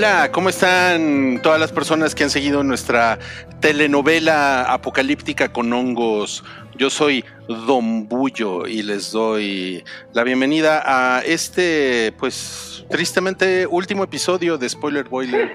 [0.00, 3.18] Hola, ¿cómo están todas las personas que han seguido nuestra
[3.60, 6.42] telenovela apocalíptica con hongos?
[6.78, 14.56] Yo soy Don Bullo y les doy la bienvenida a este, pues, tristemente último episodio
[14.56, 15.52] de Spoiler Boiler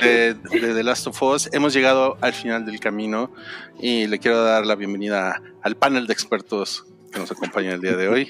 [0.00, 1.50] de, de The Last of Us.
[1.52, 3.32] Hemos llegado al final del camino
[3.80, 7.96] y le quiero dar la bienvenida al panel de expertos que nos acompaña el día
[7.96, 8.28] de hoy,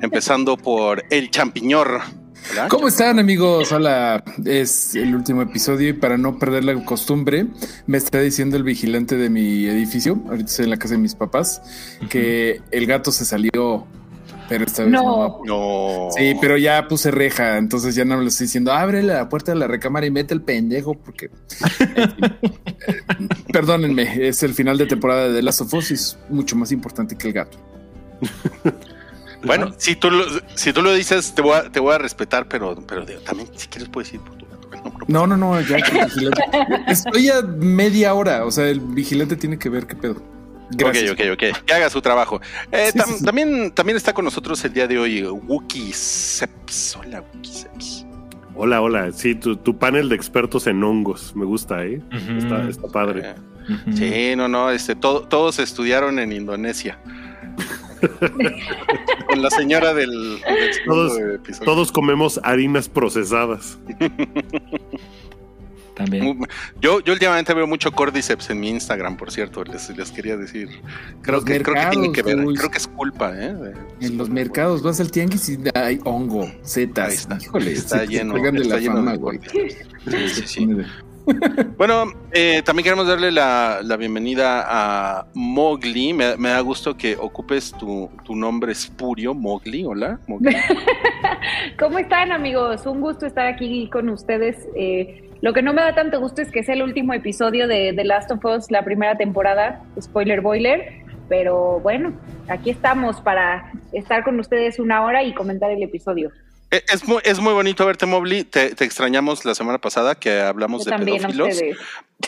[0.00, 2.00] empezando por el champiñor.
[2.50, 2.68] Hola.
[2.68, 3.70] ¿Cómo están amigos?
[3.72, 7.46] Hola, es el último episodio y para no perder la costumbre,
[7.86, 11.14] me está diciendo el vigilante de mi edificio, ahorita estoy en la casa de mis
[11.14, 11.62] papás,
[12.10, 13.86] que el gato se salió,
[14.48, 15.40] pero esta vez no.
[15.44, 16.08] No.
[16.16, 19.58] Sí, pero ya puse reja, entonces ya no le estoy diciendo, abre la puerta de
[19.58, 21.30] la recámara y mete el pendejo, porque...
[22.84, 26.56] Eh, perdónenme, es el final de temporada de The Last of Us y es mucho
[26.56, 27.56] más importante que el gato.
[29.44, 32.46] Bueno, si tú lo, si tú lo dices, te voy a, te voy a respetar,
[32.48, 34.68] pero, pero también si quieres puedes ir por tu gato.
[35.08, 36.42] No, no, No, no, no, ya que el vigilante.
[36.88, 40.22] Estoy a media hora, o sea, el vigilante tiene que ver qué pedo.
[40.74, 41.10] Gracias.
[41.10, 41.64] Ok, ok, ok.
[41.66, 42.40] Que haga su trabajo.
[42.70, 43.24] Eh, Sí, tam- sí, sí.
[43.24, 46.96] También, también está con nosotros el día de hoy Wookie Seps.
[46.96, 48.06] Hola, Wookie Seps.
[48.54, 49.12] Hola, hola.
[49.12, 51.34] Sí, tu, tu panel de expertos en hongos.
[51.36, 52.00] Me gusta, ¿eh?
[52.38, 53.22] Está, está padre.
[53.30, 53.34] Eh,
[53.94, 56.98] Sí, no, no, este, todo- todos estudiaron en Indonesia.
[59.28, 61.64] Con la señora del, del Todos- episodio.
[61.64, 63.78] Todos comemos harinas procesadas.
[65.94, 66.38] También.
[66.80, 70.68] Yo, yo últimamente veo mucho Cordyceps en mi Instagram, por cierto, les, les quería decir.
[71.20, 73.54] Creo Los que, creo que tiene que ver, creo que es culpa, ¿eh?
[74.00, 77.12] En los mercados vas al tianguis y hay hongo, Ahí setas.
[77.12, 79.38] está, Híjole, está lleno, está la lleno fama, de güey.
[79.38, 79.76] Cordyceps.
[80.08, 80.68] Sí, sí, sí.
[81.76, 86.12] Bueno, eh, también queremos darle la, bienvenida a Mowgli.
[86.12, 89.84] Me, me da gusto que ocupes tu, tu nombre espurio, Mowgli.
[89.84, 90.54] Hola, Mowgli.
[91.78, 92.86] ¿Cómo están amigos?
[92.86, 94.66] Un gusto estar aquí con ustedes.
[94.76, 97.92] Eh, lo que no me da tanto gusto es que es el último episodio de
[97.96, 102.12] The Last of Us, la primera temporada, spoiler boiler, pero bueno,
[102.48, 106.30] aquí estamos para estar con ustedes una hora y comentar el episodio.
[106.72, 108.44] Eh, Es muy, es muy bonito verte, Mowgli.
[108.44, 111.60] Te, te extrañamos la semana pasada que hablamos Yo de pedófilos.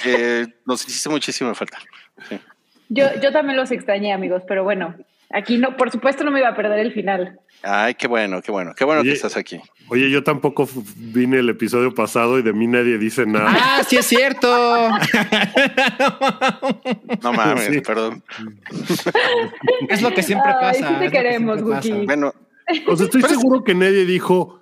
[0.04, 1.78] Eh, nos hiciste muchísima falta.
[2.88, 4.94] Yo, yo también los extrañé amigos, pero bueno,
[5.30, 7.40] aquí no, por supuesto no me iba a perder el final.
[7.62, 9.58] Ay, qué bueno, qué bueno, qué bueno Oye, que estás aquí.
[9.88, 13.50] Oye, yo tampoco vine el episodio pasado y de mí nadie dice nada.
[13.58, 14.48] ¡Ah, sí es cierto!
[17.22, 17.80] No mames, Sí.
[17.80, 18.22] perdón.
[19.88, 20.88] es lo que siempre Ay, pasa.
[20.88, 21.88] sí te que queremos, pasa.
[21.88, 22.04] Wookie.
[22.06, 22.34] Bueno,
[22.88, 24.60] O sea, estoy seguro que nadie dijo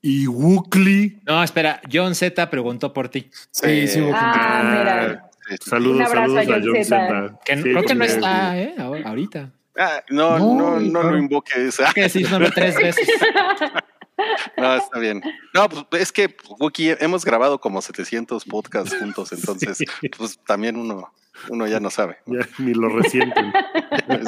[0.00, 1.20] y Wookly.
[1.26, 3.30] No, espera, John Z preguntó por ti.
[3.50, 4.12] Sí, sí, gente.
[4.14, 5.30] Ah, mira.
[5.48, 5.70] sí, sí.
[5.70, 6.84] Saludos, saludos a John.
[6.84, 7.38] Z.
[7.44, 8.74] Que Sí, creo que no está, ¿eh?
[8.78, 9.50] Ahora- Ahorita.
[9.76, 11.78] Ah, no, No, no, lo invoques.
[11.94, 13.08] Que su nombre tres veces.
[14.56, 15.22] No, está bien.
[15.52, 19.78] No, pues es que, Wookie, hemos grabado como 700 podcasts juntos, entonces,
[20.16, 21.12] pues también uno,
[21.48, 22.18] uno ya no sabe.
[22.58, 23.52] ni lo resienten.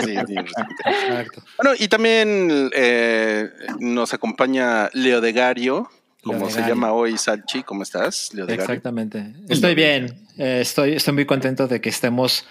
[0.04, 0.14] Sí.
[0.16, 1.42] Exacto.
[1.58, 5.88] Bueno, y también eh, nos acompaña Leo de Gario,
[6.22, 7.62] como se llama hoy Salchi.
[7.62, 8.72] ¿Cómo estás, Leo de Gario?
[8.72, 9.34] Exactamente.
[9.48, 10.26] Estoy bien.
[10.38, 12.46] Eh, estoy, estoy muy contento de que estemos,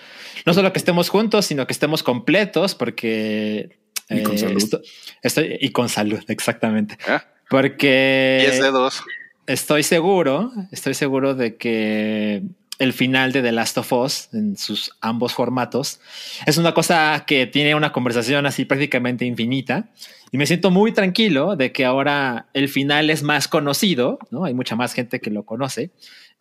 [0.45, 3.77] no solo que estemos juntos, sino que estemos completos, porque.
[4.09, 4.57] Y con salud.
[4.57, 4.81] esto-
[5.23, 6.97] estoy, y con salud, exactamente.
[7.07, 7.23] ¿Ah?
[7.49, 8.39] Porque.
[8.49, 9.03] 10 dedos.
[9.47, 12.41] estoy seguro, estoy seguro de que
[12.79, 16.01] el final de The Last of Us en sus ambos formatos
[16.45, 19.87] es una cosa que tiene una conversación así prácticamente infinita
[20.31, 24.43] y me siento muy tranquilo de que ahora el final es más conocido, ¿no?
[24.43, 25.91] Hay mucha más gente que lo conoce.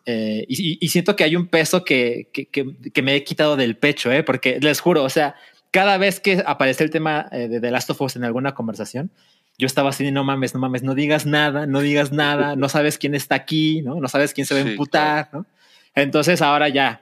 [0.07, 3.23] eh, y, y- y siento que hay un peso que, que, que- que me he
[3.23, 4.21] quitado del pecho, ¿eh?
[4.23, 5.35] porque les juro, o sea,
[5.75, 9.11] cada vez que aparece el tema eh, de The Last of Us en alguna conversación,
[9.57, 12.97] yo estaba así, no mames, no mames, no digas nada, no digas nada, no sabes
[12.97, 13.99] quién está aquí, ¿no?
[13.99, 15.45] No sabes quién se va a ¿no?
[15.93, 17.01] Entonces ahora ya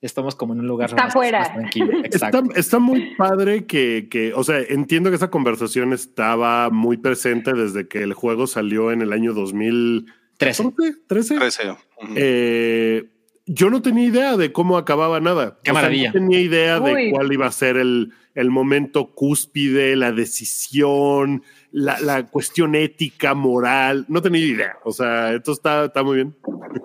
[0.00, 1.40] estamos como en un lugar Está más, fuera.
[1.40, 1.92] más tranquilo.
[2.04, 7.52] Está, está muy padre que, que, o sea, entiendo que esa conversación estaba muy presente
[7.52, 10.72] desde que el juego salió en el año 2013.
[10.72, 10.94] 13.
[11.06, 11.34] 13.
[11.36, 11.70] 13.
[11.70, 11.78] Ujú.
[12.16, 13.04] Eh,
[13.48, 15.58] yo no tenía idea de cómo acababa nada.
[15.64, 16.08] Qué O sea, maravilla.
[16.08, 21.42] no tenía idea de cuál iba a ser el, el momento cúspide, la decisión,
[21.72, 24.04] la, la cuestión ética, moral.
[24.08, 24.76] No tenía idea.
[24.84, 26.36] O sea, esto está, está muy bien.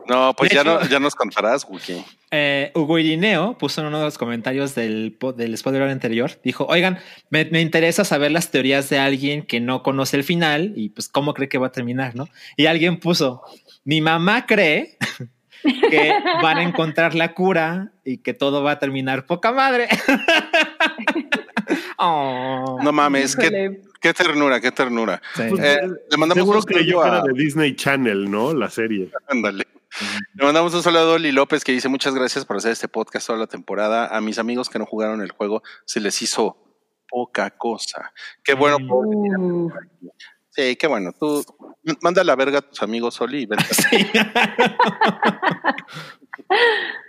[0.08, 2.04] No, pues De ya, hecho- no, ya nos contarás, Wookie.
[2.32, 6.98] Eh, Hugo Irineo puso en uno de los comentarios del, del spoiler anterior, dijo, oigan,
[7.30, 11.10] me, me interesa saber las teorías de alguien que no conoce el final y pues
[11.10, 12.28] cómo cree que va a terminar, ¿no?
[12.58, 13.44] Y alguien puso,
[13.84, 14.98] mi mamá cree
[15.64, 19.88] que van a encontrar la cura y que todo va a terminar poca madre.
[21.98, 22.78] Oh.
[22.84, 25.22] No mames, qué, ternura, qué ternura.
[25.34, 25.44] Sí.
[25.50, 25.80] Pues, Eh,
[26.12, 27.24] le mandamos Seguro un creyó saludo que era a...
[27.24, 28.54] de Disney Channel, ¿no?
[28.54, 29.10] La serie.
[29.28, 29.66] Ándale.
[30.34, 33.28] Le mandamos un saludo a Dolly López que dice muchas gracias por hacer este podcast
[33.28, 34.08] toda la temporada.
[34.08, 36.58] A mis amigos que no jugaron el juego se les hizo
[37.08, 38.12] poca cosa.
[38.44, 38.80] Qué bueno.
[38.80, 38.92] Mm.
[38.92, 39.72] Uh,
[40.56, 41.12] Sí, qué bueno.
[41.20, 41.44] Tú
[42.02, 43.66] manda a la verga a tus amigos, Oli, y vente.
[43.74, 44.08] Sí.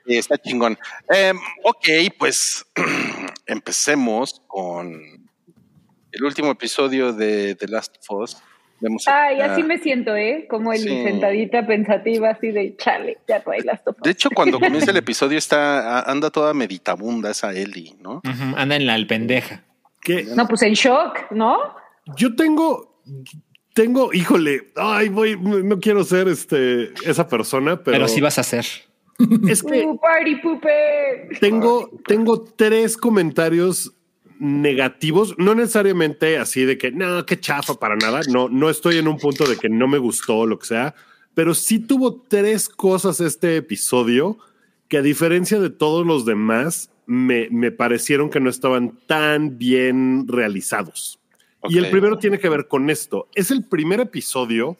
[0.07, 0.79] Sí, está chingón.
[1.09, 1.87] Em, ok,
[2.19, 2.65] pues
[3.47, 4.93] empecemos con
[6.13, 8.37] el último episodio de The Last of Us.
[8.81, 10.47] Vemos Ay, a- así me siento, ¿eh?
[10.49, 11.05] Como el Sí.
[11.05, 14.03] sentadita pensativa, así de chale, ya no hay las topas.
[14.03, 18.21] De hecho, cuando comienza el episodio está anda toda meditabunda esa Ellie, ¿no?
[18.57, 19.63] Anda en la alpendeja.
[20.03, 21.59] Que No, pues en shock, ¿no?
[22.19, 22.94] yo tengo,
[23.75, 28.43] tengo, híjole, ay, voy, no quiero ser este, esa persona, pero, Pero, sí vas a
[28.43, 28.65] hacer.
[29.49, 31.39] es que party pooper.
[31.41, 33.93] tengo, tengo tres comentarios
[34.39, 38.21] negativos, no necesariamente así de que no, qué chafa para nada.
[38.29, 40.95] No, no estoy en un punto de que no me gustó o lo que sea,
[41.35, 44.39] pero sí tuvo tres cosas este episodio
[44.89, 50.27] que a diferencia de todos los demás, me, me parecieron que no estaban tan bien
[50.29, 51.19] realizados.
[51.69, 53.29] Y el primero tiene que ver con esto.
[53.35, 54.77] Es el primer episodio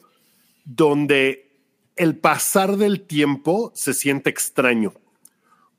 [0.65, 1.49] donde
[1.95, 4.93] el pasar del tiempo se siente extraño.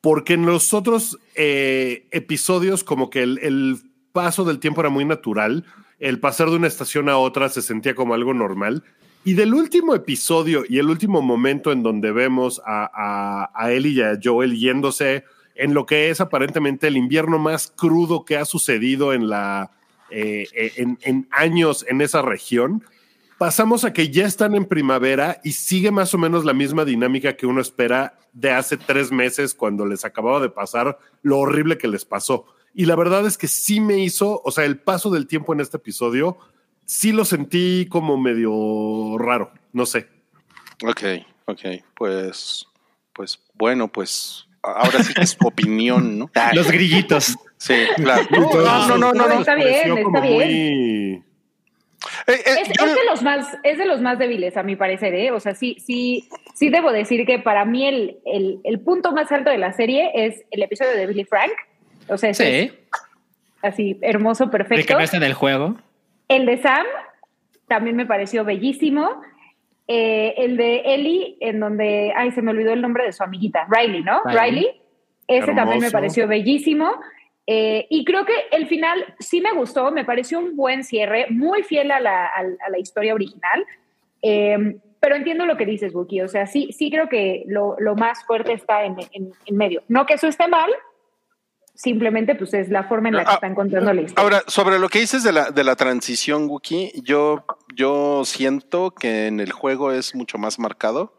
[0.00, 3.78] Porque en los otros eh, episodios, como que el, el
[4.12, 5.64] paso del tiempo era muy natural,
[5.98, 8.84] el pasar de una estación a otra se sentía como algo normal.
[9.24, 13.94] Y del último episodio y el último momento en donde vemos a, a, a Ellie
[13.94, 15.24] y a Joel yéndose
[15.56, 19.70] en lo que es aparentemente el invierno más crudo que ha sucedido en la
[20.10, 22.84] eh, eh, en, en años en esa región,
[23.38, 27.36] pasamos a que ya están en primavera y sigue más o menos la misma dinámica
[27.36, 31.88] que uno espera de hace tres meses cuando les acababa de pasar lo horrible que
[31.88, 32.46] les pasó.
[32.74, 35.60] Y la verdad es que sí me hizo, o sea, el paso del tiempo en
[35.60, 36.36] este episodio,
[36.84, 40.08] sí lo sentí como medio raro, no sé.
[40.84, 41.02] Ok,
[41.46, 41.60] ok,
[41.94, 42.66] pues,
[43.14, 46.30] pues bueno, pues ahora sí que es tu opinión, ¿no?
[46.52, 47.36] Los grillitos.
[47.58, 48.22] Sí, claro.
[48.30, 49.40] No, No, no, no, no, no.
[49.40, 50.34] Está bien, está bien.
[50.34, 51.22] muy-
[52.28, 54.76] Eh, eh, Es, yo- es de los más, es de los más débiles, a mi
[54.76, 55.30] parecer, ¿eh?
[55.32, 59.30] O sea, sí, sí, sí debo decir que para mí el, el, el punto más
[59.32, 61.52] alto de la serie es el episodio de Billy Frank.
[62.08, 62.78] O sea, ese es Sí.
[63.62, 64.94] así hermoso, El que perfecto.
[64.94, 65.76] no está en el juego.
[66.28, 66.86] El de Sam
[67.66, 69.20] también me pareció bellísimo.
[69.88, 73.66] Eh, el de Ellie, en donde, ay, se me olvidó el nombre de su amiguita,
[73.70, 74.22] Riley, ¿no?
[74.24, 74.40] Riley.
[74.50, 74.70] Riley.
[75.28, 76.90] Ese también me pareció bellísimo.
[77.46, 81.62] Eh, y creo que el final sí me gustó, me pareció un buen cierre, muy
[81.62, 83.64] fiel a la, a- a la historia original.
[84.22, 86.20] Eh, pero entiendo lo que dices, Buki.
[86.22, 89.82] O sea, sí, sí creo que lo, lo más fuerte está en, en- en medio.
[89.88, 90.70] No que eso esté mal,
[91.76, 94.22] simplemente pues es la forma en la que Ah, están contando la historia.
[94.22, 99.26] Ahora, sobre lo que dices de la, de la transición, Wookie, yo, yo siento que
[99.26, 101.16] en el juego es mucho más marcado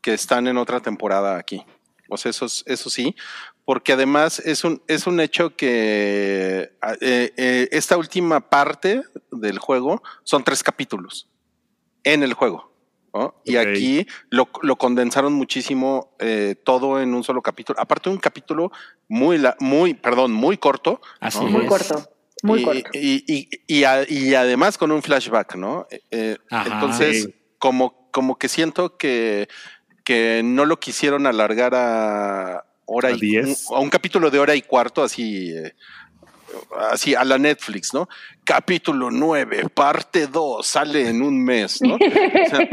[0.00, 1.64] que están en otra temporada aquí.
[2.08, 3.14] O sea, eso, es- eso sí,
[3.64, 10.02] porque además es un, es un hecho que eh, eh, esta última parte del juego
[10.24, 11.28] son tres capítulos
[12.02, 12.72] en el juego.
[13.12, 13.34] ¿No?
[13.44, 17.78] Y aquí lo, lo condensaron muchísimo eh, todo en un solo capítulo.
[17.80, 18.70] Aparte de un capítulo
[19.08, 21.00] muy, la- muy, perdón, muy corto.
[21.20, 21.50] Así ¿no?
[21.50, 22.08] muy corto,
[22.42, 22.90] muy y, corto.
[22.94, 25.86] Y, y- y a- y además con un flashback, ¿no?
[26.10, 26.72] Eh, Ajá.
[26.72, 27.34] entonces, Sí.
[27.58, 29.48] como, como que siento que,
[30.04, 33.66] que no lo quisieron alargar a hora ¿A y diez?
[33.70, 35.74] a un capítulo de hora y cuarto, así, eh,
[36.90, 38.08] así a la Netflix, ¿no?
[38.44, 41.94] Capítulo 9, parte 2, sale en un mes, ¿no?
[41.94, 42.68] O sea,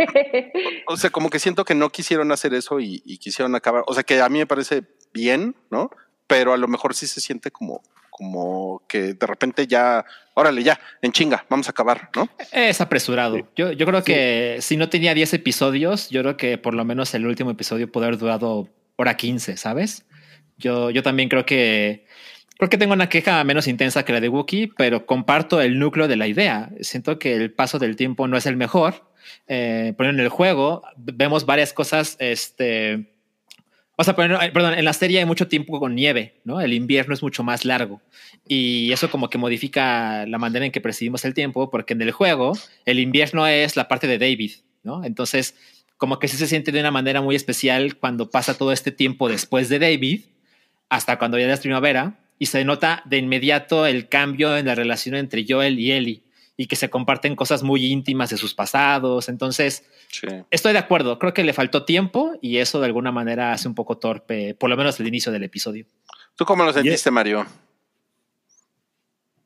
[0.88, 3.84] o sea, como que siento que no quisieron hacer eso y, y quisieron acabar.
[3.88, 5.90] O sea, que a mí me parece bien, ¿no?
[6.28, 7.82] Pero a lo mejor sí se siente como,
[8.18, 10.04] como que de repente ya,
[10.34, 12.28] órale, ya, en chinga, vamos a acabar, ¿no?
[12.52, 13.48] Es apresurado.
[13.56, 17.14] Yo, yo creo que si no tenía 10 episodios, yo creo que por lo menos
[17.14, 20.06] el último episodio puede haber durado hora 15, ¿sabes?
[20.58, 22.08] Yo, yo también creo que
[22.58, 26.08] creo que tengo una queja menos intensa que la de Wookiee, pero comparto el núcleo
[26.08, 26.70] de la idea.
[26.82, 29.08] Siento que el paso del tiempo no es el mejor.
[29.48, 33.14] Eh, pero en el juego vemos varias cosas este,
[33.98, 36.62] O sea, perdón, en la serie hay mucho tiempo con nieve, ¿no?
[36.62, 38.02] El invierno es mucho más largo
[38.48, 42.12] y eso como que modifica la manera en que percibimos el tiempo, porque en el
[42.12, 42.54] juego
[42.86, 44.52] el invierno es la parte de David,
[44.84, 45.04] ¿no?
[45.04, 45.56] Entonces,
[45.98, 49.28] como que sí se siente de una manera muy especial cuando pasa todo este tiempo
[49.28, 50.22] después de David
[50.90, 55.16] hasta cuando ya es primavera y se nota de inmediato el cambio en la relación
[55.16, 56.24] entre Joel y Ellie
[56.56, 59.30] y que se comparten cosas muy íntimas de sus pasados.
[59.30, 59.84] Entonces,
[60.50, 61.20] estoy de acuerdo.
[61.20, 64.70] Creo que le faltó tiempo y eso de alguna manera hace un poco torpe, por
[64.70, 65.86] lo menos el inicio del episodio.
[66.36, 67.46] ¿Tú cómo lo sentiste, Mario?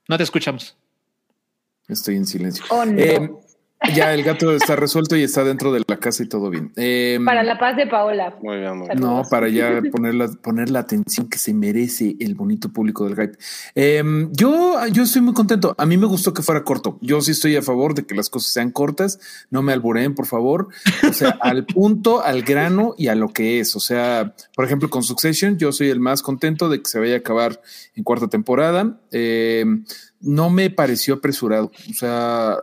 [0.08, 0.76] No te escuchamos.
[1.88, 2.64] Estoy en silencio.
[2.70, 3.00] Oh, no.
[3.00, 3.30] Eh,
[3.94, 6.72] ya el gato está resuelto y está dentro de la casa y todo bien.
[6.76, 8.36] Eh, para la paz de Paola.
[8.42, 9.00] Muy bien, muy bien.
[9.00, 13.16] No, para ya poner la, poner la atención que se merece el bonito público del
[13.16, 13.38] hype.
[13.76, 15.74] Eh, yo, yo estoy muy contento.
[15.78, 16.98] A mí me gustó que fuera corto.
[17.02, 19.20] Yo sí estoy a favor de que las cosas sean cortas.
[19.50, 20.68] No me albureen, por favor.
[21.10, 23.76] O sea, al punto, al grano y a lo que es.
[23.76, 27.16] O sea, por ejemplo, con Succession, yo soy el más contento de que se vaya
[27.16, 27.62] a acabar
[27.96, 29.00] en cuarta temporada.
[29.12, 29.66] Eh,
[30.22, 31.72] no me pareció apresurado.
[31.90, 32.58] O sea,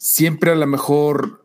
[0.00, 1.44] siempre a lo mejor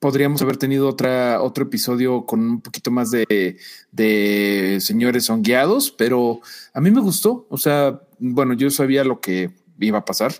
[0.00, 3.56] podríamos haber tenido otra, otro episodio con un poquito más de,
[3.92, 6.40] de señores guiados, pero
[6.74, 7.46] a mí me gustó.
[7.48, 10.34] O sea, bueno, yo sabía lo que iba a pasar.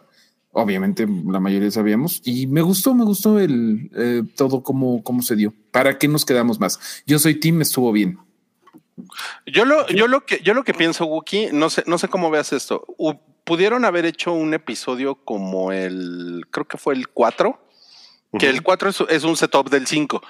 [0.50, 5.37] Obviamente, la mayoría sabíamos y me gustó, me gustó el eh, todo cómo, cómo se
[5.37, 5.55] dio.
[5.71, 6.79] ¿Para qué nos quedamos más?
[7.07, 8.19] Yo soy Tim, estuvo bien.
[9.46, 12.30] Yo lo, yo lo que, yo lo que pienso, Wookie, no sé, no sé cómo
[12.30, 12.84] veas esto.
[13.44, 17.60] Pudieron haber hecho un episodio como el, creo que fue el 4,
[18.38, 20.22] que el 4 es, es, un setup del 5.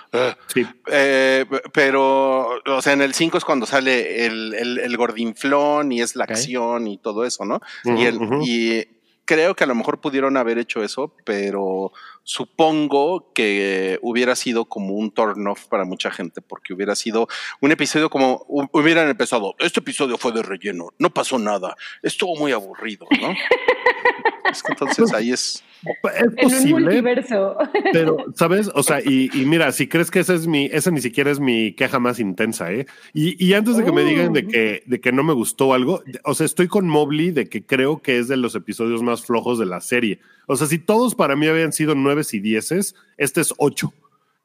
[0.49, 0.66] Sí.
[0.87, 6.02] Eh, pero, o sea, en el 5 es cuando sale el, el, el gordinflón y
[6.02, 7.61] es la acción y todo eso, ¿no?
[7.85, 8.87] Y, el, y
[9.26, 11.92] creo que a lo mejor pudieron haber hecho eso, pero
[12.23, 17.28] supongo que hubiera sido como un turn off para mucha gente, porque hubiera sido
[17.61, 19.54] un episodio como hu- hubieran empezado.
[19.59, 23.35] Este episodio fue de relleno, no pasó nada, estuvo muy aburrido, ¿no?
[24.68, 25.62] entonces ahí es.
[25.85, 27.56] Es En un posible, multiverso.
[27.92, 28.71] pero, ¿sabes?
[28.75, 31.38] O sea, y, y mira, si crees que esa es mi, esa ni siquiera es
[31.40, 32.87] mi queja más intensa, ¿eh?
[33.14, 36.02] Y, y antes de que me digan de que, de que no me gustó algo,
[36.25, 39.59] o sea, estoy con Mobley de que creo que es de los episodios más flojos
[39.59, 40.21] de la serie.
[40.47, 43.92] O sea, si todos para mí habían sido nueves y dieces, este es ocho.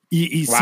[0.09, 0.55] Y, y Wow.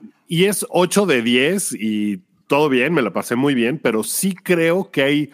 [0.00, 4.02] sí, y es ocho de diez y todo bien, me la pasé muy bien, pero
[4.04, 5.30] sí creo que hay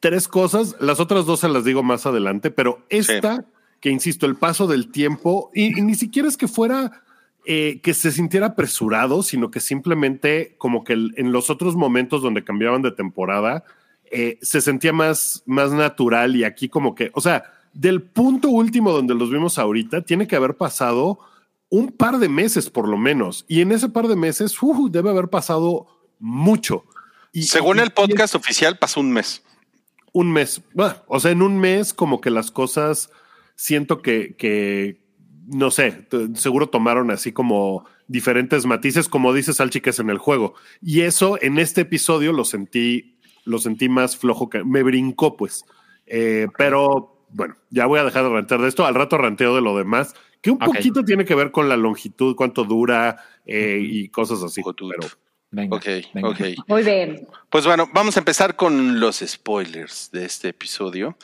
[0.00, 0.76] tres cosas.
[0.80, 3.44] Las otras dos se las digo más adelante, pero esta,
[3.86, 7.04] que insisto, el paso del tiempo, y, y ni siquiera es que fuera
[7.44, 12.20] eh, que se sintiera apresurado, sino que simplemente como que el- en los otros momentos
[12.20, 13.62] donde cambiaban de temporada,
[14.10, 18.90] eh, se sentía más, más natural y aquí como que, o sea, del punto último
[18.90, 21.20] donde los vimos ahorita, tiene que haber pasado
[21.68, 23.44] un par de meses por lo menos.
[23.46, 25.86] Y en ese par de meses, uh, debe haber pasado
[26.18, 26.82] mucho.
[27.30, 29.44] Y, Según y- el podcast oficial, pasó un mes.
[30.12, 30.60] un mes.
[30.74, 33.10] Bueno, o sea, en un mes como que las cosas
[33.56, 35.00] siento que, que
[35.46, 40.18] no sé, seguro tomaron así como diferentes matices, como dice Salchi que es en el
[40.18, 40.54] juego.
[40.80, 45.64] Y eso en este episodio lo sentí, lo sentí más flojo que me brincó, pues.
[46.06, 48.86] Eh, pero bueno, ya voy a dejar de rantear de esto.
[48.86, 52.36] Al rato ranteo de lo demás, que un poquito tiene que ver con la longitud,
[52.36, 54.62] cuánto dura eh, y cosas así.
[54.62, 55.06] Pero
[55.50, 56.28] Venga, Ok, venga.
[56.30, 56.40] ok.
[56.66, 57.26] Muy bien.
[57.50, 61.16] Pues bueno, vamos a empezar con los spoilers de este episodio.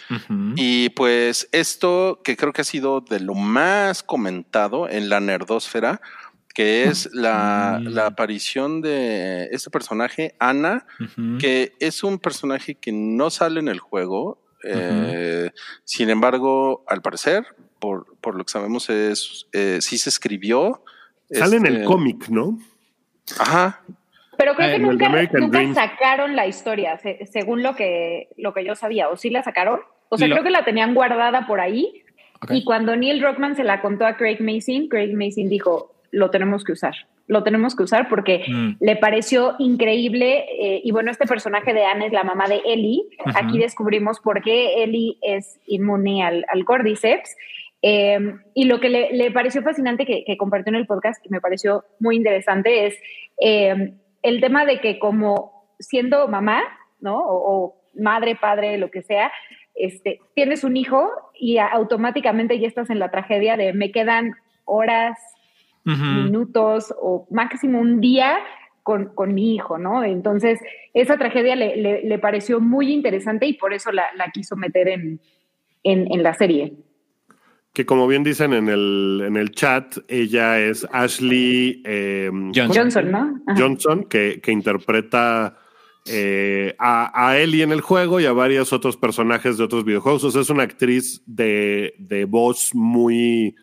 [0.56, 6.00] Y pues esto que creo que ha sido de lo más comentado en la nerdósfera,
[6.54, 10.86] que es la, la aparición de este personaje, Ana,
[11.40, 14.38] que es un personaje que no sale en el juego.
[14.64, 15.50] eh,
[15.84, 17.44] sin embargo, al parecer,
[17.80, 20.84] por, por lo que sabemos, es eh, sí se escribió.
[21.30, 22.58] sale en el este, cómic, ¿no?
[23.38, 23.82] Ajá.
[24.38, 25.74] Pero creo Ah, que nunca, nunca Dream.
[25.74, 29.08] sacaron la historia, se- según lo que, lo que yo sabía.
[29.08, 29.80] ¿O sí la sacaron?
[30.08, 32.02] O sea, Lo- creo que la tenían guardada por ahí.
[32.42, 32.50] Ok.
[32.52, 36.64] Y cuando Neil Druckmann se la contó a Craig Mason, Craig Mason dijo, lo tenemos
[36.64, 36.94] que usar.
[37.28, 38.70] Lo tenemos que usar porque Mm.
[38.80, 40.44] le pareció increíble.
[40.60, 43.02] eh, y bueno, este personaje de Anne es la mamá de Ellie.
[43.34, 47.36] Aquí descubrimos por qué Ellie es inmune al, al Cordyceps.
[47.84, 48.18] Eh,
[48.54, 51.40] y lo que le, le pareció fascinante que, que compartió en el podcast, que me
[51.40, 52.96] pareció muy interesante, es
[53.40, 56.62] eh, el tema de que como siendo mamá,
[57.00, 57.18] ¿no?
[57.18, 59.30] O, o madre, padre, lo que sea,
[59.74, 65.18] este, tienes un hijo y automáticamente ya estás en la tragedia de me quedan horas,
[66.26, 68.38] minutos o máximo un día
[68.84, 70.04] con, con mi hijo, ¿no?
[70.04, 70.60] Entonces,
[70.94, 74.88] esa tragedia le, le- le pareció muy interesante y por eso la, la quiso meter
[74.88, 75.20] en,
[75.82, 76.74] en, en la serie.
[77.72, 82.74] Que como bien dicen en el, en el chat, ella es Ashley eh, Johnson.
[82.74, 83.42] Johnson, ¿no?
[83.56, 85.56] Johnson, que, que interpreta
[86.04, 90.24] eh, a, a Ellie en el juego y a varios otros personajes de otros videojuegos.
[90.24, 93.54] O sea, es una actriz de, de voz muy,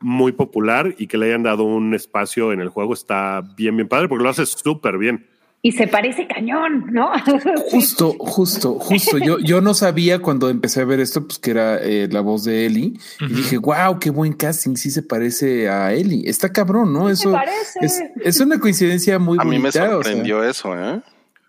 [0.00, 3.88] muy popular y que le hayan dado un espacio en el juego está bien, bien
[3.88, 5.26] padre porque lo hace súper bien.
[5.62, 7.10] Y se parece cañón, ¿no?
[7.72, 9.18] Justo, justo, justo.
[9.18, 12.44] Yo, yo no sabía cuando empecé a ver esto, pues que era eh, la voz
[12.44, 12.92] de Ellie.
[13.20, 14.76] Y dije, wow, qué buen casting.
[14.76, 16.28] Sí se parece a Ellie.
[16.30, 17.08] Está cabrón, ¿no?
[17.08, 17.78] Sí se Eso parece.
[17.82, 19.68] es, es una coincidencia muy A mí me bonita.
[19.68, 21.00] o sea, sorprendió eso, ¿eh?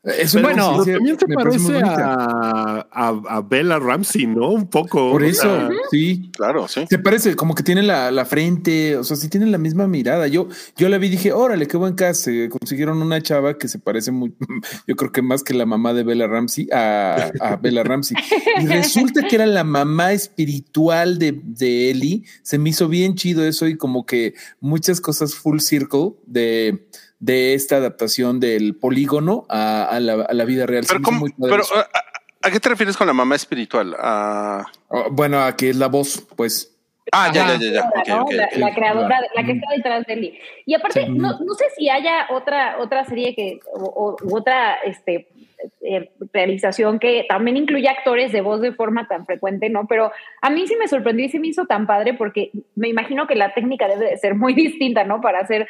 [0.04, 4.51] Es una Bueno, coincidencia- también se parece a, a, a Bella Ramsey, ¿no?
[4.51, 5.12] Un poco.
[5.12, 6.32] Por O eso, sea, sí.
[6.36, 6.86] Claro, sí.
[6.89, 10.27] Se parece como que tiene la, la frente, o sea, sí tienen la misma mirada.
[10.27, 12.24] Yo, yo la vi y dije, órale, qué buen cast.
[12.25, 14.34] Se consiguieron una chava que se parece muy,
[14.88, 18.16] yo creo que más que la mamá de Bella Ramsey a, a Bella Ramsey.
[18.62, 22.24] Y resulta que era la mamá espiritual de, de Ellie.
[22.44, 26.88] Se me hizo bien chido eso y como que muchas cosas full circle de,
[27.19, 30.86] de esta adaptación del polígono a, a la, a la vida real.
[30.86, 31.63] Se Pero, ¿cómo- muy pero.
[32.43, 33.95] ¿a, qué te refieres con la mamá espiritual?
[34.00, 34.65] Ah,
[35.12, 36.74] bueno, a que es la voz, pues.
[37.12, 37.71] ah, ya, ya, ya,
[38.05, 38.24] ya.
[38.29, 40.39] La, la creadora, la que está detrás de Ellie.
[40.65, 41.12] Y aparte, Sí.
[41.12, 45.27] no, no sé si haya otra, otra serie que, o, o- u otra este,
[45.81, 49.88] eh, realización que también incluye actores de voz de forma tan frecuente, ¿no?
[49.88, 53.25] Pero a mí sí me sorprendió y sí me hizo tan padre porque me imagino
[53.25, 55.19] que la técnica debe de ser muy distinta, ¿no?
[55.19, 55.67] Para hacer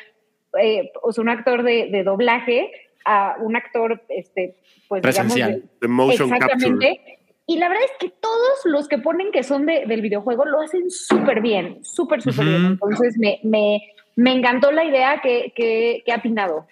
[0.62, 2.72] eh, o sea, un actor de, de doblaje
[3.06, 4.56] a un actor, este,
[4.88, 5.52] pues Presencial.
[5.56, 6.54] digamos, de- motion capture.
[6.54, 7.20] Exactamente.
[7.50, 10.60] Y la verdad es que todos los que ponen que son de- del videojuego lo
[10.62, 12.66] hacen súper bien, súper, súper bien.
[12.66, 13.82] Entonces me, me,
[14.18, 16.68] me encantó la idea que, que, que ha atinado.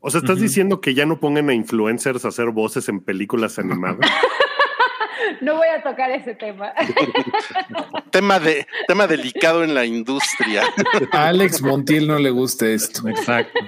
[0.00, 3.58] O sea, estás diciendo que ya no pongan a influencers a hacer voces en películas
[3.58, 3.98] animadas.
[5.40, 6.72] No voy a tocar ese tema.
[8.10, 10.62] Tema, de, tema delicado en la industria.
[11.12, 13.08] A Alex Montiel no le gusta esto.
[13.08, 13.58] Exacto.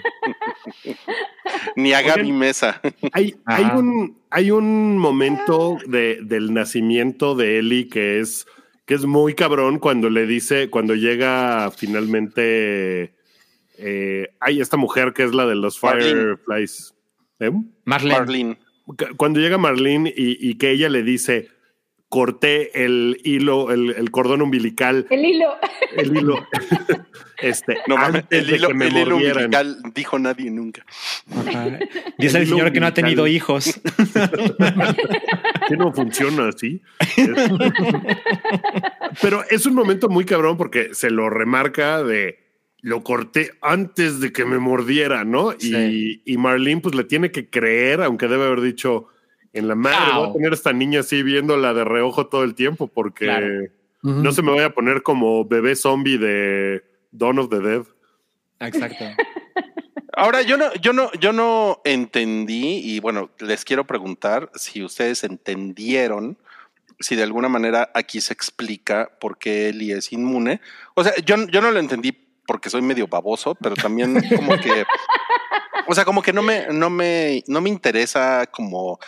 [1.77, 2.39] Ni a Gaby Oigan.
[2.39, 2.81] Mesa.
[3.13, 8.47] Hay, hay, un, hay un momento de, del nacimiento de Ellie que es,
[8.85, 13.15] que es muy cabrón cuando le dice, cuando llega finalmente,
[13.79, 16.13] eh, hay esta mujer que es la de los Marlene.
[16.37, 16.95] Fireflies.
[17.41, 17.51] ¿Eh?
[17.85, 18.19] Marlene.
[18.19, 18.59] Marlene.
[18.87, 21.49] Cu- Cuando llega Marlene y, y que ella le dice,
[22.15, 25.57] corté el hilo, el, el cordón umbilical, El hilo.
[25.97, 26.47] el hilo,
[27.43, 30.87] este, No mames, el hilo, que me el hilo umbilical dijo nadie nunca.
[31.33, 31.77] Ajá.
[32.19, 33.81] Dice el señor que no ha tenido hijos.
[35.69, 36.81] que no funciona así.
[39.21, 42.39] Pero es un momento muy cabrón porque se lo remarca de
[42.81, 45.51] lo corté antes de que me mordiera, ¿no?
[45.59, 46.23] Sí.
[46.25, 49.09] Y, y Marlene pues le tiene que creer, aunque debe haber dicho
[49.55, 50.21] en la madre, Au.
[50.21, 53.49] voy a tener a esta niña así viéndola de reojo todo el tiempo porque Claro.
[54.05, 57.85] No se me vaya a poner como bebé zombie de Dawn of the Dead.
[58.61, 59.03] Exacto.
[60.13, 65.25] Ahora, yo no, yo no, yo no entendí, y bueno, les quiero preguntar si ustedes
[65.25, 66.37] entendieron,
[67.01, 70.61] si de alguna manera aquí se explica por qué Eli es inmune.
[70.95, 72.13] O sea, yo, yo no lo entendí
[72.47, 74.85] porque soy medio baboso, pero también como que,
[75.89, 78.99] o sea, como que no me, no me, no me interesa como,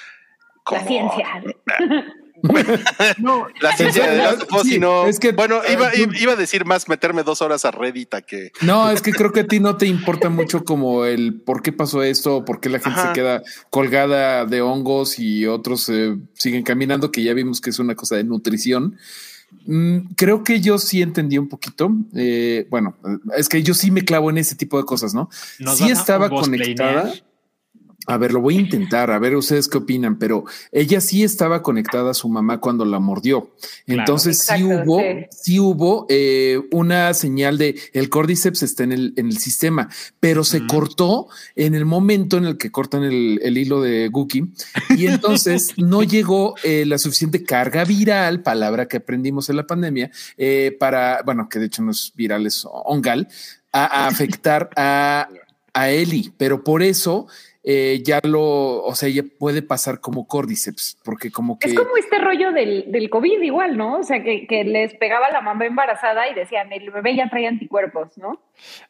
[0.67, 1.27] como La ciencia.
[3.19, 6.65] No, La ciencia de las Sí, sino, es que- bueno, iba, eh, iba a decir
[6.67, 9.59] más meterme dos horas a Reddit a que No, es que creo que a ti
[9.59, 13.09] no te importa mucho como el por qué pasó esto, por qué la gente Ajá.
[13.09, 17.79] se queda colgada de hongos y otros eh, siguen caminando, que ya vimos que es
[17.79, 18.99] una cosa de nutrición.
[19.65, 21.91] Mm, creo que yo sí entendí un poquito.
[22.15, 22.97] eh, bueno,
[23.37, 25.31] es que yo sí me clavo en ese tipo de cosas, ¿no?
[25.59, 27.13] ¿Nos Sí estaba conectada.
[28.07, 31.63] A ver, lo voy a intentar, a ver ustedes qué opinan, pero ella sí estaba
[31.63, 33.51] conectada a su mamá cuando la mordió.
[33.85, 34.01] Claro.
[34.01, 35.27] Entonces sí Exacto, hubo, sí.
[35.31, 39.89] sí hubo eh, una señal de el cordyceps está en el, en el sistema,
[40.21, 44.45] pero se cortó en el momento en el que cortan el, el hilo de Guki
[44.97, 50.11] y entonces no llegó eh, la suficiente carga viral, palabra que aprendimos en la pandemia,
[50.37, 53.29] eh, para, bueno, que de hecho no es viral, es ongal,
[53.73, 55.29] a, a afectar a,
[55.73, 57.27] a Eli, pero por eso
[57.69, 61.67] eh, ya lo, o sea, ya puede pasar como cordyceps, porque como que...
[61.69, 63.99] Es como este rollo del, del COVID igual, ¿no?
[63.99, 67.49] O sea, que, que les pegaba la mamá embarazada y decían, el bebé ya trae
[67.49, 68.41] anticuerpos, ¿no?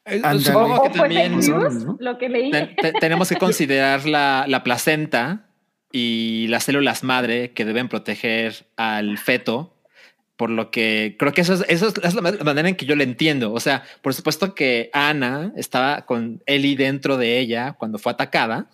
[0.04, 0.20] Eh.
[0.40, 2.50] Supongo O que fake también lo que leí.
[2.50, 5.46] te- te- tenemos que considerar la, la placenta
[5.90, 9.72] y las células madre que deben proteger al feto.
[10.36, 12.94] Por lo que creo que eso es, eso es la ma- manera en que yo
[12.94, 13.52] le entiendo.
[13.54, 18.68] O sea, por supuesto que Ana estaba con Ellie dentro de ella cuando fue atacada,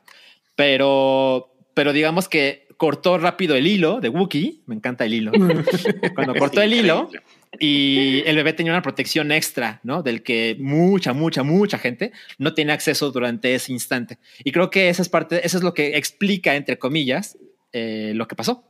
[0.56, 4.62] pero, pero digamos que cortó rápido el hilo de Wookiee.
[4.66, 5.32] Me encanta el hilo.
[6.14, 7.08] Cuando cortó el hilo,
[7.60, 10.02] y el bebé tenía una protección extra, ¿no?
[10.02, 14.18] Del que mucha, mucha, mucha gente no tiene acceso durante ese instante.
[14.42, 17.38] Y creo que esa es parte, eso es lo que explica, entre comillas,
[17.72, 18.64] eh, lo que pasó.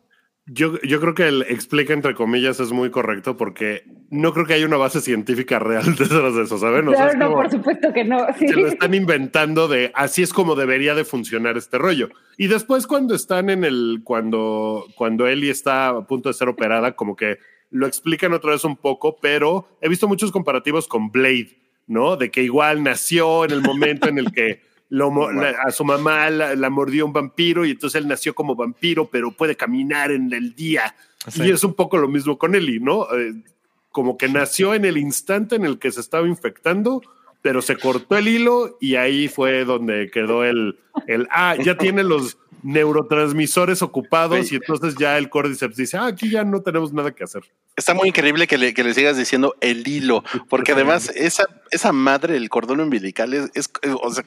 [0.47, 4.55] Yo, yo creo que el explica entre comillas es muy correcto porque no creo que
[4.55, 6.89] haya una base científica real detrás de eso, ¿saben?
[6.89, 8.27] O sea, Claro, es no, por supuesto que no.
[8.37, 8.49] sí.
[8.49, 12.09] se lo están inventando de así es como debería de funcionar este rollo.
[12.37, 16.97] Y después cuando están en el, cuando, cuando Ellie está a punto de ser operada,
[16.97, 17.39] como que
[17.71, 22.17] lo explican otra vez un poco, pero he visto muchos comparativos con Blade, ¿no?
[22.17, 24.61] De que igual nació en el momento en el que
[24.95, 28.55] lo la- a su mamá la, la mordió un vampiro y entonces él nació como
[28.55, 30.95] vampiro, pero puede caminar en el día.
[31.29, 31.45] Sí.
[31.45, 33.05] Y es un poco lo mismo con Ellie, ¿no?
[33.17, 33.33] Eh,
[33.91, 37.01] como que nació en el instante en el que se estaba infectando,
[37.41, 42.05] pero se cortó el hilo y ahí fue donde quedó el, el ah, ya tiene
[42.05, 44.55] los neurotransmisores ocupados Sí.
[44.55, 47.43] y entonces ya el Cordyceps dice, ah, aquí ya no tenemos nada que hacer.
[47.77, 51.93] Está muy increíble que le, que le sigas diciendo el hilo, porque además esa, esa
[51.93, 53.71] madre, el cordón umbilical, es, es-
[54.03, 54.25] o sea,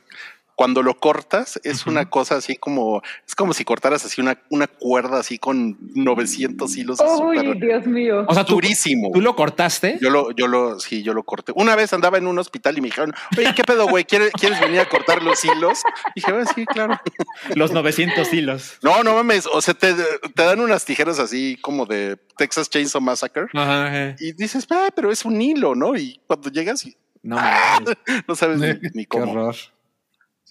[0.56, 4.68] cuando lo cortas, es una cosa así como, es como si cortaras así una, una
[4.68, 7.00] cuerda así con 900 hilos.
[7.22, 8.26] Uy, Dios mío.
[8.28, 9.12] O sea, durísimo.
[9.14, 9.98] tú lo cortaste.
[10.02, 11.52] Yo lo, yo lo, sí, yo lo corté.
[11.56, 14.06] Una vez andaba en un hospital y me dijeron, oye, ¿qué pedo, güey?
[14.06, 15.82] ¿Quieres, ¿Quieres venir a cortar los hilos?
[16.16, 17.00] Y dije, "Ah, sí, claro.
[17.56, 18.78] Los 900 hilos.
[18.82, 19.48] No, no mames.
[19.52, 23.48] O sea, te, te dan unas tijeras así como de Texas Chainsaw Massacre.
[23.54, 24.16] Ajá, ajá.
[24.20, 25.98] Y dices, ah, pero es un hilo, ¿no?
[25.98, 27.36] Y cuando llegas, y No
[28.28, 29.32] no sabes ni, ni Qué cómo.
[29.32, 29.56] horror.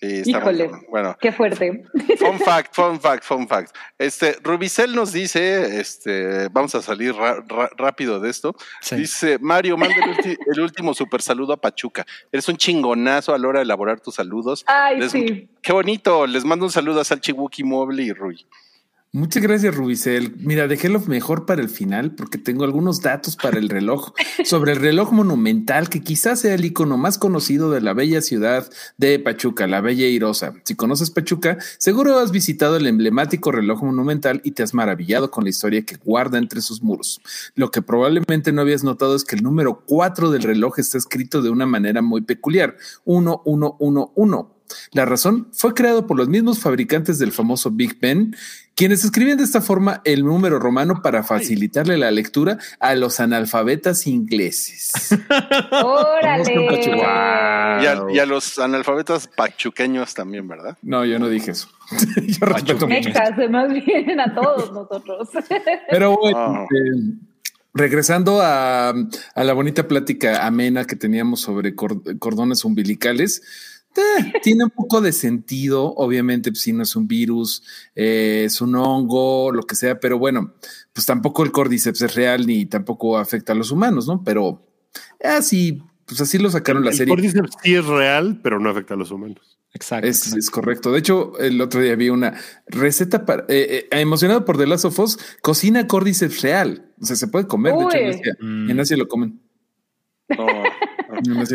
[0.08, 0.86] Sí, está muy Híjole.
[0.90, 1.84] Bueno, Qué fuerte.
[2.18, 3.74] fun fact, fun fact, fun fact.
[3.98, 8.54] Este, Rubicel nos dice, este, vamos a salir ra- ra- rápido de esto.
[8.80, 8.96] Sí.
[8.96, 9.94] Dice, Mario, manda
[10.52, 12.06] el, último super saludo a Pachuca.
[12.30, 14.64] Eres un chingonazo a la hora de elaborar tus saludos.
[14.66, 15.48] Ay, Les- sí.
[15.62, 16.26] Qué bonito.
[16.26, 18.46] Les mando un saludo a Salchibuki Mobile y Rui.
[19.14, 20.34] Muchas gracias, Rubicel.
[20.40, 24.12] Mira, dejé lo mejor para el final porque tengo algunos datos para el reloj
[24.44, 28.68] sobre el reloj monumental que quizás sea el icono más conocido de la bella ciudad
[28.96, 30.54] de Pachuca, la bella Irosa.
[30.64, 35.44] Si conoces Pachuca, seguro has visitado el emblemático reloj monumental y te has maravillado con
[35.44, 37.20] la historia que guarda entre sus muros.
[37.54, 41.40] Lo que probablemente no habías notado es que el número 4 del reloj está escrito
[41.40, 44.54] de una manera muy peculiar, 1111.
[44.92, 48.34] La razón fue creado por los mismos fabricantes del famoso Big Ben,
[48.74, 54.06] quienes escribían de esta forma el número romano para facilitarle la lectura a los analfabetas
[54.06, 54.92] ingleses.
[55.70, 56.54] Órale.
[57.82, 60.76] Y, a, y a los analfabetas pachuqueños también, ¿verdad?
[60.82, 61.68] No, yo no dije eso.
[62.26, 63.10] yo respeto mucho.
[63.50, 65.28] Más bien a todos nosotros.
[65.90, 66.64] Pero bueno, Ah.
[66.70, 67.14] eh,
[67.74, 73.42] regresando a, a la bonita plática amena que teníamos sobre cor- cordones umbilicales,
[74.42, 75.94] tiene un poco de sentido.
[75.94, 77.62] Obviamente, pues, si no es un virus,
[77.94, 80.54] eh, es un hongo, lo que sea, pero bueno,
[80.92, 84.22] pues tampoco el cordyceps es real ni tampoco afecta a los humanos, ¿no?
[84.24, 84.66] Pero
[85.22, 87.14] así, pues así lo sacaron la el serie.
[87.14, 89.58] Cordyceps sí es real, pero no afecta a los humanos.
[89.72, 90.06] Exacto.
[90.06, 90.92] Es, es correcto.
[90.92, 92.34] De hecho, el otro día vi una
[92.68, 96.92] receta para eh, eh, emocionado por The Last of Us, cocina cordyceps real.
[97.00, 97.74] O sea, se puede comer.
[97.74, 98.08] De hecho, en.
[98.10, 98.70] Asia, Mm.
[98.70, 99.40] en Asia lo comen.
[100.28, 100.46] No.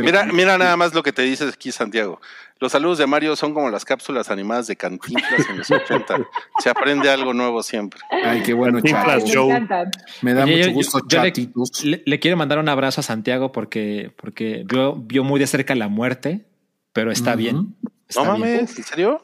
[0.01, 2.21] Mira, mira nada más lo que te dice aquí Santiago.
[2.60, 6.17] Los saludos de Mario son como las cápsulas animadas de Cantinflas en los 80.
[6.60, 7.99] Se aprende algo nuevo siempre.
[8.23, 9.23] Ay, qué bueno, Cantinflas.
[9.23, 9.27] chat.
[9.27, 9.55] Me Joe.
[9.58, 9.91] encanta.
[10.21, 11.84] Me da Oye, mucho yo- gusto, yo le- chatitos.
[11.84, 15.75] Le, le quiero mandar un abrazo a Santiago porque, porque vio, vio muy de cerca
[15.75, 16.45] la muerte,
[16.93, 17.75] pero está bien.
[18.08, 18.55] Está no bien.
[18.55, 19.23] mames, ¿en serio?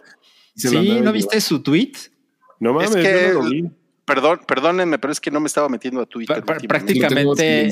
[0.55, 1.93] Se Sí, ¿no viste su tweet?
[2.59, 3.69] No mames, Es que- yo no lo vi.
[4.05, 6.43] Perdón, perdónenme, pero es que no me estaba metiendo a Twitter.
[6.43, 7.69] Prácticamente-.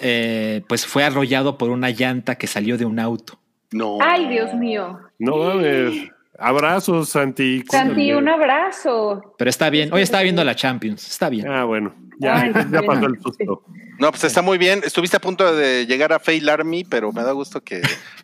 [0.00, 3.38] Eh, pues fue arrollado por una llanta que salió de un auto.
[3.72, 3.98] No.
[4.00, 4.98] Ay, Dios mío.
[5.18, 6.10] No mames.
[6.38, 7.62] Abrazos, Santi.
[7.70, 9.34] Santi, un abrazo.
[9.38, 9.92] Pero está bien.
[9.92, 11.08] Hoy estaba viendo la Champions.
[11.08, 11.48] Está bien.
[11.48, 11.94] Ah, bueno.
[12.18, 13.64] Ya, Ay, ya pasó el susto.
[13.98, 14.80] No, pues está muy bien.
[14.84, 17.82] Estuviste a punto de llegar a Fail Army, pero me da gusto que,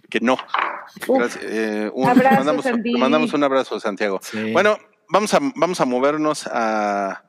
[0.08, 0.36] que no.
[1.06, 1.18] Uf.
[1.18, 1.44] Gracias.
[1.48, 2.92] Eh, un- Abrazo, mandamos, Santi.
[2.92, 4.18] te mandamos un abrazo, Santiago.
[4.22, 4.52] Sí.
[4.52, 4.76] Bueno,
[5.08, 7.22] vamos a, vamos a movernos a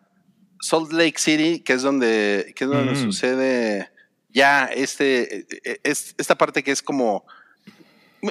[0.59, 2.95] Salt Lake City, que es donde, que es donde Mm.
[3.03, 3.90] sucede
[4.33, 7.25] ya este, eh, es, esta parte que es como.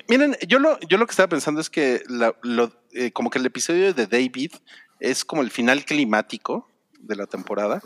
[0.08, 3.38] Miren, yo lo, yo lo que estaba pensando es que la- lo, eh, como que
[3.38, 4.52] el episodio de David
[5.00, 6.68] es como el final climático
[7.00, 7.82] de la temporada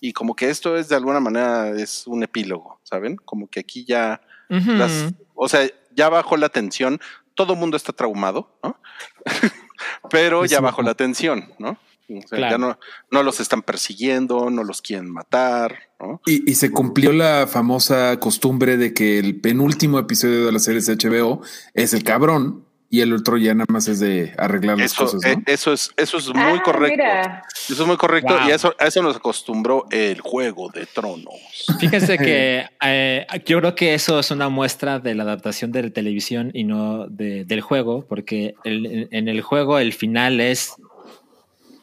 [0.00, 3.16] y como que esto es de alguna manera es un epílogo, ¿saben?
[3.16, 4.72] Como que aquí ya Ujú.
[4.72, 7.00] las, o sea, ya bajó la tensión,
[7.34, 8.80] todo el mundo está traumado, ¿no?
[10.10, 11.76] Pero ya bajó la tensión, ¿no?
[12.08, 12.50] O sea, Claro.
[12.52, 12.78] ya no,
[13.10, 16.20] no los están persiguiendo, no los quieren matar, ¿no?
[16.26, 20.86] Y, y se cumplió la famosa costumbre de que el penúltimo episodio de las series
[20.86, 21.42] de HBO
[21.74, 25.22] es el cabrón y el otro ya nada más es de arreglar las Eso, cosas,
[25.26, 25.42] eh, ¿no?
[25.44, 26.96] eso es, eso es muy Ah, correcto.
[26.96, 27.42] mira.
[27.68, 28.32] Eso es muy correcto.
[28.34, 28.48] Wow.
[28.48, 31.34] Y eso, a eso nos acostumbró el juego de tronos.
[31.78, 35.90] Fíjense que eh, yo creo que eso es una muestra de la adaptación de la
[35.90, 40.72] televisión y no de- del juego, porque el- en el juego el final es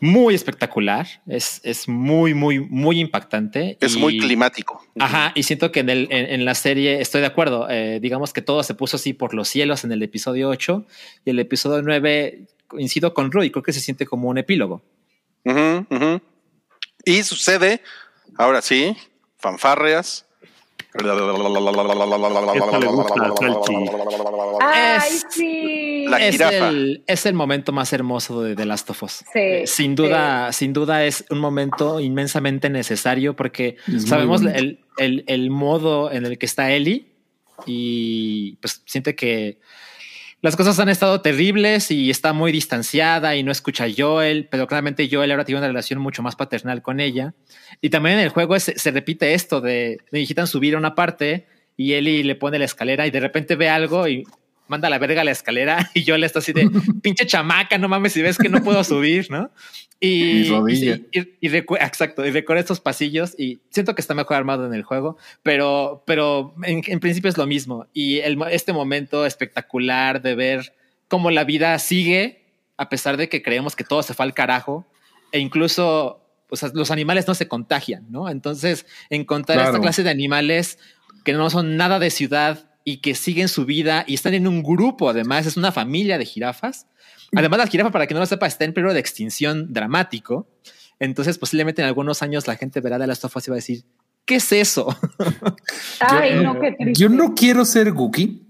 [0.02, 3.78] muy espectacular, es, es muy, muy, muy impactante.
[3.82, 4.84] Es y- muy climático.
[5.00, 7.68] Ajá, y siento que en, el, en, en la serie estoy de acuerdo.
[7.70, 10.86] eh, digamos que todo se puso así por los cielos en el episodio 8
[11.26, 14.82] y el episodio 9 coincido con Rui, creo que se siente como un epílogo.
[15.46, 16.22] Ujú.
[17.06, 17.82] Y sucede,
[18.38, 18.96] ahora sí,
[23.40, 23.74] Salchi.
[24.62, 25.95] Ay, Es- sí.
[26.20, 26.70] La es, jirafa.
[26.70, 29.12] el, es el momento más hermoso de The Last of Us.
[29.34, 34.80] Sí, Eh, sin duda, sin duda es un momento inmensamente necesario porque Es sabemos el,
[34.98, 37.08] el, el modo en el que está Ellie
[37.66, 39.60] y pues siente que
[40.42, 44.68] las cosas han estado terribles y está muy distanciada y no escucha a Joel, pero
[44.68, 47.34] claramente Joel ahora tiene una relación mucho más paternal con ella.
[47.82, 51.48] Y también en el juego es- se repite esto de necesitan subir a una parte
[51.78, 54.24] y Ellie le pone la escalera y de repente ve algo y
[54.68, 56.70] manda a la verga la escalera y Joel está así de
[57.02, 59.52] pinche chamaca, no mames si ves que no puedo subir, ¿no?
[60.00, 64.66] Y, y, y- y exacto, y recorre estos pasillos y siento que está mejor armado
[64.66, 67.88] en el juego, pero, pero en, en principio es lo mismo.
[67.94, 70.74] Y el, este momento espectacular de ver
[71.08, 72.44] cómo la vida sigue,
[72.78, 74.86] a pesar de que creemos que todo se fue al carajo,
[75.32, 78.30] e incluso o sea, los animales no se contagian, ¿no?
[78.30, 79.82] Entonces, encontrar esta Claro.
[79.82, 80.78] clase de animales
[81.24, 84.64] que no son nada de ciudad y que siguen su vida y están en un
[84.64, 86.88] grupo, además, es una familia de jirafas.
[87.36, 90.48] Además, la jirafa, para que no lo sepa, está en peligro de extinción dramático.
[91.00, 93.84] Entonces, posiblemente en algunos años la gente verá de las tofas y va a decir,
[94.24, 94.96] ¿qué es eso?
[96.00, 97.02] Ay, Yo- no, qué triste.
[97.02, 98.44] Yo no quiero ser Gookie,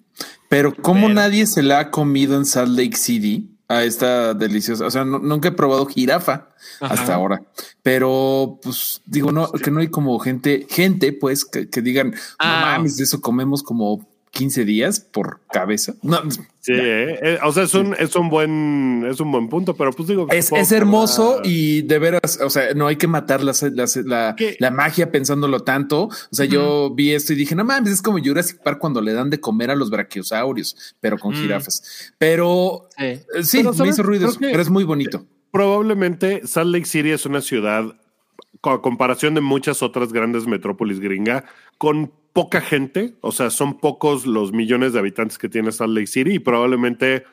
[0.50, 4.86] pero como Pero- nadie se la ha comido en Salt Lake City a esta deliciosa,
[4.86, 6.50] o sea, no- nunca he probado jirafa
[6.82, 6.94] Ajá.
[6.94, 7.42] hasta ahora,
[7.82, 12.60] pero pues digo, no, que no hay como gente, gente pues que, que digan, Ah.
[12.60, 15.96] no mames, de eso comemos como 15 días por cabeza.
[16.04, 16.20] No,
[16.60, 19.94] Sí, eh, eh, o sea, es un, es un buen, es un buen punto, pero
[19.94, 23.54] pues digo, es, es hermoso y de veras, o sea, no hay que matar la,
[24.04, 26.06] la, la, magia pensándolo tanto.
[26.06, 29.14] O sea, yo vi esto y dije, no mames, es como Jurassic Park cuando le
[29.14, 31.38] dan de comer a los brachiosaurios, pero con Mm.
[31.38, 32.14] jirafas.
[32.18, 33.04] Pero Sí.
[33.06, 35.24] eh, sí, Pero, me hizo ruido, pero es muy bonito.
[35.52, 37.96] Probablemente Salt Lake City es una ciudad,
[38.64, 41.46] a comparación de muchas otras grandes metrópolis gringa,
[41.78, 46.08] con poca gente, o sea, son pocos los millones de habitantes que tiene Salt Lake
[46.08, 47.24] City y probablemente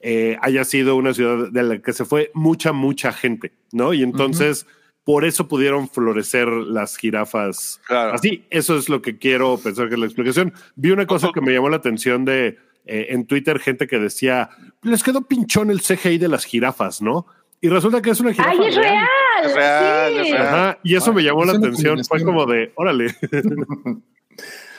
[0.00, 3.92] eh, haya sido una ciudad de la que se fue mucha, mucha gente, ¿no?
[3.92, 4.64] Y entonces,
[5.02, 7.80] por eso pudieron florecer las jirafas.
[7.88, 8.12] Claro.
[8.12, 10.52] Así, eso es lo que quiero pensar que es la explicación.
[10.76, 14.48] Vi una cosa que me llamó la atención de eh, en Twitter, gente que decía,
[14.82, 17.26] les quedó pinchón el CGI de las jirafas, ¿no?
[17.60, 18.50] Y resulta que es una jirafa.
[18.52, 19.08] Ay, es real.
[19.44, 20.20] Es real, sí.
[20.20, 20.46] es real.
[20.46, 22.04] Ajá, y eso me llamó la atención.
[22.04, 23.16] Fue como de, órale.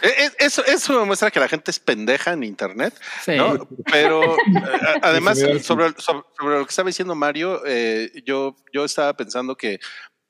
[0.02, 2.94] Eh, eh, Eso, eso demuestra que la gente es pendeja en internet,
[3.26, 3.36] Sí.
[3.38, 3.68] ¿no?
[3.92, 4.38] Pero eh,
[5.02, 9.80] además, sobre, sobre, sobre lo que estaba diciendo Mario, eh, yo, yo estaba pensando que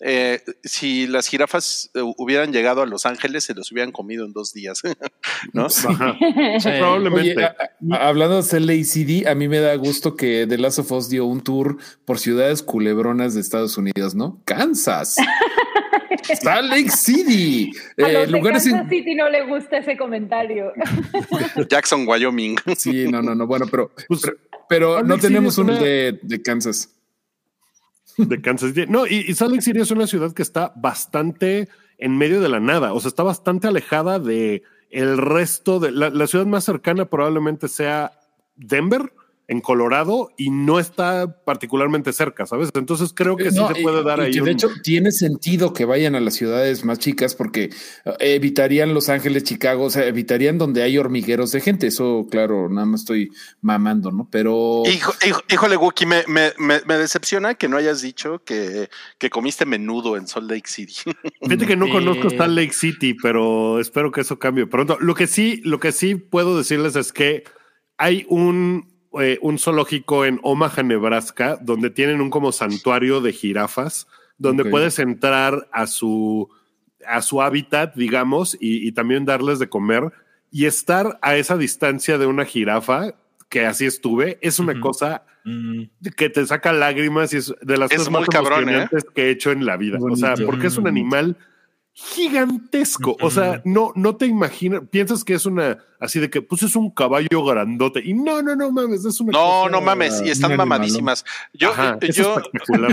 [0.06, 4.34] eh, si las jirafas eh, hubieran llegado a Los Ángeles, se los hubieran comido en
[4.34, 4.82] dos días,
[5.54, 5.68] ¿no?
[5.68, 6.18] Ajá.
[6.60, 6.70] Sí.
[6.78, 7.36] Probablemente.
[7.38, 7.56] Oye, a-
[7.96, 11.26] a- hablando de City, a mí me da gusto que The Last of Us dio
[11.26, 14.42] un tour por ciudades culebronas de Estados Unidos, ¿no?
[14.46, 15.16] Kansas.
[16.42, 17.72] Salt Lake City.
[17.98, 20.72] A Eh, los de lugares Kansas en- City no le gusta ese comentario.
[21.70, 22.56] Jackson, Wyoming.
[22.78, 23.48] Sí, no, no, no.
[23.48, 24.22] Bueno, pero, Pues,
[24.70, 26.90] pero, no tenemos uno una- de, de Kansas.
[28.18, 28.86] de Kansas City.
[28.90, 32.50] No, y, y Salt Lake City es una ciudad que está bastante en medio de
[32.50, 32.94] la nada.
[32.94, 37.68] O sea, está bastante alejada de el resto de la, la ciudad más cercana probablemente
[37.68, 38.12] sea
[38.56, 39.12] Denver
[39.48, 42.70] en Colorado y no está particularmente cerca, ¿sabes?
[42.76, 44.32] Entonces creo que sí No, se y- puede dar ahí.
[44.32, 47.64] que un- de hecho tiene sentido que vayan a las ciudades más chicas porque
[48.06, 51.88] eh, evitarían Los Ángeles, Chicago, o sea, evitarían donde hay hormigueros de gente.
[51.88, 54.30] Eso, claro, nada más estoy mamando, ¿no?
[54.32, 58.90] Pero Hijo, hijo- híjole, Wookie, me, me, me, me decepciona que no hayas dicho que,
[59.18, 60.94] que comiste menudo en Salt Lake City.
[61.42, 61.92] Fíjate que no Sí.
[61.92, 64.98] conozco Salt Lake City, pero espero que eso cambie pronto.
[65.02, 67.44] Lo que sí, lo que sí puedo decirles es que
[67.98, 74.08] hay un, eh, un zoológico en Omaha, Nebraska, donde tienen un como santuario de jirafas,
[74.38, 76.50] donde puedes entrar a su,
[77.06, 80.12] a su hábitat, digamos, y, y también darles de comer.
[80.52, 83.16] Y estar a esa distancia de una jirafa,
[83.50, 85.84] que así estuve, es una cosa Mm,
[86.16, 88.62] que te saca lágrimas y es de las Es cosas muy más cabrón, ¿eh?
[88.62, 89.98] emocionantes que he hecho en la vida.
[90.02, 91.36] O sea, porque es un animal
[91.94, 93.16] gigantesco.
[93.22, 96.76] O sea, no, no te imaginas, piensas que es una así de que pues es
[96.76, 100.30] un caballo grandote y no, no, no mames, es una No, cosa- no mames, y
[100.32, 101.24] están mamadísimas.
[101.54, 102.36] Yo, Ajá, es yo,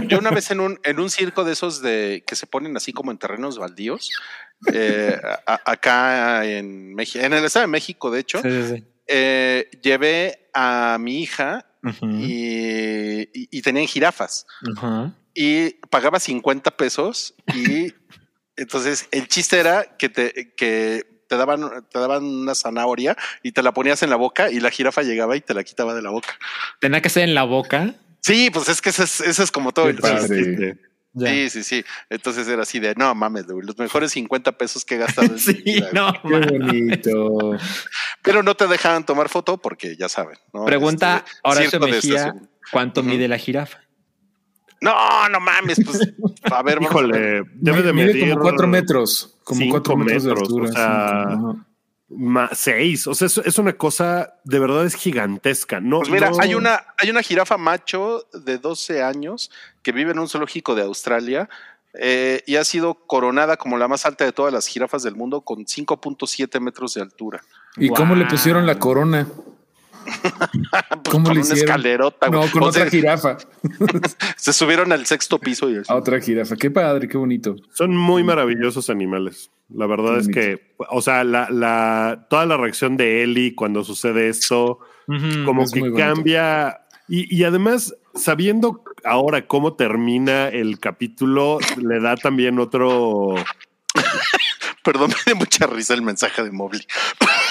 [0.07, 2.93] yo una vez en un, en un circo de esos de que se ponen así
[2.93, 4.11] como en terrenos baldíos,
[4.73, 8.85] eh, a- acá en México, en el Estado de México, de hecho, Sí, sí, sí.
[9.09, 11.67] eh, llevé a mi hija
[12.03, 14.47] y, y- y tenían jirafas
[15.35, 17.93] y pagaba 50 pesos y
[18.63, 23.63] entonces el chiste era que te, que te daban, te daban una zanahoria y te
[23.63, 26.11] la ponías en la boca y la jirafa llegaba y te la quitaba de la
[26.11, 26.37] boca.
[26.81, 27.95] Tenía que ser en la boca.
[28.21, 30.21] Sí, pues es que ese es, como todo Qué el padre.
[30.45, 30.79] chiste.
[31.13, 31.27] Ya.
[31.29, 31.85] Sí, sí, sí.
[32.09, 35.29] Entonces era así de no mames, güey, los mejores 50 pesos que he gastado.
[35.33, 35.95] en Sí, vida, güey".
[35.95, 36.13] no.
[36.23, 37.59] Qué bonito.
[38.23, 40.37] Pero no te dejaban tomar foto porque ya saben.
[40.53, 40.65] ¿no?
[40.65, 42.35] Pregunta Este, circo de Mejía.
[42.71, 43.11] ¿cuánto Ujú.
[43.11, 43.81] mide la jirafa?
[44.81, 46.01] No, no mames, pues
[46.53, 46.79] a ver.
[46.81, 50.69] Híjole, debe de Mide medir como cuatro metros, como cinco cuatro metros, de altura.
[50.69, 53.07] o sea, seis.
[53.07, 55.81] O sea, es, es una cosa de verdad es gigantesca.
[55.81, 59.51] No, Pues mira, no- hay una, hay una jirafa macho de 12 años
[59.83, 61.49] que vive en un zoológico de Australia
[61.95, 65.43] eh, y ha sido coronada como la más alta de todas las jirafas del mundo
[65.43, 67.43] con 5.7 metros de altura.
[67.77, 69.27] ¿Y cómo le pusieron la corona?
[71.03, 71.65] Pues ¿Cómo con le una hicieron?
[71.65, 72.29] escalerota.
[72.29, 72.41] güey.
[72.41, 73.37] No, con O otra sea, jirafa.
[74.37, 75.93] se subieron al sexto piso y así.
[75.93, 76.57] A otra jirafa.
[76.57, 77.57] Qué padre, qué bonito.
[77.73, 79.51] Son muy maravillosos animales.
[79.69, 83.85] La verdad Qué es que, o sea, la, la, toda la reacción de Ellie cuando
[83.85, 84.81] sucede esto,
[85.45, 86.81] como es que cambia.
[87.09, 93.35] Y, y además, sabiendo ahora cómo termina el capítulo, le da también otro.
[94.85, 96.83] Perdón, me dio mucha risa el mensaje de Mobley.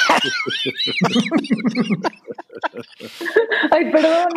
[3.71, 4.27] Ay, perdón.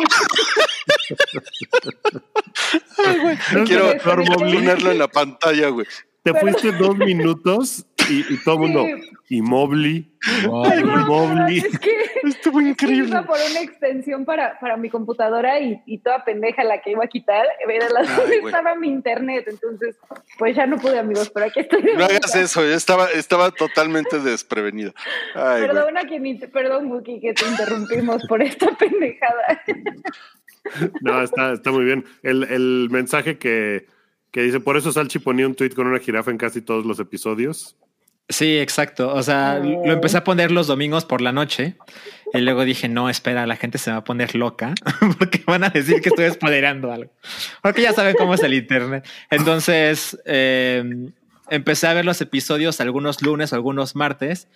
[3.65, 5.87] Quiero Pero- pero- ponerlo en la pantalla, güey.
[6.23, 8.85] Te fuiste dos minutos y, y todo el mundo.
[9.29, 9.95] Y Mobley.
[10.21, 11.57] Y Perdón, Mobley.
[11.59, 11.91] Es que
[12.23, 13.09] Estuvo increíble.
[13.09, 17.03] iba por una extensión para, para mi computadora y, y toda pendeja la que iba
[17.03, 19.97] a quitar, era la Ay, estaba mi internet, entonces
[20.37, 21.81] pues ya no pude amigos, pero aquí estoy.
[21.97, 24.93] No hagas eso, yo estaba, estaba totalmente desprevenido.
[25.35, 25.67] Ay, güey.
[25.67, 29.61] Perdona que ni te- perdón, Buki, que te interrumpimos por esta pendejada.
[31.01, 32.05] No, está, está muy bien.
[32.21, 33.87] El, el mensaje que,
[34.31, 36.99] que dice: Por eso Salchi ponía un tweet con una jirafa en casi todos los
[36.99, 37.75] episodios.
[38.29, 39.13] Sí, exacto.
[39.13, 41.75] O sea, lo empecé a poner los domingos por la noche
[42.33, 44.73] y luego dije, no, espera, la gente se va a poner loca
[45.19, 47.11] porque van a decir que estoy spoilerando algo.
[47.61, 49.05] Porque ya saben cómo es el Internet.
[49.29, 50.83] Entonces, eh,
[51.49, 54.47] empecé a ver los episodios algunos lunes algunos martes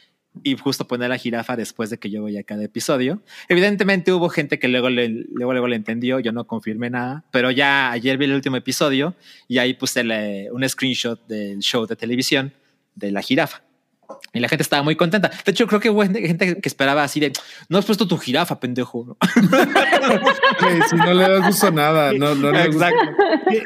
[0.43, 3.21] y justo poner la jirafa después de que yo veía cada episodio.
[3.49, 7.51] Evidentemente hubo gente que luego le, luego, luego le entendió, yo no confirmé nada, pero
[7.51, 9.13] ya ayer vi el último episodio
[9.47, 12.53] y ahí puse le- un screenshot del show de televisión
[12.97, 13.63] de la jirafa.
[14.33, 15.29] Y la gente estaba muy contenta.
[15.45, 17.33] De hecho, creo que hubo gente que esperaba así de,
[17.67, 19.17] no has puesto tu jirafa, pendejo.
[20.89, 22.91] Si no le das gusto a nada, no, no le gusta.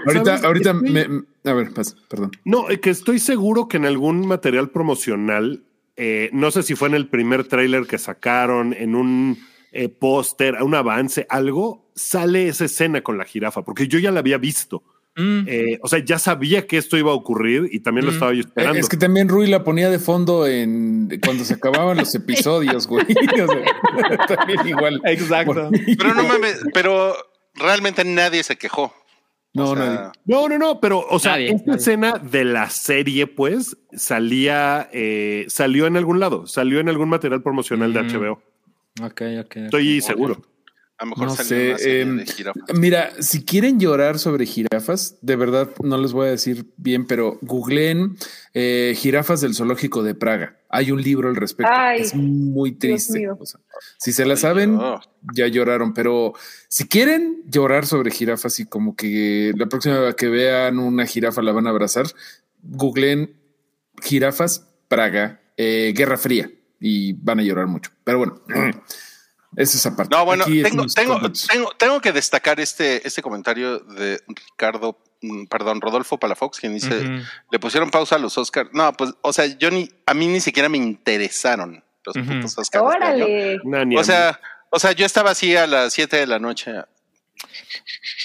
[0.08, 2.32] Ahorita, ahorita Estoy- me, a ver, pasa, perdón.
[2.44, 5.64] No, que estoy seguro que en algún material promocional,
[5.96, 9.38] eh, no sé si fue en el primer tráiler que sacaron, en un
[9.72, 14.20] eh, póster, un avance, algo, sale esa escena con la jirafa, porque yo ya la
[14.20, 14.84] había visto.
[15.16, 15.44] Mm.
[15.48, 18.16] Eh, o sea, ya sabía que esto iba a ocurrir y también lo Mm.
[18.16, 18.80] estaba yo Eh, esperando.
[18.80, 23.06] Es que también Rui la ponía de fondo en cuando se acababan los episodios, güey.
[23.44, 23.58] O sea,
[24.38, 25.02] también igual.
[25.06, 25.70] Exacto.
[25.98, 27.14] Pero no mames, pero
[27.56, 28.94] realmente nadie se quejó.
[29.54, 30.12] No, O sea, nadie.
[30.24, 31.80] No, no, no, pero, o sea, Nadie, esta nadie.
[31.80, 37.44] escena de la serie, pues, salía, eh, salió en algún lado, salió en algún material
[37.44, 38.08] promocional de Mm.
[38.08, 38.42] HBO.
[39.04, 39.56] Ok, ok.
[39.58, 40.42] Estoy seguro.
[41.02, 41.70] A lo mejor No salió sé.
[41.70, 42.64] una serie em, de jirafas.
[42.76, 47.40] mira, si quieren llorar sobre jirafas, de verdad no les voy a decir bien, pero
[47.42, 48.18] googleen
[48.54, 50.60] eh, jirafas del zoológico de Praga.
[50.70, 51.72] Hay un libro al respecto.
[51.76, 53.18] Ay, es muy triste.
[53.20, 53.36] mío.
[53.40, 53.60] O sea,
[53.98, 55.10] si se la saben, Dios.
[55.34, 56.34] ya lloraron, pero
[56.70, 61.42] si quieren llorar sobre jirafas y como que la próxima vez que vean una jirafa
[61.42, 62.06] la van a abrazar,
[62.62, 63.36] googleen
[64.04, 67.92] jirafas Praga, eh, Guerra Fría y van a llorar mucho.
[68.04, 68.42] Pero bueno,
[69.58, 70.16] es aparte.
[70.16, 75.46] No, bueno, Aquí tengo, tengo, tengo, tengo que destacar este, este comentario de Ricardo, mm,
[75.46, 78.70] perdón, Rodolfo Palafox, quien dice, le pusieron pausa a los Oscars.
[78.74, 82.26] No, pues, o sea, yo ni, a mí ni siquiera me interesaron los Ujú.
[82.26, 82.64] putos Oscars.
[82.64, 82.80] este.
[82.80, 83.60] Órale.
[83.98, 86.72] O sea, o sea, yo estaba así a las 7 de la noche.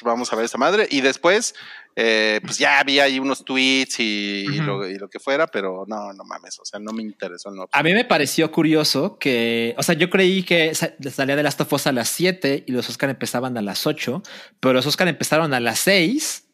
[0.03, 0.87] Vamos a ver esta madre.
[0.91, 1.55] Y después,
[1.99, 6.13] eh, pues ya había ahí unos tweets y, lo, y lo que fuera, pero no,
[6.13, 6.59] no mames.
[6.61, 7.51] O sea, no me interesó.
[7.51, 7.67] No.
[7.73, 11.61] A mí me pareció curioso que, o sea, yo creí que sa- salía de Last
[11.63, 14.23] of Us a las 7 y los Oscar empezaban a las 8,
[14.61, 16.45] pero los Oscar empezaron a las 6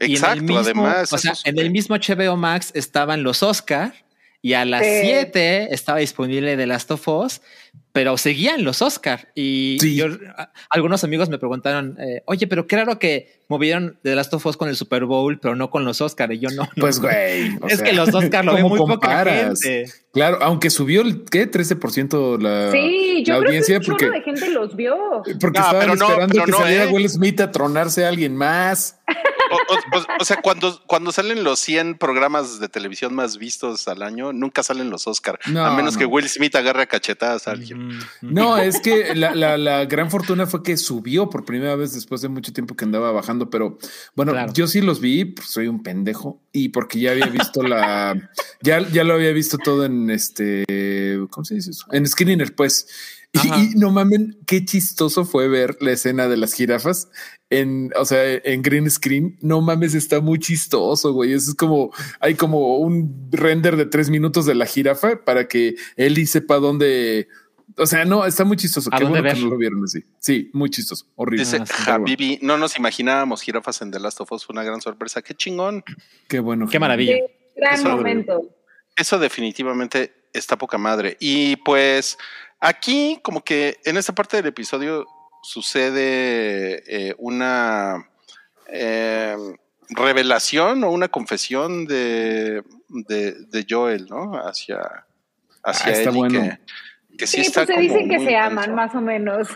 [0.00, 1.12] Y Exacto, mismo, además.
[1.12, 3.94] o sea, es- en el mismo HBO Max estaban los Oscar
[4.42, 5.00] y a las Sí.
[5.02, 7.40] 7 estaba disponible The Last of Us,
[7.92, 9.28] pero seguían los Oscar.
[9.36, 9.94] Y Sí.
[9.94, 10.06] yo,
[10.36, 14.44] a- algunos amigos me preguntaron, eh, oye, pero qué raro que movieron The Last of
[14.46, 16.32] Us con el Super Bowl, pero no con los Oscar.
[16.32, 16.62] Y yo no.
[16.64, 17.56] no, Pues, güey.
[17.68, 19.62] Es sea, que los Oscar lo ve ¿cómo muy poca comparas?
[19.62, 19.92] gente.
[20.12, 21.46] Claro, aunque subió el ¿qué?
[21.50, 24.96] 13% la, Sí, yo la creo audiencia que un porque, de gente los vio.
[25.40, 26.92] porque No, estaban esperando que no, saliera ¿eh?
[26.92, 28.98] Will Smith a tronarse a alguien más.
[29.50, 33.86] O, o- o- o sea, cuando, cuando salen los 100 programas de televisión más vistos
[33.88, 35.38] al año, nunca salen los Oscar.
[35.46, 35.98] No, a menos no.
[36.00, 37.52] que Will Smith agarre a cachetadas a
[38.20, 42.20] No, es que la, la- la gran fortuna fue que subió por primera vez después
[42.20, 43.78] de mucho tiempo que andaba bajando, pero
[44.14, 44.52] bueno, Claro.
[44.52, 48.30] yo sí los vi, pues, soy un pendejo y porque ya había visto la,
[48.62, 50.64] ya, ya lo había visto todo en este,
[51.30, 51.86] ¿cómo se dice eso?
[51.92, 52.86] En Skinner, pues.
[53.42, 57.08] Y, y no mamen, qué chistoso fue ver la escena de las jirafas
[57.50, 59.36] en, o sea, en green screen.
[59.40, 61.32] No mames, está muy chistoso, güey.
[61.32, 61.90] Eso es como,
[62.20, 67.26] hay como un render de tres minutos de la jirafa para que Eli sepa dónde,
[67.76, 68.88] o sea, no, está muy chistoso.
[68.92, 69.44] ¿A Qué dónde bueno que ver?
[69.44, 70.00] no lo vieron así.
[70.18, 71.44] Sí, muy chistoso, horrible.
[71.44, 71.94] Dice Ah.
[71.94, 75.22] Habibi, no nos imaginábamos jirafas en The Last of Us, fue una gran sorpresa.
[75.22, 75.82] Qué chingón.
[76.28, 76.68] Qué bueno.
[76.68, 77.14] Qué maravilla.
[77.16, 77.22] Sí,
[77.56, 78.42] gran Eso- momento.
[78.96, 81.16] Eso definitivamente está poca madre.
[81.18, 82.16] Y pues
[82.60, 85.06] aquí, como que en esta parte del episodio
[85.42, 88.08] sucede eh, una
[88.68, 89.36] eh,
[89.90, 94.34] revelación o una confesión de, de, de Joel, ¿no?
[94.36, 94.78] Hacia,
[95.62, 96.40] hacia Ah, está Ellie, bueno.
[96.40, 96.58] que,
[97.16, 98.46] que sí, Sí, está pues se como dicen que se intenso.
[98.46, 99.48] aman, más o menos.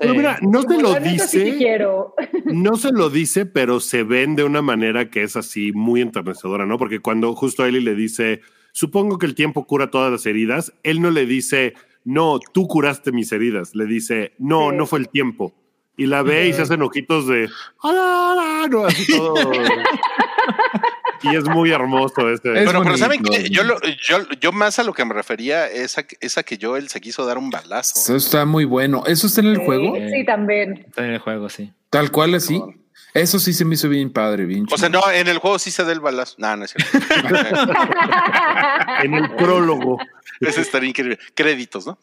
[0.00, 2.14] Pero mira, no se lo "La neta sí te dice, quiero.
[2.44, 6.66] no se lo dice, pero se ven de una manera que es así muy enternecedora,
[6.66, 6.78] ¿no?
[6.78, 8.40] Porque cuando justo Ellie le dice,
[8.72, 11.74] supongo que el tiempo cura todas las heridas, él no le dice,
[12.04, 14.76] no, tú curaste mis heridas, le dice, no, Sí.
[14.76, 15.54] no fue el tiempo.
[15.96, 17.48] Y la ve y se hacen ojitos de,
[17.84, 19.34] "Ah, no, así todo.
[21.22, 22.52] y es muy hermoso ese.
[22.58, 23.48] Es Bueno, pero ¿saben qué?
[23.50, 26.58] Yo, lo- yo, yo más a lo que me refería es a, es a que
[26.60, 27.94] Joel se quiso dar un balazo.
[27.98, 29.04] Eso está muy bueno.
[29.06, 29.94] ¿Eso está en el juego?
[29.96, 30.84] Sí, sí, también.
[30.86, 31.72] Está en el juego, sí.
[31.90, 32.62] Tal cual así.
[33.14, 35.00] Eso sí se me hizo bien padre, bien O sea, chido.
[35.00, 36.36] no, en el juego sí se da el balazo.
[36.38, 37.08] No, no es cierto.
[39.02, 39.98] en el prólogo.
[40.40, 41.18] Eso estaría increíble.
[41.34, 41.98] Créditos, ¿no?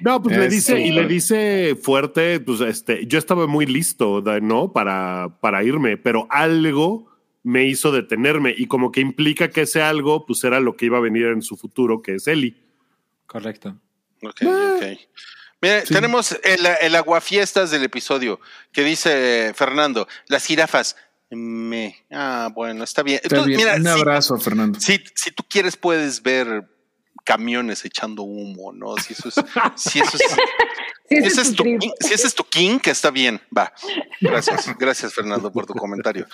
[0.00, 4.22] No, pues le Este- dice, y le dice fuerte, pues este, yo estaba muy listo,
[4.42, 4.72] ¿no?
[4.72, 7.10] Para, para irme, pero algo
[7.42, 10.98] me hizo detenerme y como que implica que ese algo, pues era lo que iba
[10.98, 12.56] a venir en su futuro, que es Eli.
[13.26, 13.76] Correcto.
[14.22, 14.98] Ok, ok.
[15.62, 18.40] Mira, tenemos el, el aguafiestas del episodio
[18.72, 20.96] que dice Fernando, las jirafas.
[21.30, 22.04] Me.
[22.10, 23.18] Ah, bueno, está bien.
[23.22, 23.58] Está Entonces, bien.
[23.58, 24.78] mira, Un si- abrazo, Fernando.
[24.80, 26.68] si, si tú quieres, puedes ver
[27.24, 28.96] camiones echando humo, ¿no?
[28.98, 29.34] Si eso es,
[29.74, 30.22] si eso es,
[31.08, 33.72] si ese es tu tu, si ese es tu king, que está bien, va.
[34.20, 36.26] Gracias, gracias Fernando por tu comentario.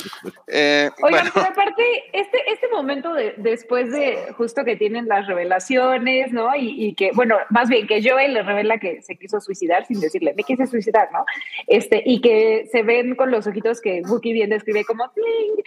[0.46, 5.26] Eh, Oigan, bueno, pero aparte, este, este momento de, después de justo que tienen las
[5.26, 6.54] revelaciones, ¿no?
[6.56, 10.00] Y, y que, bueno, más bien que Joel le revela que se quiso suicidar sin
[10.00, 11.24] decirle, me quise suicidar, ¿no?
[11.66, 15.64] Este, y que se ven con los ojitos que Wookie bien describe como "Tling".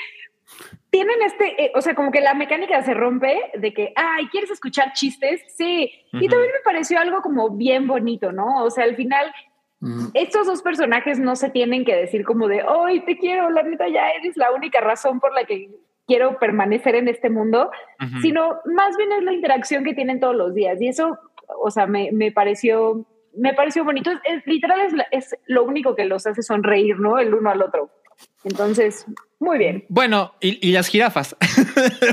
[0.96, 4.50] Tienen este, eh, o sea, como que la mecánica se rompe de que, ay, ¿quieres
[4.50, 5.41] escuchar chistes?
[5.58, 5.91] Sí.
[6.14, 6.28] Y Ujú.
[6.30, 8.64] también me pareció algo como bien bonito, ¿no?
[8.64, 9.34] O sea, al final
[9.82, 10.08] Mm.
[10.14, 13.89] estos dos personajes no se tienen que decir como de, hoy te quiero, la neta
[13.89, 15.70] ya eres la única razón por la que
[16.08, 17.70] quiero permanecer en este mundo,
[18.02, 18.22] Ujú.
[18.22, 20.82] sino más bien es la interacción que tienen todos los días.
[20.82, 21.20] Y eso,
[21.62, 23.06] o sea, me, me pareció,
[23.38, 24.12] me pareció bonito.
[24.12, 27.20] Es, es- literal es, es lo único que los hace sonreír, ¿no?
[27.20, 27.89] El uno al otro.
[28.43, 29.05] Entonces,
[29.39, 29.86] muy bien.
[29.89, 31.36] Bueno, y, y las jirafas.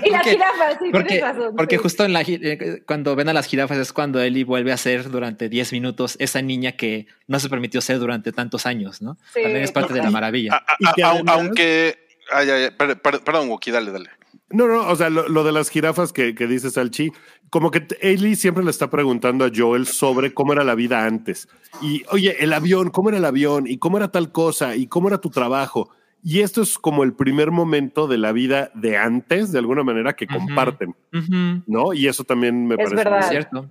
[0.05, 1.57] Y las Porque- jirafas, sí, Porque, tienes razón.
[1.57, 1.83] porque sí.
[1.83, 5.11] justo en la, eh, cuando ven a las jirafas es cuando Ellie vuelve a ser
[5.11, 9.19] durante 10 minutos esa niña que no se permitió ser durante tantos años, ¿no?
[9.35, 9.43] Sí.
[9.43, 10.55] También es parte de la maravilla.
[10.55, 11.99] a- a- además- aunque.
[12.33, 14.11] ay, ay, ay, per- per- perdón, Wookie, dale, dale.
[14.53, 17.11] No, no, o sea, lo, lo de las jirafas que, que dice Salchi,
[17.51, 21.49] como que Ellie siempre le está preguntando a Joel sobre cómo era la vida antes.
[21.81, 23.67] Y, oye, el avión, ¿cómo era el avión?
[23.67, 24.77] ¿Y cómo era tal cosa?
[24.77, 25.91] ¿Y cómo era tu trabajo?
[26.25, 30.13] Y esto es como el primer momento de la vida de antes, de alguna manera,
[30.15, 31.93] que comparten, Ujú, ¿no?
[31.95, 32.95] Y eso también me Es parece.
[32.97, 33.19] verdad.
[33.21, 33.69] es cierto.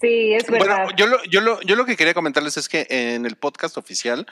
[0.00, 0.84] Sí, es verdad.
[0.84, 3.76] Bueno, yo lo, yo, lo, yo lo que quería comentarles es que en el podcast
[3.76, 4.26] oficial,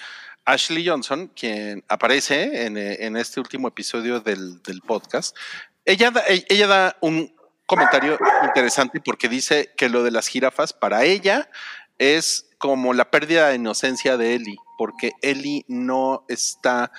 [0.48, 5.36] Ashley Johnson, quien aparece en, eh, este último episodio del, podcast,
[5.84, 7.36] ella da, e- ella da un
[7.66, 11.50] comentario interesante porque dice que lo de las jirafas para ella
[11.98, 16.92] es como la pérdida de inocencia de Ellie, porque Ellie no está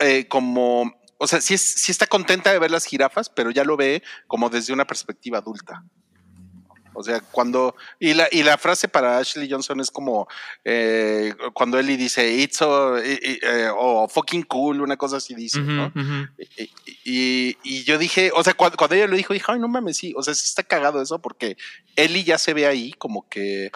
[0.00, 4.02] eh, como, o sea, sí está contenta de ver las jirafas, pero ya lo ve
[4.26, 5.84] como desde una perspectiva adulta.
[6.92, 7.74] O sea, cuando.
[7.98, 10.26] Y la, y la frase para Ashley Johnson es como
[10.64, 15.60] eh, cuando Ellie dice it's so, eh, eh, o fucking cool, una cosa así dice,
[15.60, 15.86] ¿no?
[15.86, 16.28] Ujú, ujú.
[16.38, 16.70] Y,
[17.04, 19.96] y- y yo dije, o sea, cuando, cuando ella lo dijo, dije, ay, no mames,
[19.96, 21.56] sí, o sea, sí está cagado eso porque
[21.96, 23.70] Ellie ya se ve ahí como que,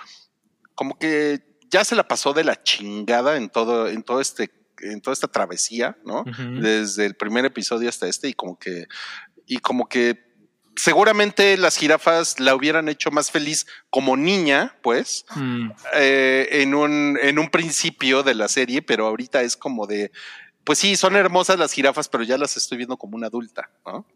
[0.75, 1.41] como que
[1.71, 4.51] ya se la pasó de la chingada en todo, en todo este,
[4.81, 6.23] en toda esta travesía, ¿no?
[6.23, 6.61] Ujú.
[6.61, 8.87] Desde el primer episodio hasta este y como que,
[9.47, 10.24] y como que
[10.77, 15.70] seguramente las jirafas la hubieran hecho más feliz como niña, pues, Mm.
[15.95, 20.11] eh, en, un, en un principio de la serie, pero ahorita es como de,
[20.65, 24.07] pues sí, son hermosas las jirafas, pero ya las estoy viendo como una adulta, ¿no?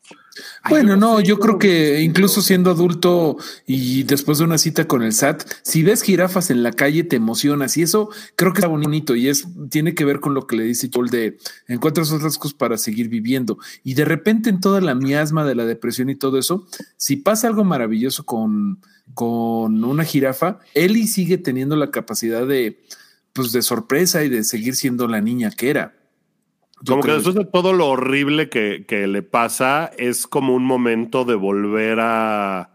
[0.69, 3.37] Bueno, no yo creo que incluso siendo adulto
[3.67, 7.17] y después de una cita con el SAT, si ves jirafas en la calle te
[7.17, 10.57] emocionas y eso creo que está bonito y es tiene que ver con lo que
[10.57, 14.81] le dice Joel de encuentras otras cosas para seguir viviendo y de repente en toda
[14.81, 18.81] la miasma de la depresión y todo eso, si pasa algo maravilloso con
[19.15, 22.81] con una jirafa, Ellie sigue teniendo la capacidad de
[23.33, 25.98] pues de sorpresa y de seguir siendo la niña que era.
[26.87, 31.25] Como que después de todo lo horrible que, que le pasa, es como un momento
[31.25, 32.61] de volver a.
[32.61, 32.69] a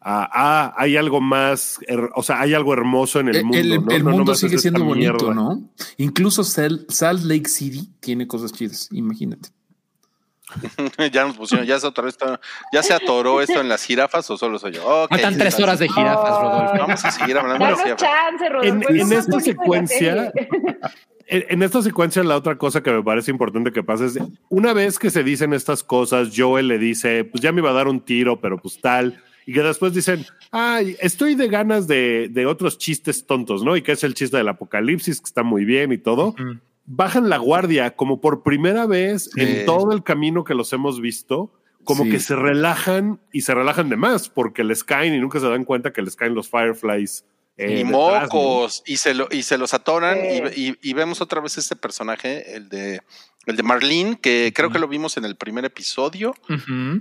[0.00, 1.78] ah, hay algo más,
[2.14, 3.58] o sea, hay algo hermoso en el El, mundo.
[3.58, 3.90] el- ¿no?
[3.90, 5.34] el No mundo sigue siendo bonito, mierda.
[5.34, 5.70] ¿no?
[5.96, 9.50] Incluso Sal- Salt Lake City tiene cosas chidas, imagínate.
[11.12, 12.40] ya nos pusieron, ya se, atoró esto,
[12.72, 14.86] ya se atoró esto en las jirafas o solo soy yo.
[15.04, 16.74] Ok, Faltan tres horas de jirafas, Rodolfo.
[16.78, 17.96] Vamos a seguir hablando de jirafas.
[18.00, 18.88] chance, Rodolfo.
[18.90, 20.32] En- es esta secuencia-.
[21.28, 24.18] En, en esta secuencia, la otra cosa que me parece importante que pasa es
[24.50, 27.74] una vez que se dicen estas cosas, Joel le dice, pues ya me iba a
[27.74, 29.18] dar un tiro, pero pues tal.
[29.46, 33.76] Y que después dicen, ay, estoy de ganas de, de otros chistes tontos, ¿no?
[33.76, 36.28] Y que es el chiste del apocalipsis, que está muy bien y todo.
[36.28, 36.58] Ujú.
[36.84, 39.40] Bajan la guardia, como por primera vez Sí.
[39.40, 41.52] en todo el camino que los hemos visto,
[41.84, 42.10] como Sí.
[42.10, 45.64] que se relajan y se relajan de más, porque les caen y nunca se dan
[45.64, 47.24] cuenta que les caen los Fireflies.
[47.58, 47.98] eh, y detrás, ¿no?
[48.00, 50.42] mocos, y, se lo, y se los atoran, Sí.
[50.56, 53.02] y, y- y vemos otra vez este personaje, el de,
[53.44, 56.34] el de Marlene, que creo que lo vimos en el primer episodio,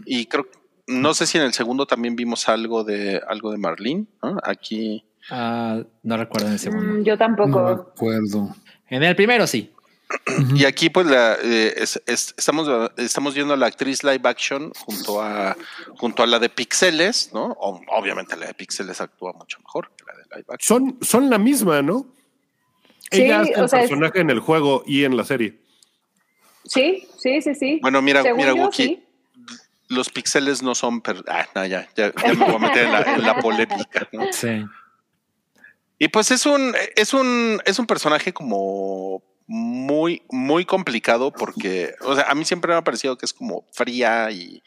[0.06, 0.48] y creo,
[0.88, 4.40] no sé si en el segundo también vimos algo de, algo de Marlene, ¿no?
[4.44, 5.06] Aquí.
[5.30, 6.94] Ah, no recuerdo en el segundo.
[6.96, 7.64] Mm, yo No tampoco.
[7.64, 8.56] me acuerdo.
[8.92, 9.72] En el primero sí.
[10.56, 14.72] Y aquí, pues, la, eh, es- es- estamos, estamos viendo a la actriz live action
[14.74, 15.56] junto a,
[15.98, 17.46] junto a la de Pixeles, ¿no?
[17.60, 20.98] O- obviamente la de Pixeles actúa mucho mejor que la de live action.
[21.00, 22.06] Son, son la misma, ¿no?
[23.10, 25.60] Sí, Ella hace el sea, es- personaje en el juego y en la serie.
[26.66, 27.80] Sí, sí, sí, sí.
[27.82, 29.04] Bueno, mira, Según mira, yo, Wookie, sí.
[29.88, 31.02] los pixeles no son.
[31.02, 34.08] per- ah, no, ya, ya, ya me voy a meter en la, en la polémica.
[34.12, 34.26] ¿no?
[34.32, 34.64] Sí.
[36.04, 42.16] Y pues es un, es un, es un personaje como muy, muy complicado porque, o
[42.16, 44.64] sea, a mí siempre me ha parecido que es como fría y,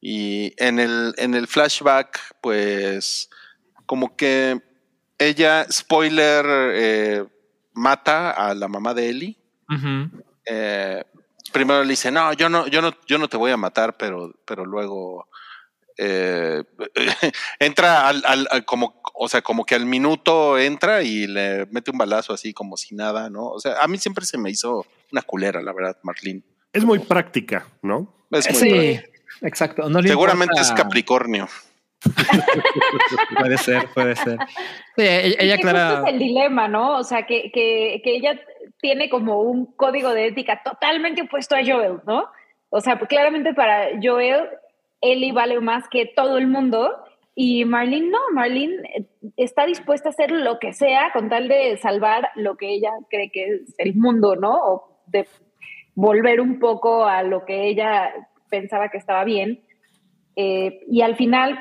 [0.00, 3.28] y en el, en el flashback, pues,
[3.86, 4.62] como que
[5.18, 7.24] ella, spoiler, eh,
[7.74, 9.36] mata a la mamá de Ellie.
[10.46, 11.02] Eh,
[11.52, 14.32] primero le dice, no, yo no, yo no, yo no te voy a matar, pero,
[14.44, 15.28] pero luego
[15.98, 16.62] eh,
[17.58, 21.90] entra al, al- al- como, o sea, como que al minuto entra y le mete
[21.90, 23.46] un balazo así como si nada, ¿no?
[23.48, 26.42] O sea, a mí siempre se me hizo una culera, la verdad, Marlene.
[26.72, 28.14] Es muy práctica, ¿no?
[28.30, 29.00] Es muy Sí,
[29.42, 29.88] exacto.
[29.88, 31.48] No le Seguramente es Capricornio.
[33.38, 34.38] Puede ser, puede ser.
[34.96, 35.90] Sí, ella, Y ella que clara.
[35.90, 36.96] justo es el dilema, ¿no?
[36.98, 38.40] O sea, que, que, que ella
[38.80, 42.26] tiene como un código de ética totalmente opuesto a Joel, ¿no?
[42.70, 44.48] O sea, pues claramente para Joel,
[45.00, 46.90] Ellie vale más que todo el mundo.
[47.34, 51.76] Y Marlene no, Marlene eh, está dispuesta a hacer lo que sea con tal de
[51.76, 54.54] salvar lo que ella cree que es el mundo, ¿no?
[54.54, 55.26] O de
[55.94, 58.12] volver un poco a lo que ella
[58.50, 59.60] pensaba que estaba bien.
[60.36, 61.58] Eh, y al final,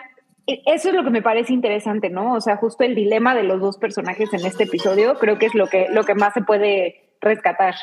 [0.47, 2.33] e- eso es lo que me parece interesante, ¿no?
[2.33, 5.55] O sea, justo el dilema de los dos personajes en este episodio, creo que es
[5.55, 7.75] lo que, lo que más se puede rescatar.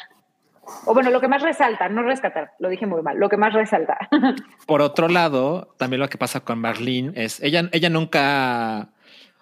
[0.87, 3.53] O bueno, lo que más resalta, no rescatar, lo dije muy mal, lo que más
[3.53, 3.99] resalta.
[4.67, 8.91] Por otro lado, también lo que pasa con Marlene es ella, ella nunca,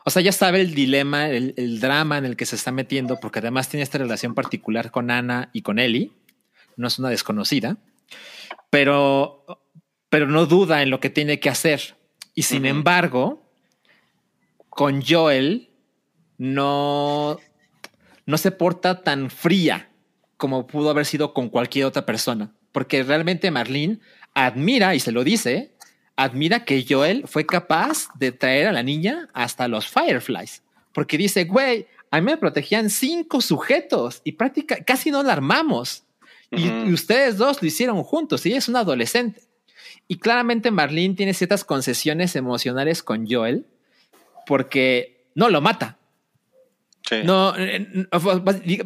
[0.05, 3.21] o sea, ya sabe el dilema, el, el drama en el que se está metiendo,
[3.21, 6.13] porque además tiene esta relación particular con Ana y con Ellie.
[6.77, 7.77] No es una desconocida,
[8.71, 9.45] pero,
[10.09, 11.97] pero no duda en lo que tiene que hacer.
[12.35, 13.43] Y sin embargo,
[14.71, 15.69] con Joel
[16.39, 17.39] no,
[18.25, 19.92] no se porta tan fría
[20.43, 22.53] como pudo haber sido con cualquier otra persona.
[22.73, 24.01] Porque realmente Marlene
[24.35, 25.77] admira, y se lo dice,
[26.17, 30.65] admira que Joel fue capaz de traer a la niña hasta los Fireflies.
[30.93, 36.03] Porque dice, güey, a mí me protegían cinco sujetos y prácticamente casi no la armamos.
[36.51, 36.89] Y, Ujú.
[36.89, 39.43] y ustedes dos lo hicieron juntos y ella es una adolescente.
[40.09, 43.65] Y claramente Marlene tiene ciertas concesiones emocionales con Joel
[44.45, 45.99] porque no lo mata.
[47.25, 48.07] No, eh,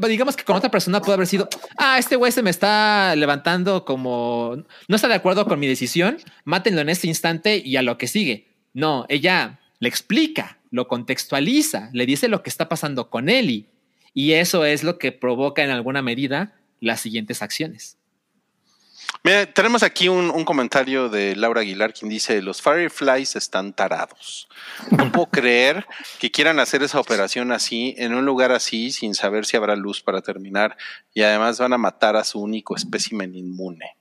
[0.08, 3.84] digamos que con otra persona puede haber sido, ah, este güey se me está levantando
[3.84, 7.98] como no está de acuerdo con mi decisión, mátenlo en este instante y a lo
[7.98, 8.48] que sigue.
[8.72, 13.66] No, ella le explica, lo contextualiza, le dice lo que está pasando con Ellie
[14.14, 17.95] y eso es lo que provoca en alguna medida las siguientes acciones.
[19.22, 24.48] Mira, tenemos aquí un, un, comentario de Laura Aguilar quien dice, los Fireflies están tarados.
[24.90, 25.84] No puedo creer
[26.18, 30.00] que quieran hacer esa operación así, en un lugar así, sin saber si habrá luz
[30.00, 30.76] para terminar.
[31.12, 33.96] Y además van a matar a su único espécimen inmune.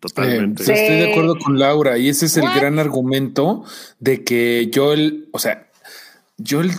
[0.00, 0.62] Totalmente.
[0.62, 0.72] Eh, sí.
[0.72, 3.64] Estoy de acuerdo con Laura y ese es el gran argumento
[3.98, 5.68] de que Joel, o sea,
[6.38, 6.70] Joel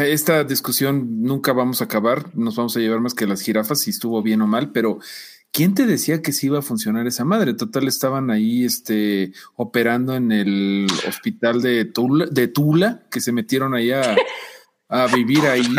[0.00, 3.90] esta discusión nunca vamos a acabar, nos vamos a llevar más que las jirafas si
[3.90, 4.98] estuvo bien o mal, pero
[5.52, 7.54] ¿quién te decía que sí iba a funcionar esa madre?
[7.54, 13.74] Total, estaban ahí este, operando en el hospital de Tula, de Tula que se metieron
[13.74, 14.16] ahí a,
[14.88, 15.62] a vivir ahí.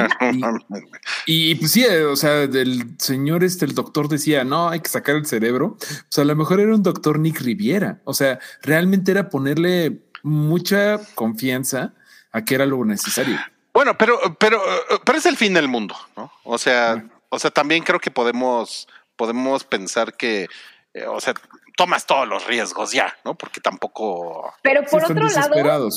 [1.25, 4.89] Y, y, pues sí, o sea, el señor este, el doctor decía, no, hay que
[4.89, 5.77] sacar el cerebro.
[5.77, 8.01] Pues a lo mejor era un doctor Nick Riviera.
[8.03, 11.93] O sea, realmente era ponerle mucha confianza
[12.33, 13.37] a que era lo necesario.
[13.73, 14.61] Bueno, pero, pero,
[15.05, 16.31] pero es el fin del mundo, ¿no?
[16.43, 20.47] O sea, o sea, también creo que podemos, podemos pensar que,
[20.93, 21.33] eh, o sea,
[21.75, 23.35] tomas todos los riesgos ya, ¿no?
[23.35, 24.53] Porque tampoco.
[24.61, 25.89] Pero por sí, otro lado,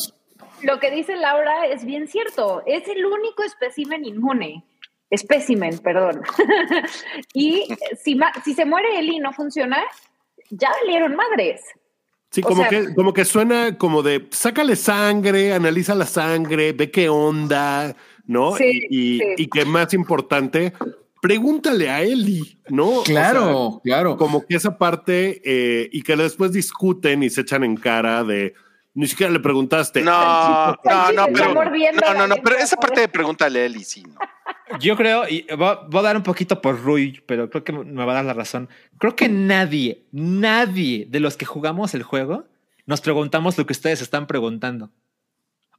[0.63, 2.63] lo que dice Laura es bien cierto.
[2.67, 4.65] Es el único espécimen inmune.
[5.11, 6.23] Espécimen, perdón.
[7.33, 7.69] y
[8.03, 9.83] si, si se muere Eli y no funciona,
[10.51, 11.63] ya valieron madres.
[12.31, 16.73] Sí, como, o sea, que, como que suena como de sácale sangre, analiza la sangre,
[16.73, 17.95] ve qué onda,
[18.27, 18.57] ¿no?
[18.57, 19.35] Sí, y, y, sí.
[19.39, 20.73] y que más importante,
[21.21, 23.03] pregúntale a Eli, ¿no?
[23.05, 24.17] Claro, o sea, claro.
[24.17, 28.55] Como que esa parte eh, y que después discuten y se echan en cara de
[28.95, 30.03] ni siquiera le preguntaste.
[30.03, 34.03] No, no, no, pero no, no, no, pero esa parte de pregúntale a Eli, sí,
[34.03, 34.19] no.
[34.81, 38.05] Yo creo, y voy, voy, a dar un poquito por Rui, pero creo que me
[38.05, 38.69] va a dar la razón.
[38.99, 42.47] Creo que nadie, nadie de los que jugamos el juego
[42.87, 44.91] nos preguntamos lo que ustedes están preguntando.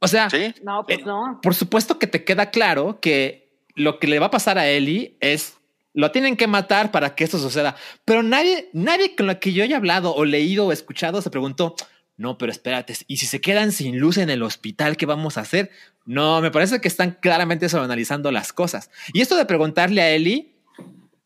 [0.00, 0.54] O sea, ¿Sí?
[0.62, 1.40] no, pues no.
[1.42, 3.47] por supuesto que te queda claro que
[3.78, 5.54] lo que le va a pasar a Ellie es
[5.94, 7.74] lo tienen que matar para que esto suceda.
[8.04, 11.74] Pero nadie, nadie con lo que yo haya hablado o leído o escuchado se preguntó,
[12.16, 15.40] no, pero espérate, ¿y si se quedan sin luz en el hospital, qué vamos a
[15.40, 15.70] hacer?
[16.04, 18.90] No, me parece que están claramente sobreanalizando las cosas.
[19.12, 20.54] Y esto de preguntarle a Eli,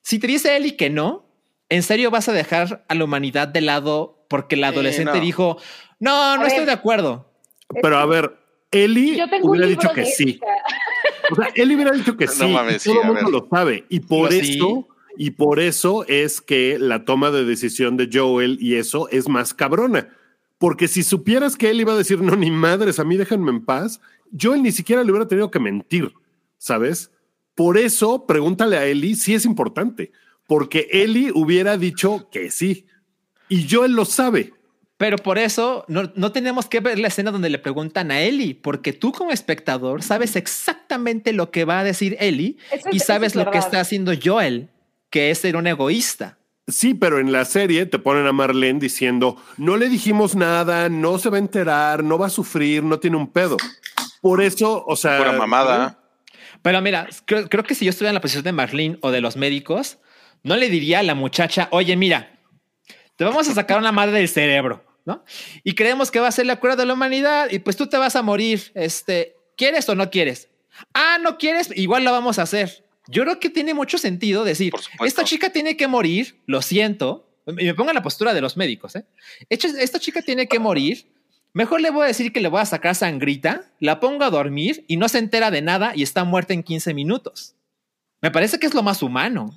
[0.03, 1.27] si te dice Eli que no,
[1.69, 5.25] ¿en serio vas a dejar a la humanidad de lado porque el adolescente eh, no.
[5.25, 5.59] dijo,
[5.99, 7.31] no, no a estoy ver, de acuerdo?
[7.81, 8.42] Pero a ver,
[8.73, 10.41] Eli hubiera dicho que sí.
[11.31, 12.43] O sea, Eli hubiera dicho que sí.
[12.43, 13.85] No mames, todo el mundo lo sabe.
[13.89, 14.87] Y por Yo eso...
[14.89, 14.93] Sí.
[15.19, 19.53] Y por eso es que la toma de decisión de Joel y eso es más
[19.53, 20.09] cabrona
[20.63, 23.65] porque si supieras que él iba a decir, no, ni madres, a mí déjenme en
[23.65, 24.01] paz,
[24.31, 26.13] yo él ni siquiera le hubiera tenido que mentir,
[26.57, 27.11] ¿sabes?
[27.57, 30.13] Por eso, pregúntale a Eli si es importante,
[30.47, 32.87] porque Eli hubiera dicho que sí,
[33.49, 34.53] y yo él lo sabe.
[35.03, 38.55] Pero por eso no, no, tenemos que ver la escena donde le preguntan a Eli,
[38.55, 43.07] porque tú como espectador sabes exactamente lo que va a decir Eli eso y es,
[43.07, 44.69] sabes es lo que está haciendo Joel,
[45.11, 46.39] que es ser un egoísta.
[46.69, 51.19] Sí, pero en la serie te ponen a Marlene diciendo, no le dijimos nada, no
[51.19, 53.57] se va a enterar, no va a sufrir, no tiene un pedo.
[54.21, 55.19] Por eso, o sea...
[55.19, 55.99] Pura mamada.
[56.63, 59.21] Pero mira, creo, creo, que si yo estuviera en la posición de Marlene o de
[59.21, 59.99] los médicos,
[60.45, 62.39] no le diría a la muchacha, oye, mira,
[63.17, 65.25] te vamos a sacar una madre del cerebro, ¿no?
[65.65, 67.97] Y creemos que va a ser la cura de la humanidad y pues tú te
[67.97, 70.49] vas a morir, este, ¿quieres o no quieres?
[70.95, 72.85] Ah, no quieres, igual la vamos a hacer.
[73.09, 74.73] Yo creo que tiene mucho sentido decir,
[75.05, 78.57] esta chica tiene que morir, lo siento, y me pongo en la postura de los
[78.57, 79.05] médicos, ¿eh?
[79.49, 81.07] Esta chica tiene que morir,
[81.53, 84.85] mejor le voy a decir que le voy a sacar sangrita, la pongo a dormir
[84.87, 87.57] y no se entera de nada y está muerta en 15 minutos.
[88.21, 89.53] Me parece que es lo más humano.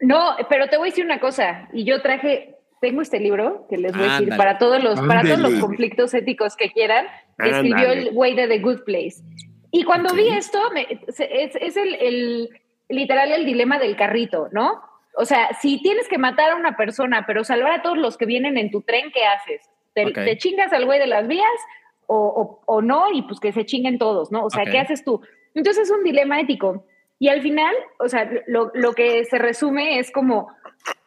[0.00, 2.53] No, pero te voy a decir una cosa, y yo traje,
[2.84, 6.12] tengo este libro que les voy a decir para todos los, para todos los conflictos
[6.12, 7.06] éticos que quieran,
[7.38, 9.22] que escribió el güey de The Good Place.
[9.70, 10.24] Y cuando okay.
[10.24, 12.50] vi esto, me, es, es el, el
[12.90, 14.82] literal el dilema del carrito, ¿no?
[15.16, 18.26] O sea, si tienes que matar a una persona, pero salvar a todos los que
[18.26, 19.62] vienen en tu tren, ¿qué haces?
[19.94, 20.26] ¿Te, okay.
[20.26, 21.58] te chingas al güey de las vías
[22.06, 23.10] o, o, o, no?
[23.14, 24.44] Y pues que se chinguen todos, ¿no?
[24.44, 24.74] O sea, okay.
[24.74, 25.22] ¿qué haces tú?
[25.54, 26.84] Entonces es un dilema ético.
[27.18, 30.48] Y al final, o sea, lo, lo que se resume es como,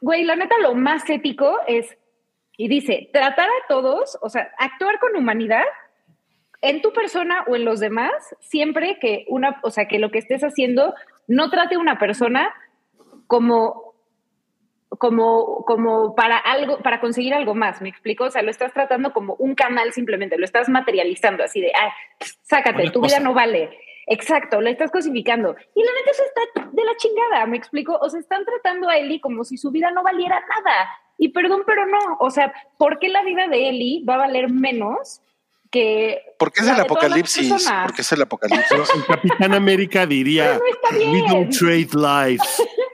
[0.02, 1.98] güey, la neta, lo más ético es,
[2.58, 5.66] y dice, tratar a todos, o sea, actuar con humanidad
[6.62, 10.18] en tu persona o en los demás, siempre que una, o sea, que lo que
[10.20, 10.94] estés haciendo
[11.28, 12.54] no trate a una persona
[13.28, 13.94] como,
[14.90, 18.26] como, como para algo, para conseguir algo más, ¿me explico?
[18.26, 21.72] O sea, lo estás tratando como un canal simplemente, lo estás materializando así de,
[22.42, 23.18] sácate, Una tu cosa.
[23.18, 23.78] vida no vale.
[24.08, 25.56] Exacto, lo estás cosificando.
[25.76, 27.98] Y la neta eso está de la chingada, ¿me explico?
[28.02, 30.90] O sea, están tratando a Eli como si su vida no valiera nada.
[31.18, 32.00] Y perdón, pero no.
[32.20, 35.22] O sea, ¿por qué la vida de Eli va a valer menos
[35.70, 36.22] que...
[36.40, 37.70] Porque es la el apocalipsis.
[37.84, 38.72] Porque es el apocalipsis.
[38.72, 42.64] El Capitán América diría, no we don't trade lives.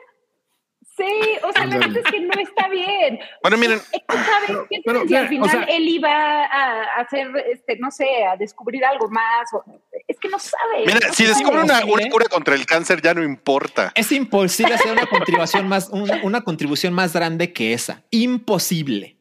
[1.06, 3.20] Sí, o sea, la neta es que no está bien.
[3.42, 4.58] Bueno, miren, Es que, ¿sabes?
[4.70, 8.38] ¿Qué pero, si al final o sea- él iba a hacer, este, no sé, a
[8.38, 9.54] descubrir algo más?
[9.54, 9.64] o-
[10.08, 10.80] es que no sabe.
[10.86, 11.30] mira, no si sabe.
[11.40, 13.92] descubre una, una cura contra el cáncer, ya no importa.
[13.96, 18.04] Es imposible hacer una contribución más, una, una contribución más grande que esa.
[18.12, 19.18] Imposible.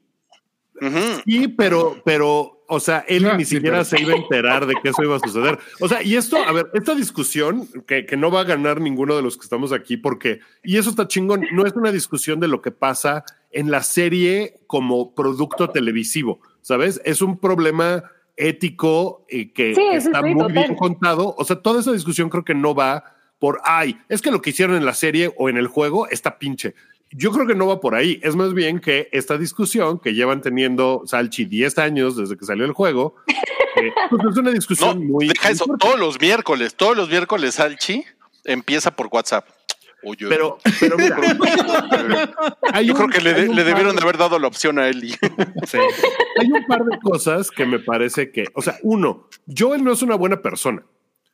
[1.24, 4.66] Sí, pero, pero, o sea, él No, ni sí, siquiera pero- se iba a enterar
[4.66, 5.58] de que eso iba a suceder.
[5.80, 9.14] O sea, y esto, a ver, esta discusión que, que no va a ganar ninguno
[9.16, 12.48] de los que estamos aquí, porque, y eso está chingón, no es una discusión de
[12.48, 17.00] lo que pasa en la serie como producto televisivo, ¿sabes?
[17.04, 18.04] Es un problema
[18.36, 20.52] ético eh, que Sí, sí, está sí, muy total.
[20.52, 21.34] bien contado.
[21.36, 23.04] O sea, toda esa discusión creo que no va
[23.38, 26.38] por, ay, es que lo que hicieron en la serie o en el juego está
[26.38, 26.74] pinche.
[27.12, 28.18] Yo creo que no va por ahí.
[28.22, 32.64] Es más bien que esta discusión que llevan teniendo Salchi 10 años desde que salió
[32.64, 33.16] el juego,
[33.76, 35.28] eh, pues es una No, discusión muy.
[35.28, 35.64] deja eso.
[35.78, 38.04] Todos los miércoles, todos los miércoles, Salchi
[38.44, 39.46] empieza por WhatsApp.
[40.04, 41.16] Oye, Pero, pero mira,
[42.82, 45.14] yo un- creo que le, de- debieron de- de haber dado la opción a Eli.
[46.40, 50.02] hay un par de cosas que me parece que, o sea, uno, Joel no es
[50.02, 50.82] una buena persona,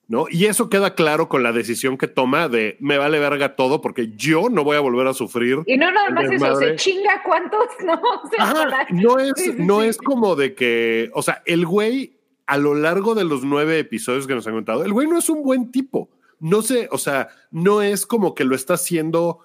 [0.08, 0.24] ¿no?
[0.30, 4.12] Y eso queda claro con la decisión que toma de me vale verga todo porque
[4.16, 5.58] yo no voy a volver a sufrir.
[5.66, 7.94] Y no nada más eso, se chinga cuántos, ¿no?
[7.94, 12.16] O sea, Ajá, para- no es, no es como de que, o sea, el güey
[12.46, 15.28] a lo largo de los nueve episodios que nos han contado, el güey no es
[15.28, 16.08] un buen tipo.
[16.40, 19.40] No sé, o sea, no es como que lo está haciendo,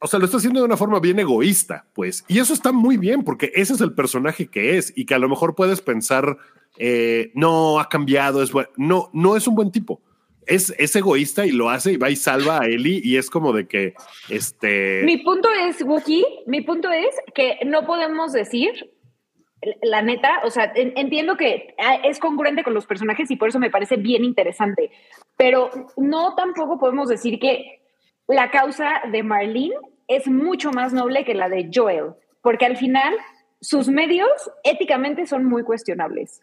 [0.00, 2.24] o sea, lo está haciendo de una forma bien egoísta, pues.
[2.28, 5.18] Y eso está muy bien porque ese es el personaje que es y que a
[5.18, 6.36] lo mejor puedes pensar,
[6.78, 8.52] eh, no, ha cambiado, es.
[8.76, 10.00] No, no es un buen tipo.
[10.46, 13.52] Es, es egoísta y lo hace y va y salva a Eli y es como
[13.52, 13.94] de que,
[14.28, 15.02] este...
[15.04, 18.90] Mi punto es, Wookie, mi punto es que no podemos decir,
[19.82, 23.50] la neta, o sea, en- entiendo que ah, es congruente con los personajes y por
[23.50, 24.90] eso me parece bien interesante,
[25.36, 27.80] pero no tampoco podemos decir que
[28.26, 29.76] la causa de Marlene
[30.08, 33.14] es mucho más noble que la de Joel, porque al final
[33.60, 34.28] sus medios
[34.64, 36.42] éticamente son muy cuestionables.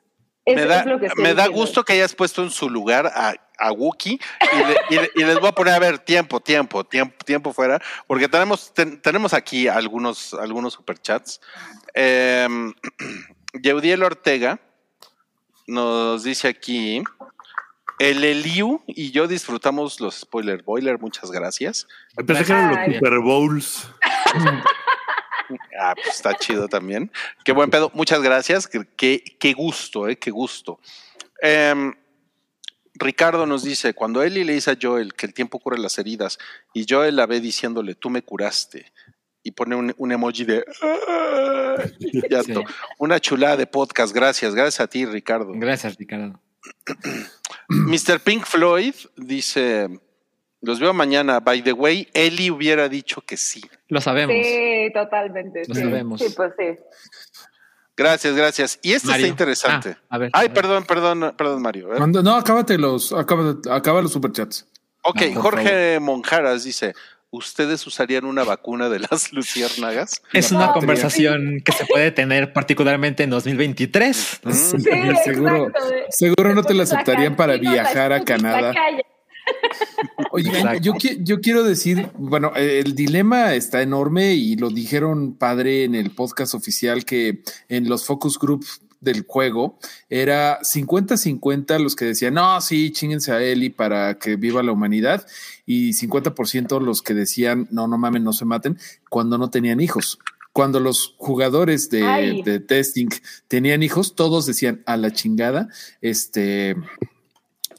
[0.49, 2.69] Es, me da, es lo que estoy me da gusto que hayas puesto en su
[2.69, 4.19] lugar a, a Wookie
[4.53, 7.53] y, le- y le- y les voy a poner a ver tiempo, tiempo, tiempo, tiempo
[7.53, 11.41] fuera, porque tenemos, ten- tenemos aquí algunos, algunos superchats.
[11.93, 12.47] Eh,
[13.61, 14.59] Yeudiel Ortega
[15.67, 17.03] nos dice aquí.
[17.99, 21.85] El Eliu y yo disfrutamos los spoiler boiler, muchas gracias.
[22.25, 22.95] Pensé que eran los.
[22.95, 23.87] Super Bowls.
[25.79, 27.11] Ah, pues está chido también.
[27.43, 27.91] Qué buen pedo.
[27.93, 28.67] Muchas gracias.
[28.67, 30.79] Qué, qué- gusto, eh, qué gusto.
[31.41, 31.93] Em,
[32.93, 36.37] Ricardo nos dice, cuando Eli le dice a Joel que el tiempo cura las heridas
[36.73, 38.91] y Joel la ve diciéndole, tú me curaste,
[39.41, 41.75] y pone un, un emoji de "Ah",
[42.29, 42.59] llanto.
[42.67, 42.73] Sí.
[42.97, 44.13] una chulada de podcast.
[44.13, 45.51] Gracias, gracias a ti, Ricardo.
[45.55, 46.41] Gracias, Ricardo.
[47.69, 48.19] Mr.
[48.19, 49.87] Pink Floyd dice,
[50.61, 51.39] los veo mañana.
[51.39, 53.61] By the way, Eli hubiera dicho que sí.
[53.87, 54.35] Lo sabemos.
[54.35, 55.63] Sí, totalmente.
[55.67, 55.81] Lo sí.
[55.81, 56.21] sabemos.
[56.21, 56.77] Sí, pues sí.
[57.95, 58.79] Gracias, gracias.
[58.81, 59.25] Y este Mario.
[59.25, 59.97] está interesante.
[60.09, 60.53] Ah, a ver, Ay, a ver.
[60.53, 61.89] perdón, perdón, perdón, Mario.
[62.07, 64.65] No, acábate los, acaba los superchats.
[65.01, 66.93] Ok, Ah, por Jorge Monjaras dice,
[67.29, 70.21] ¿ustedes usarían una vacuna de las luciérnagas?
[70.31, 70.79] Es una patria.
[70.79, 74.39] conversación que se puede tener particularmente en 2023.
[74.43, 74.51] Mm.
[74.51, 74.89] Sí, Sí,
[75.25, 75.89] seguro, exacto.
[76.11, 78.73] seguro no te la aceptarían para no, viajar a Canadá.
[80.31, 85.83] Oye, yo, qui- yo quiero decir, bueno, el dilema está enorme y lo dijeron padre
[85.83, 89.79] en el podcast oficial que en los focus groups del juego
[90.09, 95.25] era 50-50 los que decían, no, sí, chinguense a Eli para que viva la humanidad
[95.65, 98.77] y 50% los que decían, no, no mamen, no se maten,
[99.09, 100.19] cuando no tenían hijos.
[100.51, 101.89] Cuando los jugadores
[102.43, 103.07] de testing
[103.47, 105.69] tenían hijos, todos decían a la chingada,
[106.01, 106.75] este,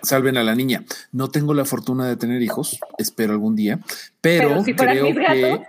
[0.03, 0.85] salven a la niña.
[1.13, 3.81] No tengo la fortuna de tener hijos, espero algún día,
[4.21, 5.67] pero, Pero si fueran creo mis que gatos.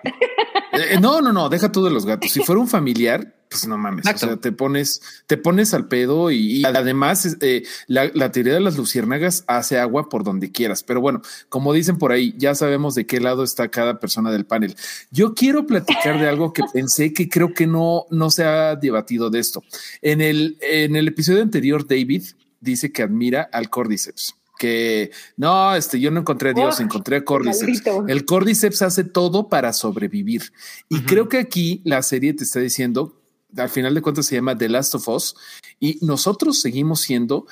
[0.74, 2.32] Eh, no, no, no, deja tú de los gatos.
[2.32, 4.06] Si fuera un familiar, pues no mames.
[4.06, 4.26] Exacto.
[4.26, 8.54] O sea, te pones, te pones al pedo y, y además eh, la, la teoría
[8.54, 10.84] de las luciérnagas hace agua por donde quieras.
[10.84, 14.46] Pero bueno, como dicen por ahí, ya sabemos de qué lado está cada persona del
[14.46, 14.76] panel.
[15.12, 19.30] Yo quiero platicar de algo que pensé que creo que no, no se ha debatido
[19.30, 19.64] de esto.
[20.02, 22.24] En el, en el episodio anterior, David
[22.62, 27.18] dice que admira al Cordyceps, que no, este, yo no encontré a Dios, Oh, encontré
[27.18, 27.64] a Cordyceps.
[27.64, 28.06] maldito.
[28.08, 30.54] El Cordyceps hace todo para sobrevivir.
[30.88, 33.20] Y creo que aquí la serie te está diciendo,
[33.58, 35.36] al final de cuentas se llama The Last of Us,
[35.80, 37.48] y nosotros seguimos siendo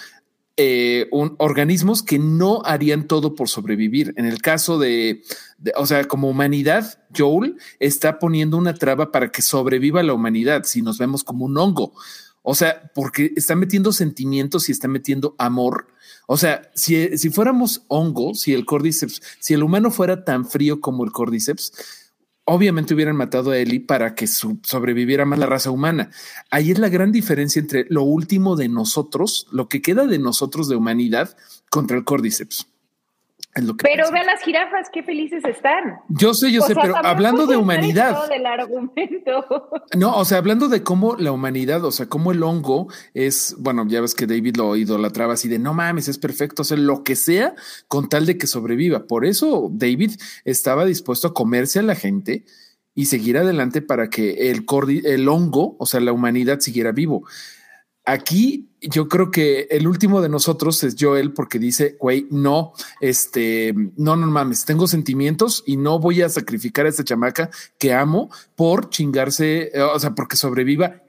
[0.62, 4.14] eh, un, organismos que no harían todo por sobrevivir.
[4.18, 5.24] En el caso de,
[5.57, 10.64] de- o sea, como humanidad, Joel está poniendo una traba para que sobreviva la humanidad
[10.66, 11.93] si nos vemos como un hongo.
[12.41, 15.87] O sea, porque está metiendo sentimientos y está metiendo amor.
[16.27, 20.79] O sea, si, si fuéramos hongo, si el cordyceps, si el humano fuera tan frío
[20.79, 21.73] como el cordyceps,
[22.45, 26.09] obviamente hubieran matado a Ellie para que sobreviviera más la raza humana.
[26.49, 30.67] Ahí es la gran diferencia entre lo último de nosotros, lo que queda de nosotros
[30.67, 31.37] de humanidad
[31.69, 32.67] contra el cordyceps.
[33.55, 34.11] Es lo que Pero pienso.
[34.13, 35.95] vean las jirafas, qué felices están.
[36.09, 39.69] yo sé, yo O sé, sea, pero hablando de humanidad, eso del argumento.
[39.97, 43.85] no, o sea, hablando de cómo la humanidad, o sea, cómo el hongo es, bueno,
[43.87, 47.03] ya ves que David lo idolatraba así de no mames, es perfecto, o sea, lo
[47.03, 47.55] que sea
[47.87, 49.07] con tal de que sobreviva.
[49.07, 50.11] Por eso David
[50.45, 52.45] estaba dispuesto a comerse a la gente
[52.93, 57.25] y seguir adelante para que el, cordi- el hongo, o sea, la humanidad siguiera vivo.
[58.12, 63.74] Aquí yo creo que el último de nosotros es Joel porque dice, güey, no, este,
[63.97, 68.32] no, no mames, tengo sentimientos y no voy a sacrificar a esta chamaca que amo
[68.55, 71.03] por chingarse, o sea, porque sobreviva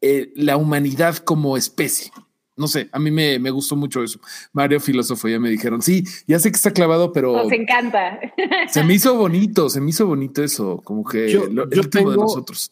[0.00, 2.10] eh, la humanidad como especie.
[2.58, 4.18] No sé, a mí me, me gustó mucho eso.
[4.54, 8.18] Mario Filósofo ya me dijeron, sí, ya sé que está clavado, pero Nos encanta.
[8.70, 12.10] se me hizo bonito, se me hizo bonito eso, como que Yo- lo- el último
[12.10, 12.70] de tengo- nosotros.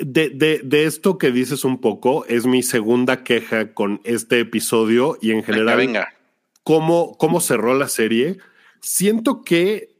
[0.00, 5.18] De, de, de esto que dices un poco, es mi segunda queja con este episodio
[5.20, 6.14] y en general venga.
[6.62, 8.38] cómo, cómo cerró la serie.
[8.80, 9.96] Siento que,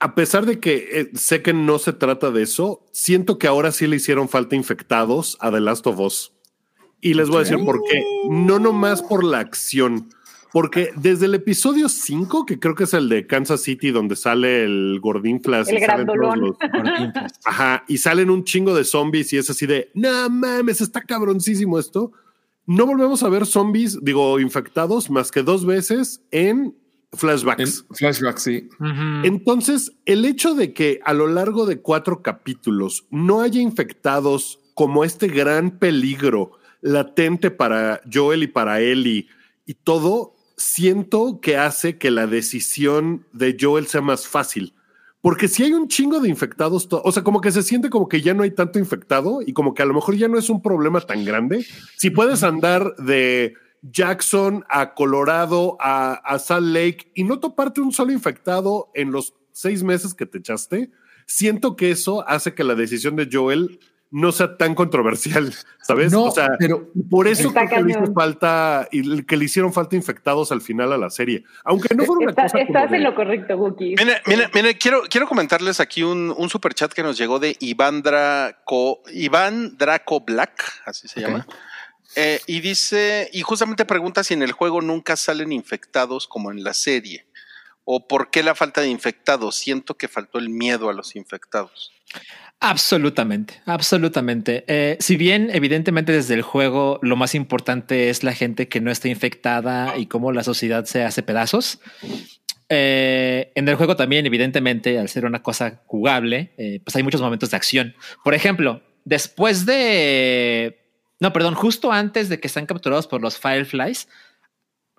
[0.00, 3.70] a pesar de que eh, sé que no se trata de eso, siento que ahora
[3.70, 6.32] sí le hicieron falta infectados a The Last of Us.
[7.00, 8.02] Y les voy a decir por qué.
[8.28, 10.08] No nomás por la acción.
[10.52, 14.64] Porque desde el episodio 5, que creo que es el de Kansas City, donde sale
[14.64, 15.68] el Gordín Flash.
[15.68, 16.56] El y salen todos grandolón.
[16.58, 21.02] los- Ajá, y salen un chingo de zombies y es así de, no mames, está
[21.02, 22.12] cabroncísimo esto.
[22.66, 26.74] No volvemos a ver zombies, digo, infectados más que dos veces en
[27.10, 27.86] En flashbacks.
[27.90, 28.68] flashback, sí.
[29.24, 35.04] Entonces, el hecho de que a lo largo de cuatro capítulos no haya infectados como
[35.04, 39.26] este gran peligro latente para Joel y para Ellie
[39.66, 44.74] y todo, siento que hace que la decisión de Joel sea más fácil.
[45.20, 48.20] Porque si hay un chingo de infectados, o sea, como que se siente como que
[48.20, 50.62] ya no hay tanto infectado y como que a lo mejor ya no es un
[50.62, 51.66] problema tan grande.
[51.96, 57.92] Si puedes andar de Jackson a Colorado a, a Salt Lake y no toparte un
[57.92, 60.90] solo infectado en los seis meses que te echaste,
[61.26, 63.80] siento que eso hace que la decisión de Joel
[64.10, 65.52] no sea tan controversial,
[65.82, 66.12] ¿sabes?
[66.12, 69.72] No, o sea, pero por eso creo que le hizo falta y que le hicieron
[69.72, 71.44] falta infectados al final a la serie.
[71.64, 73.94] Aunque no fuera una Está- cosa como estás de- en lo correcto, Wookie.
[73.98, 77.56] Mire, mire, mire, quiero, quiero comentarles aquí un, un super chat que nos llegó de
[77.60, 81.46] Iván Draco, Iván Draco Black, así se llama.
[82.16, 86.64] Eh, y dice, y justamente pregunta si en el juego nunca salen infectados como en
[86.64, 87.26] la serie.
[87.90, 89.56] O por qué la falta de infectados.
[89.56, 91.90] Siento que faltó el miedo a los infectados.
[92.60, 94.64] Absolutamente, absolutamente.
[94.68, 98.90] Eh, si bien evidentemente desde el juego lo más importante es la gente que no
[98.90, 101.80] está infectada y cómo la sociedad se hace pedazos.
[102.68, 107.22] eh, en el juego también, evidentemente, al ser una cosa jugable, eh, pues hay muchos
[107.22, 107.94] momentos de acción.
[108.22, 110.78] Por ejemplo, después de...
[111.20, 114.08] No, perdón, justo antes de que están capturados por los Fireflies,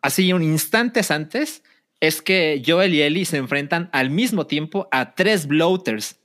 [0.02, 1.62] así un instantes antes,
[2.00, 6.18] es que Joel y Ellie se enfrentan al mismo tiempo a tres bloaters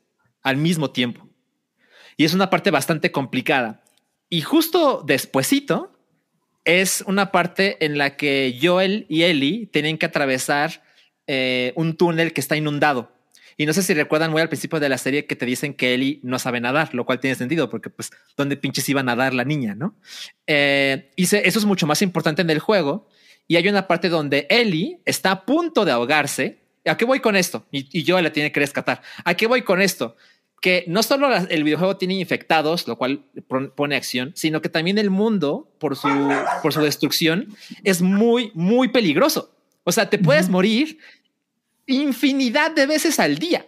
[0.43, 1.29] al mismo tiempo.
[2.17, 3.83] Y es una parte bastante complicada.
[4.31, 5.99] Y justo despuesito
[6.65, 10.83] es una parte en la que Joel y Ellie tienen que atravesar
[11.27, 13.13] eh, un túnel que está inundado.
[13.57, 15.95] Y no sé si recuerdan muy al principio de la serie que te dicen que
[15.95, 19.33] Ellie no sabe nadar, lo cual tiene sentido porque pues dónde pinches iba a nadar
[19.33, 19.95] la niña, ¿no?
[20.47, 23.09] Eh, y eso es mucho más importante en el juego.
[23.47, 26.59] Y hay una parte donde Ellie está a punto de ahogarse.
[26.87, 27.67] ¿A qué voy con esto?
[27.71, 29.03] Y, y Joel la tiene que rescatar.
[29.25, 30.17] ¿A qué voy con esto?
[30.61, 33.23] que no solo la- el videojuego tiene infectados, lo cual
[33.77, 36.09] pone acción, sino que también el mundo, por su,
[36.63, 39.55] por su destrucción, es muy, muy peligroso.
[39.85, 40.97] O sea, te puedes morir
[41.87, 43.67] infinidad de veces al día.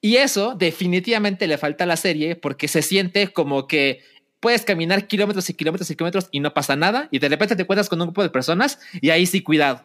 [0.00, 4.00] Y eso definitivamente le falta a la serie porque se siente como que
[4.40, 7.62] puedes caminar kilómetros y kilómetros y kilómetros y no pasa nada y de repente te
[7.62, 9.84] encuentras con un grupo de personas y ahí sí cuidado.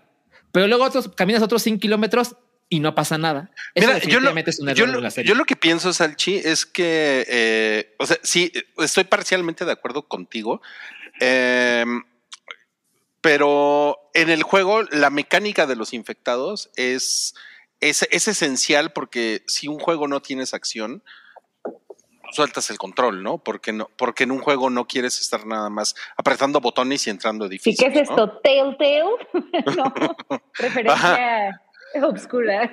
[0.51, 2.35] Pero luego otros, caminas otros 100 kilómetros
[2.69, 3.51] y no pasa nada.
[3.75, 5.29] Eso Mira, yo lo, es un error yo de lo- la serie.
[5.29, 10.07] yo lo que pienso, Salchi, es que, eh, o sea, sí, estoy parcialmente de acuerdo
[10.07, 10.61] contigo,
[11.19, 11.83] eh,
[13.21, 17.35] pero en el juego la mecánica de los infectados es,
[17.79, 21.03] es, es esencial porque si un juego no tienes acción,
[22.33, 23.37] sueltas el control, ¿no?
[23.37, 27.45] Porque no, porque en un juego no quieres estar nada más apretando botones y entrando
[27.45, 27.79] ¿Y edificios.
[27.93, 28.15] qué es ¿no?
[28.15, 28.39] esto?
[28.43, 29.03] ¿Telltale?
[29.77, 29.93] no,
[30.55, 31.61] referencia
[32.01, 32.71] obscura.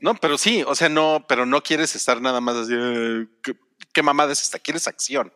[0.00, 2.72] No, pero sí, o sea, no, pero no quieres estar nada más así.
[2.74, 3.54] eh, ¿Qué,
[3.92, 4.58] qué mamada es esta?
[4.58, 5.32] Quieres acción.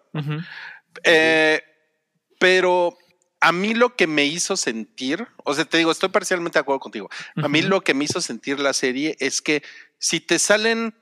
[1.05, 1.63] Eh,
[2.39, 2.97] pero
[3.41, 6.81] a mí lo que me hizo sentir, o sea, te digo, estoy parcialmente de acuerdo
[6.81, 7.09] contigo.
[7.37, 9.63] A mí lo que me hizo sentir la serie es que
[9.99, 10.95] si te salen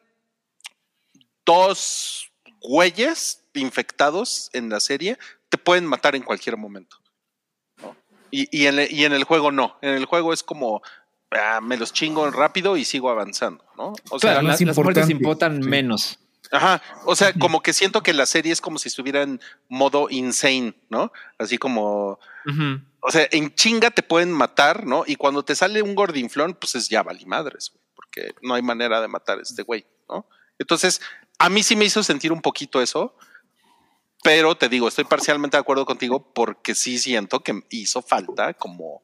[1.45, 2.31] dos
[2.65, 6.97] güeyes infectados en la serie, te pueden matar en cualquier momento.
[7.83, 7.95] ¿no?
[8.31, 9.77] Y, y en, el- y en el juego no.
[9.83, 10.83] En el juego es como
[11.31, 13.93] ah, me los chingo rápido y sigo avanzando, ¿no?
[14.11, 15.69] O sea, Claro, más las, las muertes importan sí.
[15.69, 16.19] menos.
[16.53, 20.09] Ajá, o sea, como que siento que la serie es como si estuviera en modo
[20.11, 21.11] insane, ¿no?
[21.39, 22.21] Así como,
[23.01, 25.03] o sea, en chinga te pueden matar, ¿no?
[25.07, 28.63] Y cuando te sale un gordinflón, pues es ya vali madres, güey, porque no hay
[28.63, 30.29] manera de matar a este güey, ¿no?
[30.59, 31.01] Entonces,
[31.39, 33.15] a mí sí me hizo sentir un poquito eso,
[34.23, 39.03] pero te digo, estoy parcialmente de acuerdo contigo porque sí siento que hizo falta como,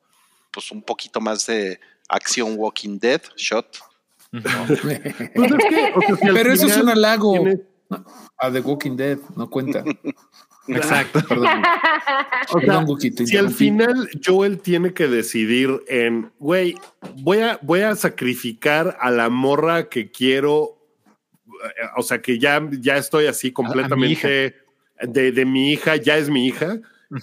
[0.50, 3.78] pues un poquito más de acción Walking Dead shot.
[5.34, 7.34] Pues es que, o sea, si al Pero eso es final un halago.
[8.38, 9.82] A The Walking Dead, no cuenta.
[10.68, 11.20] Exacto.
[11.28, 11.62] Perdón.
[12.52, 16.76] O sea, si al final Joel tiene que decidir en, güey,
[17.16, 20.78] voy a, voy a sacrificar a la morra que quiero,
[21.96, 24.56] o sea, que ya, ya estoy así completamente
[25.02, 26.80] de, de mi hija, ya es mi hija,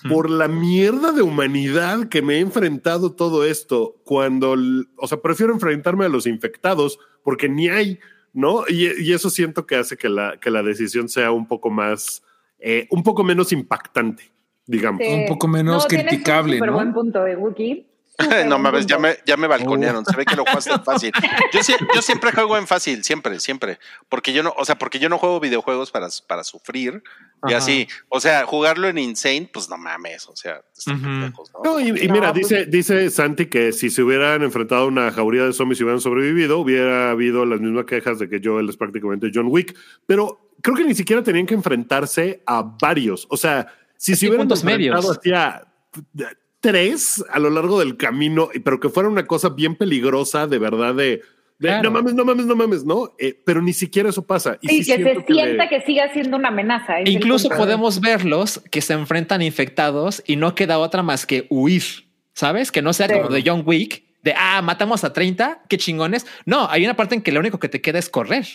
[0.10, 4.56] por la mierda de humanidad que me he enfrentado todo esto, cuando,
[4.98, 8.00] o sea, prefiero enfrentarme a los infectados porque ni hay,
[8.34, 8.64] ¿no?
[8.68, 12.22] Y, y eso siento que hace que la, que la decisión sea un poco más,
[12.60, 14.32] eh, un poco menos impactante,
[14.66, 15.02] digamos.
[15.02, 15.14] Sí.
[15.14, 16.76] Un poco menos un criticable, súper ¿no?
[16.76, 17.87] buen punto de Wookiee.
[18.47, 19.49] no mames, ya me, ya me Oh.
[19.49, 20.03] balconearon.
[20.05, 21.11] Se ve que lo jugaste en fácil.
[21.53, 23.78] Yo, sie- yo siempre juego en fácil, siempre, siempre.
[24.09, 27.03] Porque yo no, o sea, porque yo no juego videojuegos para, para sufrir
[27.47, 27.57] y Ajá.
[27.57, 27.88] así.
[28.09, 30.28] O sea, jugarlo en Insane, pues no mames.
[30.28, 31.03] O sea, están Ujú.
[31.05, 31.59] pendejos, ¿no?
[31.74, 34.88] No, y, y No, mira, pues- dice, dice Santi que si se hubieran enfrentado a
[34.88, 38.68] una jauría de zombies y hubieran sobrevivido, hubiera habido las mismas quejas de que Joel
[38.70, 39.76] es prácticamente John Wick.
[40.07, 43.28] Pero creo que ni siquiera tenían que enfrentarse a varios.
[43.30, 45.09] O sea, si se hubieran enfrentado medios.
[45.18, 45.68] hacia
[46.60, 50.95] tres a lo largo del camino, pero que fuera una cosa bien peligrosa, de verdad,
[50.95, 51.22] de,
[51.60, 51.84] de, Claro.
[51.84, 53.14] no mames, no mames, no mames, ¿no?
[53.20, 54.58] Eh, pero ni siquiera eso pasa.
[54.62, 57.01] Y Sí, sí que se que sienta le- que siga siendo una amenaza.
[57.05, 61.84] Incluso podemos verlos que se enfrentan infectados y no queda otra más que huir,
[62.34, 62.72] ¿sabes?
[62.72, 63.14] Que no sea Sí.
[63.16, 66.26] como de John Wick, de, ah, matamos a 30, qué chingones.
[66.45, 68.45] No, hay una parte en que lo único que te queda es correr.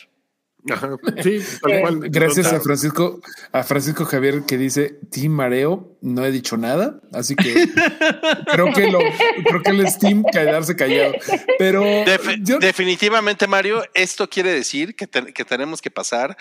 [0.70, 0.90] Ajá,
[1.22, 2.00] sí, tal cual.
[2.10, 7.00] Gracias O a Francisco, a Francisco Javier que dice Team Mareo, no he dicho nada,
[7.12, 7.68] así que
[8.52, 9.00] creo que lo,
[9.44, 11.14] creo que el Steam quedarse callado.
[11.58, 11.84] Pero
[12.42, 16.36] yo- Definitivamente, Mario, esto quiere decir que, te- que tenemos que pasar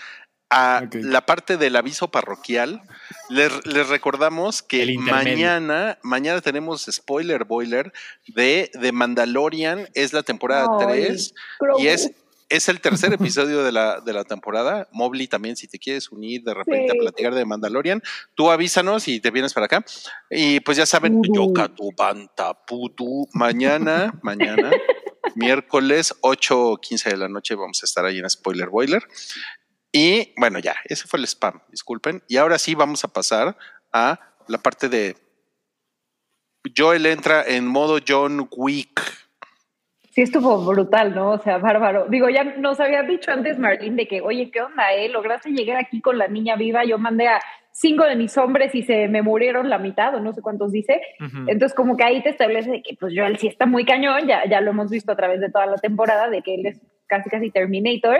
[0.54, 2.82] a la parte del aviso parroquial.
[3.30, 7.90] Les, les recordamos que mañana, mañana tenemos spoiler boiler
[8.28, 11.80] de, de Mandalorian, es la temporada Ay, 3 Grogu.
[11.82, 12.10] y es,
[12.52, 14.88] es el tercer episodio de la, de la temporada.
[14.92, 16.98] Mobley también, si te quieres unir de repente Sí.
[16.98, 18.02] a platicar de Mandalorian,
[18.34, 19.84] tú avísanos y te vienes para acá.
[20.30, 21.34] Y pues ya saben, Pudu.
[21.34, 23.28] Yoka tu Banta Pudu.
[23.32, 24.70] Mañana, mañana,
[25.34, 29.02] miércoles 8 o 15 de la noche vamos a estar ahí en Spoiler Boiler.
[29.92, 32.22] Y bueno, ya, ese fue el spam, disculpen.
[32.28, 33.56] Y ahora sí vamos a pasar
[33.92, 35.16] a la parte de
[36.76, 39.21] Joel entra en modo John Wick.
[40.12, 41.30] Sí, estuvo brutal, ¿no?
[41.30, 42.06] O sea, bárbaro.
[42.06, 45.08] Digo, ya nos había dicho antes Marlene de que, oye, ¿qué onda, eh?
[45.08, 46.84] Lograste llegar aquí con la niña viva.
[46.84, 47.40] Yo mandé a
[47.70, 51.00] cinco de mis hombres y se me murieron la mitad, o no sé cuántos dice.
[51.18, 54.26] Entonces, como que ahí te establece de que, pues, Joel sí está muy cañón.
[54.26, 56.78] Ya, ya lo hemos visto a través de toda la temporada, de que él es
[57.06, 58.18] casi, casi Terminator.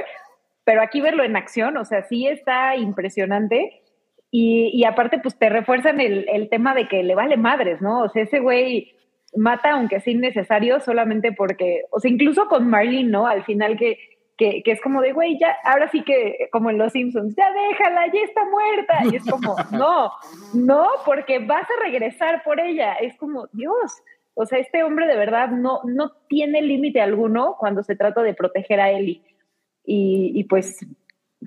[0.64, 3.82] Pero aquí verlo en acción, o sea, sí está impresionante.
[4.30, 8.00] Y, y aparte, pues, te refuerzan el, el tema de que le vale madres, ¿no?
[8.00, 8.94] O sea, ese güey
[9.34, 13.26] mata aunque sea innecesario solamente porque, o sea, incluso con Marlene, ¿no?
[13.26, 13.98] Al final que,
[14.36, 17.46] que, que es como de, güey, ya, ahora sí que, como en Los Simpsons, ya
[17.52, 19.04] déjala, ya está muerta.
[19.10, 20.10] Y es como, no,
[20.54, 22.94] no, porque vas a regresar por ella.
[22.94, 23.92] Es como, Dios,
[24.34, 28.34] o sea, este hombre de verdad no, no tiene límite alguno cuando se trata de
[28.34, 29.22] proteger a Ellie.
[29.84, 30.78] Y, y pues,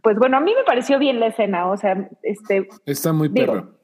[0.03, 3.53] pues bueno, a mí me pareció bien la escena, o sea, este, está muy digo,
[3.53, 3.79] perro.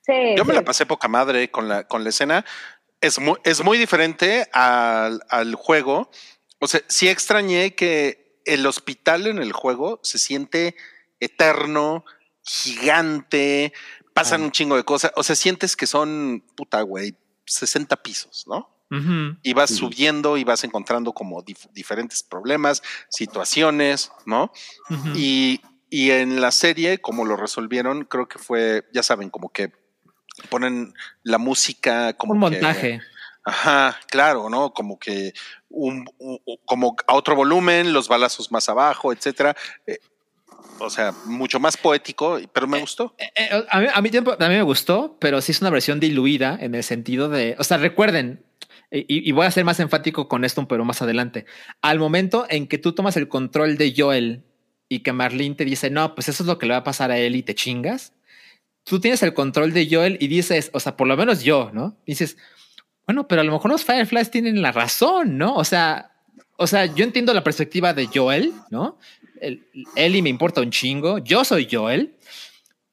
[0.00, 0.58] sí, Yo me sí.
[0.58, 2.44] la pasé poca madre con la, con la escena.
[3.06, 6.10] Es muy, es muy diferente al, al juego.
[6.60, 10.74] O sea, sí extrañé que el hospital en el juego se siente
[11.20, 12.04] eterno,
[12.44, 13.72] gigante,
[14.14, 14.44] pasan Ah.
[14.46, 15.12] un chingo de cosas.
[15.16, 18.72] O sea, sientes que son, puta, güey, 60 pisos, ¿no?
[19.42, 24.52] Y vas subiendo y vas encontrando como dif- diferentes problemas, situaciones, ¿no?
[25.16, 29.72] Y, y en la serie, como lo resolvieron, creo que fue, ya saben, como que
[30.48, 33.00] ponen la música como un que- montaje.
[33.48, 34.72] Ajá, claro, ¿no?
[34.72, 35.32] Como que
[35.68, 39.54] un, un- como a otro volumen, los balazos más abajo, etcétera.
[39.86, 39.98] Eh,
[40.80, 43.14] o sea, mucho más poético, pero me gustó.
[43.18, 46.00] Eh, eh, a, mí, a mí tiempo- mí me gustó, pero sí es una versión
[46.00, 48.44] diluida en el sentido de, o sea, recuerden,
[48.90, 51.46] y, y voy a ser más enfático con esto, pero más adelante,
[51.82, 54.44] al momento en que tú tomas el control de Joel
[54.88, 57.10] y que Marlene te dice, no, pues eso es lo que le va a pasar
[57.12, 58.12] a él y te chingas,
[58.86, 61.96] tú tienes el control de Joel y dices, o sea, por lo menos yo, ¿no?
[62.06, 62.36] Dices,
[63.04, 65.56] bueno, pero a lo mejor los Fireflies tienen la razón, ¿no?
[65.56, 66.12] O sea,
[66.56, 68.98] o sea, yo entiendo la perspectiva de Joel, ¿no?
[69.40, 69.66] El,
[69.96, 72.14] Ellie me importa un chingo, yo soy Joel,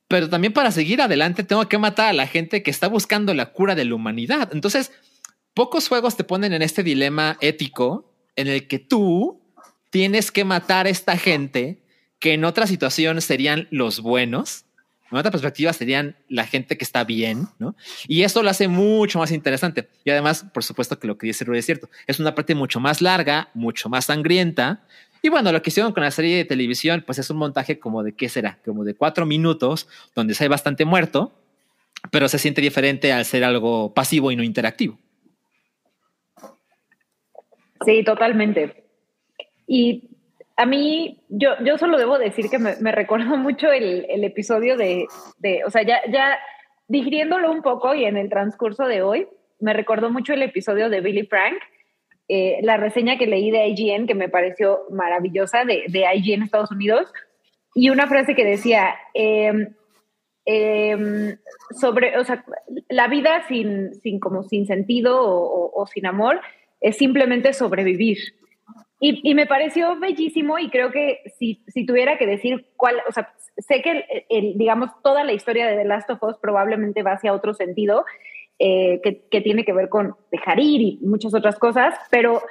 [0.07, 3.53] pero también para seguir adelante tengo que matar a la gente que está buscando la
[3.53, 4.49] cura de la humanidad.
[4.51, 4.91] Entonces,
[5.53, 9.41] pocos juegos te ponen en este dilema ético en el que tú
[9.91, 11.83] tienes que matar a esta gente
[12.17, 14.65] que en otra situación serían los buenos.
[15.13, 17.75] En otra perspectiva serían la gente que está bien, ¿no?
[18.07, 19.87] Y eso lo hace mucho más interesante.
[20.03, 21.87] Y además, por supuesto que lo que dice Rui es cierto.
[22.07, 24.87] Es una parte mucho más larga, mucho más sangrienta.
[25.21, 28.01] Y bueno, lo que hicieron con la serie de televisión, pues es un montaje como
[28.01, 31.31] de qué será, como de cuatro minutos, donde se hay bastante muerto,
[32.09, 34.97] pero se siente diferente al ser algo pasivo y no interactivo.
[37.85, 38.83] Sí, totalmente.
[39.67, 40.12] Y
[40.55, 44.77] a mí, yo, yo solo debo decir que me, me recordó mucho el, el episodio
[44.77, 45.07] de,
[45.39, 46.37] de, o sea, ya, ya
[46.87, 49.27] digiriéndolo un poco y en el transcurso de hoy,
[49.59, 51.55] me recordó mucho el episodio de Billy Frank,
[52.27, 56.71] eh, la reseña que leí de IGN, que me pareció maravillosa, de, de IGN Estados
[56.71, 57.11] Unidos,
[57.73, 59.69] y una frase que decía, eh,
[60.45, 61.37] eh,
[61.79, 62.45] sobre, o sea,
[62.89, 66.41] la vida sin, sin, como sin sentido o, o sin amor
[66.79, 68.19] es simplemente sobrevivir.
[69.05, 73.33] Y, me pareció bellísimo y creo que si, si, tuviera que decir cuál, o sea,
[73.57, 74.25] sé que,
[74.55, 78.05] digamos, toda la historia de The Last of Us probablemente va hacia otro sentido,
[78.59, 82.41] eh, que, que, tiene que ver con dejar ir y muchas otras cosas, pero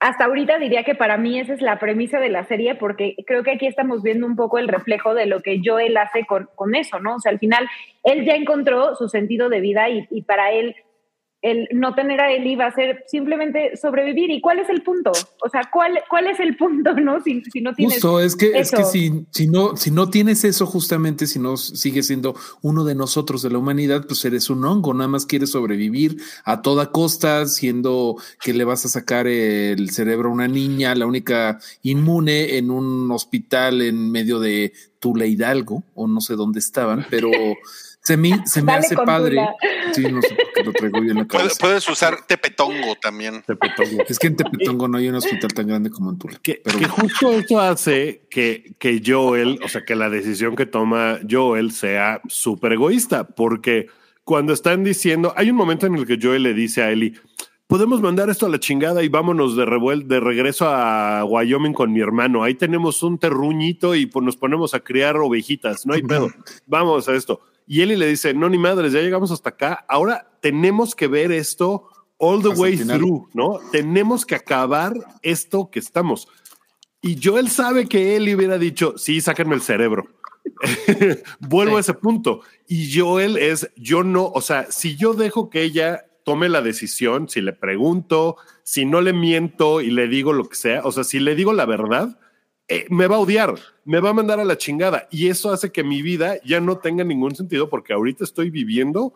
[0.00, 3.42] hasta ahorita diría que para mí esa es la premisa de la serie, porque creo
[3.42, 6.74] que aquí estamos viendo un poco el reflejo de lo que Joel hace con, con
[6.74, 7.16] eso, ¿no?
[7.16, 7.68] O sea, al final,
[8.02, 10.74] él ya encontró su sentido de vida y para él
[11.42, 14.30] el no tener a Eli va a ser simplemente sobrevivir.
[14.30, 15.10] ¿Y cuál es el punto?
[15.10, 17.20] O sea, ¿cuál, cuál es el punto, no?
[17.20, 17.96] Si, si no tienes.
[17.96, 18.58] Justo, es que, eso.
[18.58, 22.84] es que si, si, no, si no tienes eso, justamente, si no sigues siendo uno
[22.84, 26.92] de nosotros de la humanidad, pues eres un hongo, nada más quieres sobrevivir a toda
[26.92, 32.56] costa, siendo que le vas a sacar el cerebro a una niña, la única inmune
[32.56, 37.30] en un hospital en medio de Tula Hidalgo, o no sé dónde estaban, pero.
[38.02, 39.36] Se me, se me hace padre.
[39.36, 39.54] Tula.
[39.92, 41.56] Sí, no sé por qué lo traigo yo en la cabeza.
[41.60, 43.42] Puedes usar Tepetongo también.
[43.46, 44.02] Tepetongo.
[44.08, 46.40] Es que en Tepetongo no hay un hospital tan grande como en Tula.
[46.42, 50.66] Que, pero que justo eso hace que, que Joel, o sea, que la decisión que
[50.66, 53.86] toma Joel sea súper egoísta, porque
[54.24, 57.14] cuando están diciendo, hay un momento en el que Joel le dice a Ellie,
[57.72, 61.92] podemos mandar esto a la chingada y vámonos de, revuel de regreso a Wyoming con
[61.92, 62.42] mi hermano.
[62.42, 65.86] Ahí tenemos un terruñito y pues nos ponemos a criar ovejitas.
[65.86, 66.28] No hay pedo.
[66.66, 67.40] Vamos a esto.
[67.66, 69.84] Y Eli le dice, no, ni madres, ya llegamos hasta acá.
[69.88, 71.88] Ahora tenemos que ver esto
[72.18, 73.58] all the hasta way through, ¿no?
[73.70, 76.28] Tenemos que acabar esto que estamos.
[77.00, 80.06] Y Joel sabe que Eli hubiera dicho, sí, sáquenme el cerebro.
[81.40, 81.76] Vuelvo sí.
[81.76, 82.42] a ese punto.
[82.68, 87.28] Y Joel es, yo no, o sea, si yo dejo que ella tome la decisión,
[87.28, 91.04] si le pregunto, si no le miento y le digo lo que sea, o sea,
[91.04, 92.18] si le digo la verdad,
[92.72, 93.54] eh, me va a odiar,
[93.84, 95.06] me va a mandar a la chingada.
[95.10, 99.12] Y eso hace que mi vida ya no tenga ningún sentido porque ahorita estoy viviendo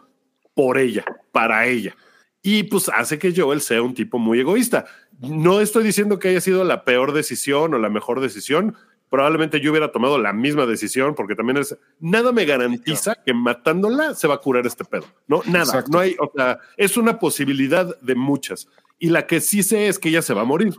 [0.53, 1.97] por ella, para ella.
[2.43, 4.85] Y pues hace que Joel sea un tipo muy egoísta.
[5.21, 8.77] No estoy diciendo que haya sido la peor decisión o la mejor decisión.
[9.09, 14.15] Probablemente yo hubiera tomado la misma decisión porque también es nada me garantiza que matándola
[14.15, 15.07] se va a curar este pedo.
[15.29, 15.65] No, nada.
[15.65, 15.93] Exacto.
[15.93, 18.69] No hay, o sea, es una posibilidad de muchas.
[18.99, 20.75] Y la que sí sé es que ella se va a morir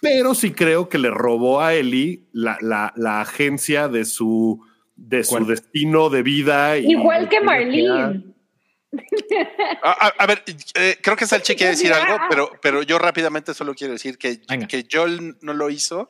[0.00, 4.64] pero sí creo que le robó a Eli la, la, la agencia de su,
[4.96, 6.78] de su destino de vida.
[6.78, 8.24] Y Igual que Marlene.
[9.82, 10.42] A, a, a, ver,
[10.74, 14.40] eh, creo que Salchi quiere decir algo, pero, pero yo rápidamente solo quiero decir que,
[14.40, 16.08] que Joel no lo hizo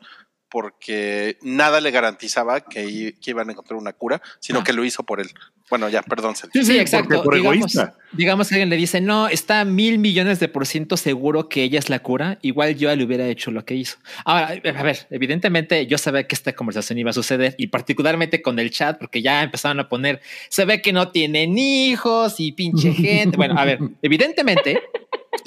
[0.51, 4.65] porque nada le garantizaba que, que, iban a encontrar una cura, sino ah.
[4.65, 5.31] que lo hizo por él.
[5.69, 6.35] Bueno, ya, perdón.
[6.35, 7.23] Sí, sí, sí exacto.
[7.23, 7.79] Por digamos,
[8.13, 11.79] digamos que alguien le dice, no, está mil millones de por ciento seguro que ella
[11.79, 12.39] es la cura.
[12.41, 13.99] Igual yo le hubiera hecho lo que hizo.
[14.25, 18.59] Ahora, a ver, evidentemente yo sabía que esta conversación iba a suceder y particularmente con
[18.59, 22.93] el chat, porque ya empezaron a poner, se ve que no tienen hijos y pinche
[22.95, 23.37] gente.
[23.37, 24.81] bueno, a ver, evidentemente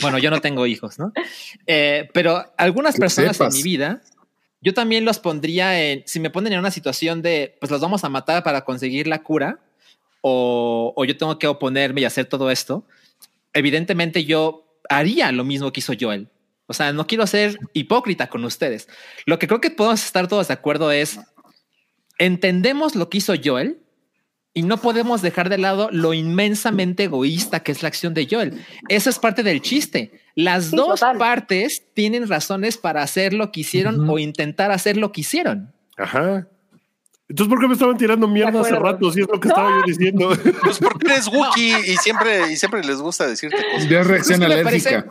[0.01, 1.11] Bueno, yo no tengo hijos, ¿no?
[1.67, 3.53] Eh, pero algunas Que personas sepas.
[3.53, 4.01] en mi vida,
[4.61, 8.03] yo también los pondría en, si me ponen en una situación de, pues los vamos
[8.03, 9.59] a matar para conseguir la cura,
[10.21, 12.85] o, o yo tengo que oponerme y hacer todo esto,
[13.53, 16.29] evidentemente yo haría lo mismo que hizo Joel.
[16.67, 18.87] O sea, no quiero ser hipócrita con ustedes.
[19.25, 21.19] Lo que creo que podemos estar todos de acuerdo es,
[22.17, 23.81] entendemos lo que hizo Joel
[24.53, 28.65] y no podemos dejar de lado lo inmensamente egoísta que es la acción de Joel.
[28.89, 30.20] Eso es parte del chiste.
[30.35, 31.17] Las Sí, dos total.
[31.17, 35.73] partes tienen razones para hacer lo que hicieron o intentar hacer lo que hicieron.
[35.97, 36.47] Ajá.
[37.27, 39.11] Entonces, ¿por qué me estaban tirando mierda hace rato?
[39.11, 40.29] Si es lo que estaba yo diciendo.
[40.63, 43.87] Pues porque eres Wookiee y siempre, y siempre les gusta decirte cosas.
[43.89, 45.05] Ya reacción parece- alérgica.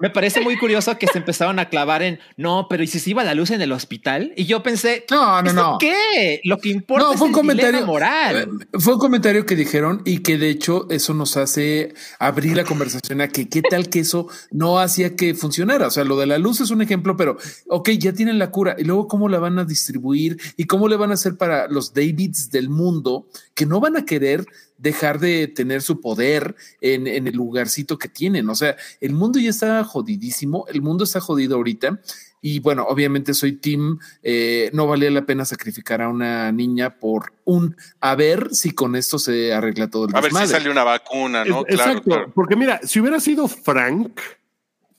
[0.00, 3.10] Me parece muy curioso que se empezaron a clavar en no, pero ¿y si se
[3.10, 4.32] iba la luz en el hospital?
[4.36, 5.78] Y yo pensé, No, no, ¿esto no.
[5.78, 6.40] ¿Qué?
[6.44, 8.58] Lo que importa No, es fue un el dilema comentario moral.
[8.60, 12.64] eh, Fue un comentario que dijeron y que de hecho eso nos hace abrir la
[12.64, 15.86] conversación a que qué tal que eso no hacía que funcionara.
[15.86, 17.36] O sea, lo de la luz es un ejemplo, pero
[17.68, 20.96] ok, ya tienen la cura y luego cómo la van a distribuir y cómo le
[20.96, 24.46] van a hacer para los Davids del mundo que no van a querer
[24.78, 28.48] dejar de tener su poder en, en el lugarcito que tienen.
[28.48, 32.00] O sea, el mundo ya está jodidísimo, el mundo está jodido ahorita.
[32.42, 37.34] Y bueno, obviamente soy team, eh, no valía la pena sacrificar a una niña por
[37.44, 40.82] un, a ver si con esto se arregla todo el A ver si sale una
[40.84, 41.64] vacuna, ¿no?
[41.68, 42.32] Es- Claro, Exacto, claro.
[42.34, 44.18] porque mira, si hubiera sido Frank,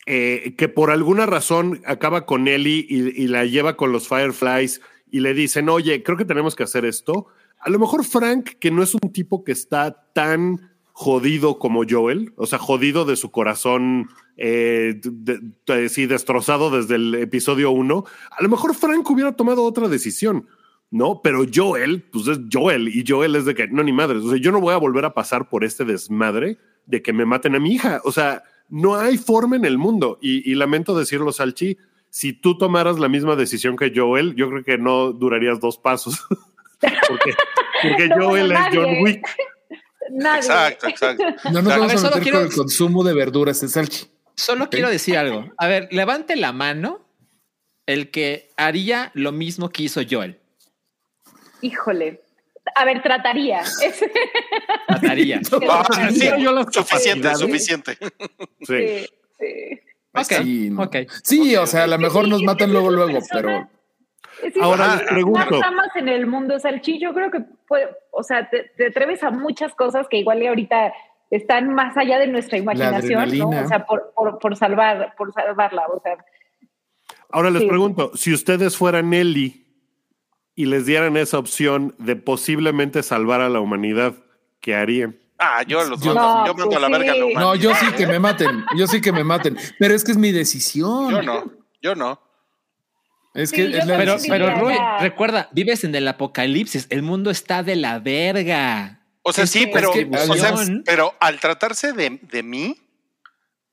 [0.06, 4.82] eh, que por alguna razón acaba con Ellie y, y la lleva con los Fireflies
[5.10, 7.28] y le dicen, oye, creo que tenemos que hacer esto.
[7.60, 12.34] A lo mejor Frank, que no es un tipo que está tan jodido como Joel,
[12.36, 18.06] o sea, jodido de su corazón, eh, de- de- sí, destrozado desde el episodio uno,
[18.32, 20.48] a lo mejor Frank hubiera tomado otra decisión.
[20.94, 21.22] ¿no?
[21.24, 24.38] Pero Joel, pues es Joel y Joel es de que, no, ni madre, o sea,
[24.38, 27.60] yo no voy a volver a pasar por este desmadre de que me maten a
[27.62, 31.78] mi hija, o sea, no hay forma en el mundo y, y lamento decirlo, Salchi,
[32.10, 36.20] si tú tomaras la misma decisión que Joel, yo creo que no durarías dos pasos,
[37.08, 37.36] porque,
[37.82, 38.90] porque No, Joel es John.
[39.02, 39.26] Wick.
[40.12, 40.40] Nadie.
[40.40, 41.24] Exacto, exacto.
[41.54, 43.70] No nos A vamos ver, a solo meter quiero- con el consumo de verduras de
[43.70, 44.08] salchi.
[44.42, 45.46] Solo quiero decir algo.
[45.58, 47.06] A ver, levante la mano
[47.86, 50.40] el que haría lo mismo que hizo Joel.
[51.62, 52.22] Híjole.
[52.76, 53.62] A ver, trataría.
[54.90, 55.42] Mataría.
[55.70, 57.40] Ah, sí, Yo las suficiente, capacidades.
[57.40, 57.98] suficiente.
[58.62, 59.08] Sí.
[59.08, 59.08] sí,
[59.40, 59.80] sí.
[60.14, 60.84] Ok, Sí, no.
[60.84, 60.96] ok.
[61.24, 63.70] Sí, o sea, a lo mejor nos matan luego, luego, pero
[64.42, 65.60] Sí, Ahora sí, les pregunto.
[65.60, 69.30] Más en el mundo salchi, yo creo que puede, o sea, te, te atreves a
[69.30, 70.94] muchas cosas que igual y ahorita
[71.32, 73.50] están más allá de nuestra imaginación, ¿no?
[73.50, 76.18] O sea, por, por, por salvar, por salvarla, o sea,
[77.34, 77.68] Ahora les Sí.
[77.70, 79.66] pregunto, si ustedes fueran Ellie
[80.54, 84.16] y les dieran esa opción de posiblemente salvar a la humanidad,
[84.60, 85.18] ¿qué harían?
[85.40, 87.42] Ah, yo los Yo- mando, No, yo mando a la pues verga a la humanidad.
[87.42, 90.18] no, yo sí que me maten, yo sí que me maten, pero es que es
[90.18, 91.10] mi decisión.
[91.10, 91.52] Yo no,
[91.82, 92.20] yo no.
[93.34, 96.86] Es Sí, que es la Pero, pero Rui, recuerda, vives en el apocalipsis.
[96.90, 99.01] El mundo está de la verga.
[99.24, 99.92] O sea, sí, pero,
[100.32, 100.52] o sea,
[100.86, 102.82] pero al tratarse de, de mí,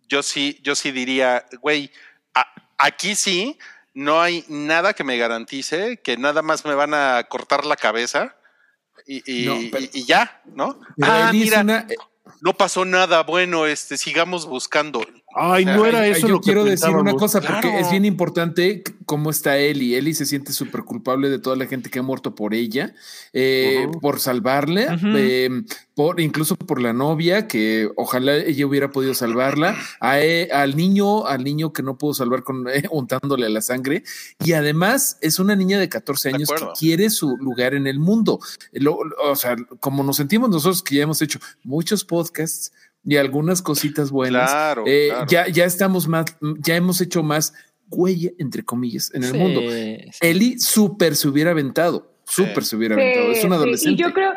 [0.08, 1.90] yo sí, yo sí diría, güey,
[2.34, 2.46] a-
[2.76, 3.58] aquí sí
[3.94, 8.36] no hay nada que me garantice que nada más me van a cortar la cabeza
[9.06, 10.78] y, y- No, pero- y- y ya, ¿no?
[11.02, 11.86] Ah, mira, una-
[12.42, 15.00] no pasó nada, bueno, este, sigamos buscando.
[15.40, 17.78] Ay, no era Ay, eso yo lo que quiero decir una cosa porque Claro.
[17.78, 19.94] es bien importante cómo está Eli.
[19.94, 22.94] Eli se siente súper culpable de toda la gente que ha muerto por ella,
[23.32, 25.06] eh, por salvarla, Ujú.
[25.16, 25.62] eh,
[25.94, 31.26] por incluso por la novia que ojalá ella hubiera podido salvarla, a e- al niño,
[31.26, 34.02] al niño que no pudo salvar con eh, untándole la sangre
[34.44, 37.98] y además es una niña de 14 De años que quiere su lugar en el
[37.98, 38.40] mundo.
[38.72, 42.72] Lo- lo- o sea, como nos sentimos nosotros que ya hemos hecho muchos podcasts
[43.08, 44.50] y algunas cositas buenas.
[44.50, 45.26] Claro, Eh, claro.
[45.28, 46.26] ya, ya estamos más,
[46.60, 47.54] ya hemos hecho más
[47.90, 49.60] huella, entre comillas, en el Sí, mundo.
[49.70, 49.98] sí.
[50.20, 53.30] Eli súper se hubiera aventado, súper se hubiera aventado.
[53.32, 53.90] Es un sí, adolescente.
[54.02, 54.32] Y yo creo,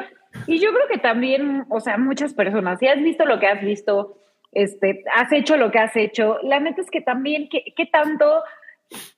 [0.48, 3.62] y yo creo que también, o sea, muchas personas, si has visto lo que has
[3.62, 4.18] visto,
[4.54, 8.26] este, has hecho lo que has hecho, la neta es que también, ¿qué, qué tanto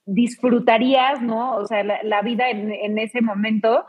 [0.06, 1.56] disfrutarías, no?
[1.56, 3.84] O sea, la, la vida en, en ese momento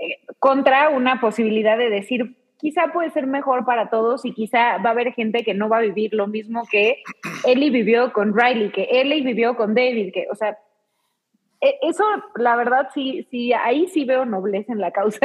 [0.00, 4.90] eh, contra una posibilidad de decir, quizá puede ser mejor para todos y quizá va
[4.90, 7.02] a haber gente que no va a vivir lo mismo que
[7.44, 10.58] Ellie vivió con Riley, que Ellie vivió con David, que, o sea,
[11.60, 12.04] e- eso,
[12.36, 15.20] la verdad, sí, sí, ahí sí veo nobleza en la causa.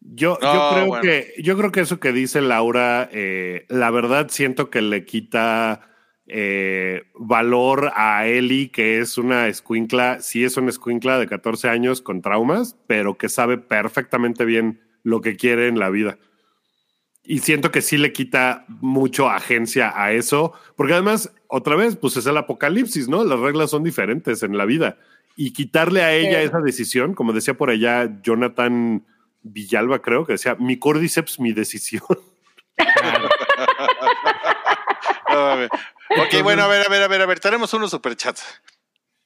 [0.00, 1.02] Yo, No, yo creo bueno.
[1.02, 5.88] que yo creo que eso que dice Laura, eh, la verdad siento que le quita
[6.26, 12.02] eh, valor a Eli, que es una escuincla, sí es una escuincla de 14 años
[12.02, 16.18] con traumas, pero que sabe perfectamente bien lo que quiere en la vida.
[17.26, 22.18] y siento que sí le quita mucho agencia a eso, porque además, otra vez, pues
[22.18, 23.24] es el apocalipsis, ¿no?
[23.24, 24.98] Las reglas son diferentes en la vida.
[25.34, 26.48] Y quitarle a ella Sí.
[26.48, 29.06] esa decisión, como decía por allá Jonathan
[29.42, 32.02] Villalba, creo que decía, mi cordyceps, mi decisión.
[35.30, 35.54] No
[36.22, 37.40] ok, bueno, a ver, a ver, a ver, a ver.
[37.40, 38.44] Tenemos unos superchats.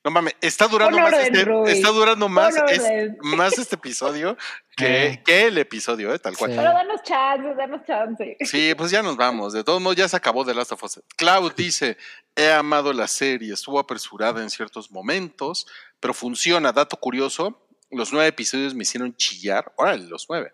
[0.04, 3.18] No mames, está durando Pon más orden, este, está durando más, Pon es- orden.
[3.22, 4.36] más este episodio
[4.76, 5.22] que, Eh.
[5.24, 6.52] que el episodio, eh, tal cual.
[6.52, 6.56] Sí.
[6.56, 8.36] Pero danos chance, danos chance.
[8.40, 9.52] Sí, pues ya nos vamos.
[9.52, 11.00] De todos modos, ya se acabó The Last of Us.
[11.16, 11.96] Cloud dice:
[12.36, 15.66] He amado la serie, estuvo apresurada en ciertos momentos,
[16.00, 16.72] pero funciona.
[16.72, 19.72] Dato curioso: los nueve episodios me hicieron chillar.
[19.76, 20.52] Órale, los nueve.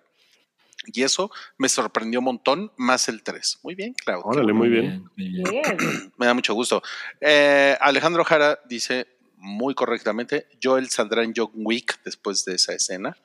[0.86, 3.58] Y eso me sorprendió un montón, más el tres.
[3.62, 4.20] Muy bien, Cloud.
[4.24, 5.08] Órale, muy bien.
[5.16, 5.44] muy bien.
[5.44, 6.12] Bien.
[6.18, 6.82] Me da mucho gusto.
[7.20, 9.06] Eh, Alejandro Jara dice
[9.44, 13.16] muy correctamente: Joel saldrá en John Wick después de esa escena.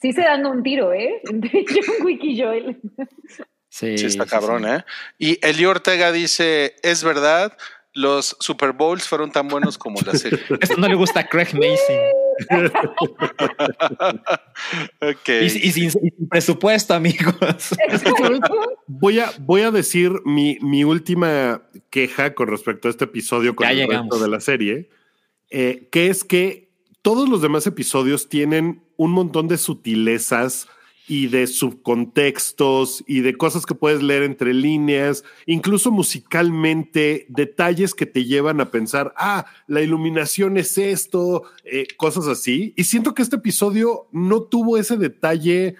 [0.00, 1.20] Sí se dan un tiro, ¿eh?
[1.30, 2.80] Entre John Wick y Joel.
[3.68, 4.70] Sí, Sí, está sí, cabrón, sí.
[4.70, 4.84] ¿eh?
[5.18, 7.56] Y Eli Ortega dice: Es verdad,
[7.92, 10.38] los Super Bowls fueron tan buenos como la serie.
[10.60, 11.96] Esto no le gusta a Craig Mason.
[15.00, 15.28] Ok.
[15.28, 17.34] Y, y sin, y sin presupuesto, amigos.
[18.86, 23.66] Voy a, voy a decir mi, mi última queja con respecto a este episodio con
[23.66, 24.10] Ya el llegamos.
[24.10, 24.88] resto de la serie,
[25.50, 26.70] eh, que es que
[27.02, 30.68] todos los demás episodios tienen un montón de sutilezas
[31.08, 38.06] y de subcontextos y de cosas que puedes leer entre líneas, incluso musicalmente, detalles que
[38.06, 42.74] te llevan a pensar, ah, la iluminación es esto, eh, cosas así.
[42.76, 45.76] Y siento que este episodio no tuvo ese detalle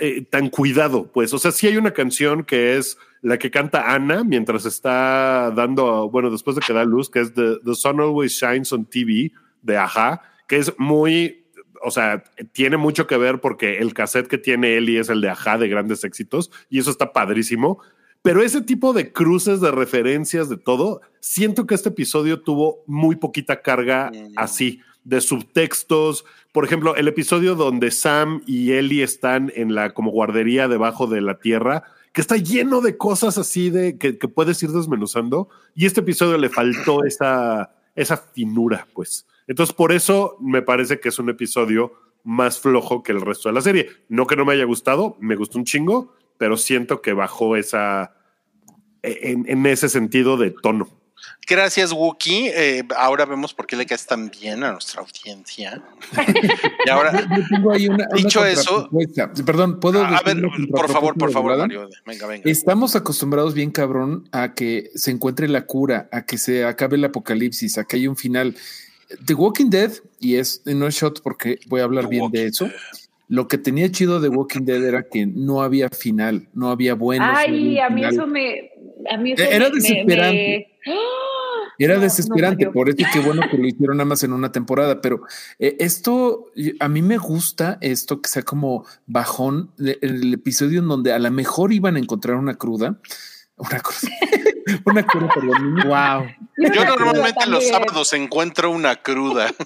[0.00, 1.34] eh, tan cuidado, pues.
[1.34, 6.08] O sea, sí hay una canción que es la que canta Ana mientras está dando,
[6.08, 9.32] bueno, después de que da luz, que es The, The Sun Always Shines on TV
[9.62, 11.43] de Aja, que es muy,
[11.84, 15.28] o sea, tiene mucho que ver porque el cassette que tiene Eli es el de
[15.28, 17.80] Aja de grandes éxitos y eso está padrísimo.
[18.22, 23.16] Pero ese tipo de cruces, de referencias, de todo, siento que este episodio tuvo muy
[23.16, 24.32] poquita carga Mm.
[24.36, 26.24] así, de subtextos.
[26.52, 31.20] Por ejemplo, el episodio donde Sam y Ellie están en la como guardería debajo de
[31.20, 31.84] la tierra,
[32.14, 35.48] que está lleno de cosas así de que, que puedes ir desmenuzando.
[35.74, 39.26] Y este episodio le faltó esa, esa finura, pues.
[39.46, 41.92] Entonces, por eso me parece que es un episodio
[42.22, 43.88] más flojo que el resto de la serie.
[44.08, 48.14] No que no me haya gustado, me gustó un chingo, pero siento que bajó esa
[49.02, 50.88] en, en ese sentido de tono.
[51.46, 52.48] Gracias, Wookie.
[52.48, 55.82] Eh, ahora vemos por qué le caes tan bien a nuestra audiencia.
[56.86, 58.88] y ahora, Yo tengo ahí una, una Dicho eso-.
[59.44, 60.38] Perdón, ¿puedo a ver,
[60.70, 61.56] por favor, por favor?
[61.58, 61.88] Mario.
[62.06, 62.50] Venga, venga.
[62.50, 67.04] Estamos acostumbrados bien cabrón a que se encuentre la cura, a que se acabe el
[67.04, 68.56] apocalipsis, a que haya un final.
[69.26, 72.46] The Walking Dead, y es no es shot porque voy a hablar The bien de
[72.46, 72.66] eso.
[72.66, 72.74] Dead.
[73.28, 77.24] Lo que tenía chido de Walking Dead era que no había final, no había bueno.
[77.26, 78.70] Ay, a mí eso me.
[79.10, 80.68] A mí eso Era me- desesperante.
[80.86, 80.98] me- ¡Ah!
[81.78, 84.52] Era No, desesperante, no, por eso qué bueno que lo hicieron nada más en una
[84.52, 85.22] temporada, pero
[85.58, 86.46] eh, esto,
[86.78, 91.18] a mí me gusta esto que sea como bajón, de- el episodio en donde a
[91.18, 93.00] lo mejor iban a encontrar una cruda,
[93.56, 94.12] una cruda,
[94.84, 95.74] una cruda, perdón.
[95.86, 96.26] Wow.
[96.56, 99.52] Y Yo una normalmente los sábados encuentro una cruda.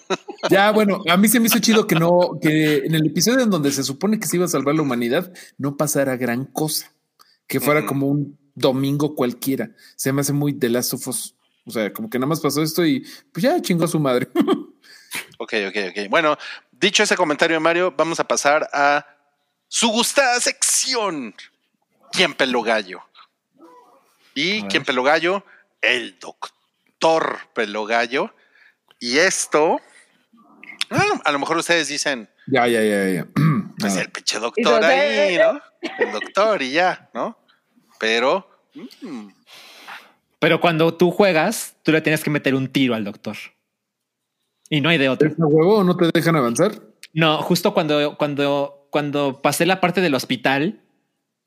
[0.50, 3.50] Ya, bueno, a mí se me hizo chido que no, que en el episodio en
[3.50, 6.92] donde se supone que se iba a salvar la humanidad, no pasara gran cosa,
[7.48, 9.70] que fuera como un domingo cualquiera.
[9.96, 10.56] Se me hace muy
[10.92, 11.34] of Us.
[11.66, 14.28] O sea, como que nada más pasó esto y pues ya chingó a su madre.
[15.38, 16.10] Ok, ok, ok.
[16.10, 16.36] Bueno,
[16.72, 19.06] dicho ese comentario de Mario, vamos a pasar a
[19.68, 21.34] su gustada sección.
[22.12, 23.02] ¿Quién peló gallo?
[24.40, 25.44] Y ¿quién peló gallo?
[25.82, 28.32] El doctor peló gallo.
[29.00, 29.80] Y esto,
[31.24, 33.26] a lo mejor ustedes dicen, ya, ya, ya, ya.
[33.80, 35.60] pues el pinche doctor ahí, ¿no?
[35.98, 37.36] El doctor y ya, ¿no?
[37.98, 38.48] Pero,
[39.02, 39.26] mm,
[40.38, 43.36] Pero cuando tú juegas, tú le tienes que meter un tiro al doctor.
[44.70, 45.30] Y no hay de otro.
[45.30, 46.80] ¿Es a huevo o no te dejan avanzar?
[47.12, 50.80] No, justo cuando, cuando, cuando pasé la parte del hospital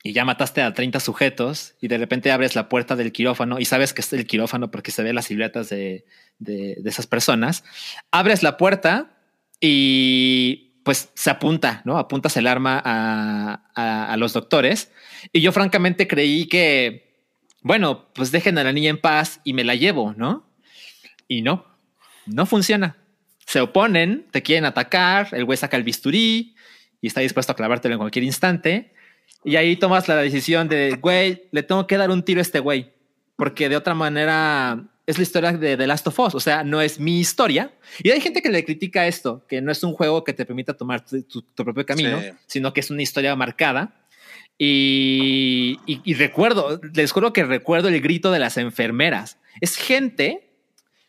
[0.04, 3.66] y ya mataste a 30 sujetos y de repente abres la puerta del quirófano y
[3.66, 6.06] sabes que es el quirófano porque se ve las siluetas de,
[6.40, 7.64] de, esas personas,
[8.10, 9.18] abres la puerta
[9.60, 12.00] y pues se apunta, ¿no?
[12.00, 14.92] Apuntas el arma a, a, a los doctores.
[15.32, 17.22] Y yo francamente creí que,
[17.62, 20.50] bueno, pues dejen a la niña en paz y me la llevo, ¿no?
[21.28, 21.68] Y no,
[22.26, 22.98] no funciona.
[23.46, 26.56] Se oponen, te quieren atacar, el güey saca el bisturí
[27.00, 28.94] y está dispuesto a clavártelo en cualquier instante.
[29.44, 32.60] Y ahí tomas la decisión de, güey, le tengo que dar un tiro a este
[32.60, 32.94] güey,
[33.36, 36.80] porque de otra manera es la historia de The Last of Us, o sea, no
[36.80, 37.74] es mi historia.
[38.04, 40.74] Y hay gente que le critica esto, que no es un juego que te permita
[40.78, 42.30] tomar tu, tu- tu propio camino, Sí.
[42.46, 43.96] sino que es una historia marcada.
[44.60, 49.40] Y, y- y recuerdo, les juro que recuerdo el grito de las enfermeras.
[49.60, 50.52] Es gente,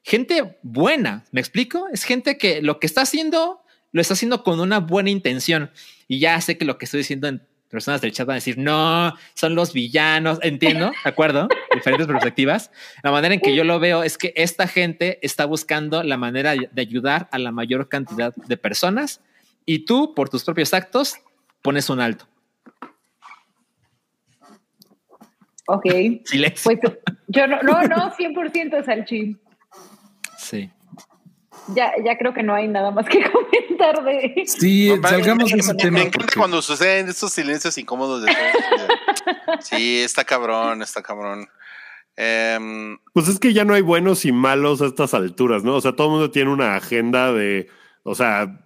[0.03, 1.87] gente buena, ¿me explico?
[1.93, 3.61] Es gente que lo que está haciendo,
[3.93, 5.71] lo está haciendo con una buena intención.
[6.09, 8.59] Y ya sé que lo que estoy diciendo en personas del chat van a decir,
[8.59, 11.49] no, son los villanos, entiendo, ¿de acuerdo?
[11.75, 12.71] Diferentes perspectivas.
[13.03, 16.53] La manera en que yo lo veo es que esta gente está buscando la manera
[16.55, 19.23] de ayudar a la mayor cantidad de personas
[19.65, 21.17] y tú, por tus propios actos,
[21.63, 22.29] pones un alto.
[25.67, 25.87] Ok.
[26.25, 26.79] Silencio.
[26.79, 26.79] Pues
[27.29, 29.41] yo no, no, no, 100% Salchín.
[30.37, 30.71] Sí.
[31.69, 34.45] Ya, ya creo que no hay nada más que comentar de.
[34.47, 35.99] Sí, Me- salgamos de me- ese me, tema.
[36.01, 38.33] encanta porque- cuando suceden estos silencios incómodos de
[39.61, 41.49] sí, está cabrón, está cabrón.
[42.17, 45.77] Em, Pues es que ya no hay buenos y malos a estas alturas, ¿no?
[45.77, 47.69] O sea, todo el mundo tiene una agenda de,
[48.03, 48.61] o sea,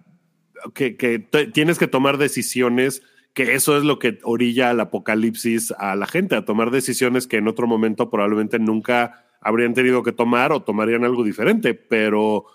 [0.73, 1.19] que, que
[1.53, 3.03] tienes que tomar decisiones,
[3.33, 7.37] que eso es lo que orilla al apocalipsis a la gente, a tomar decisiones que
[7.37, 12.45] en otro momento probablemente nunca habrían tenido que tomar o tomarían algo diferente, pero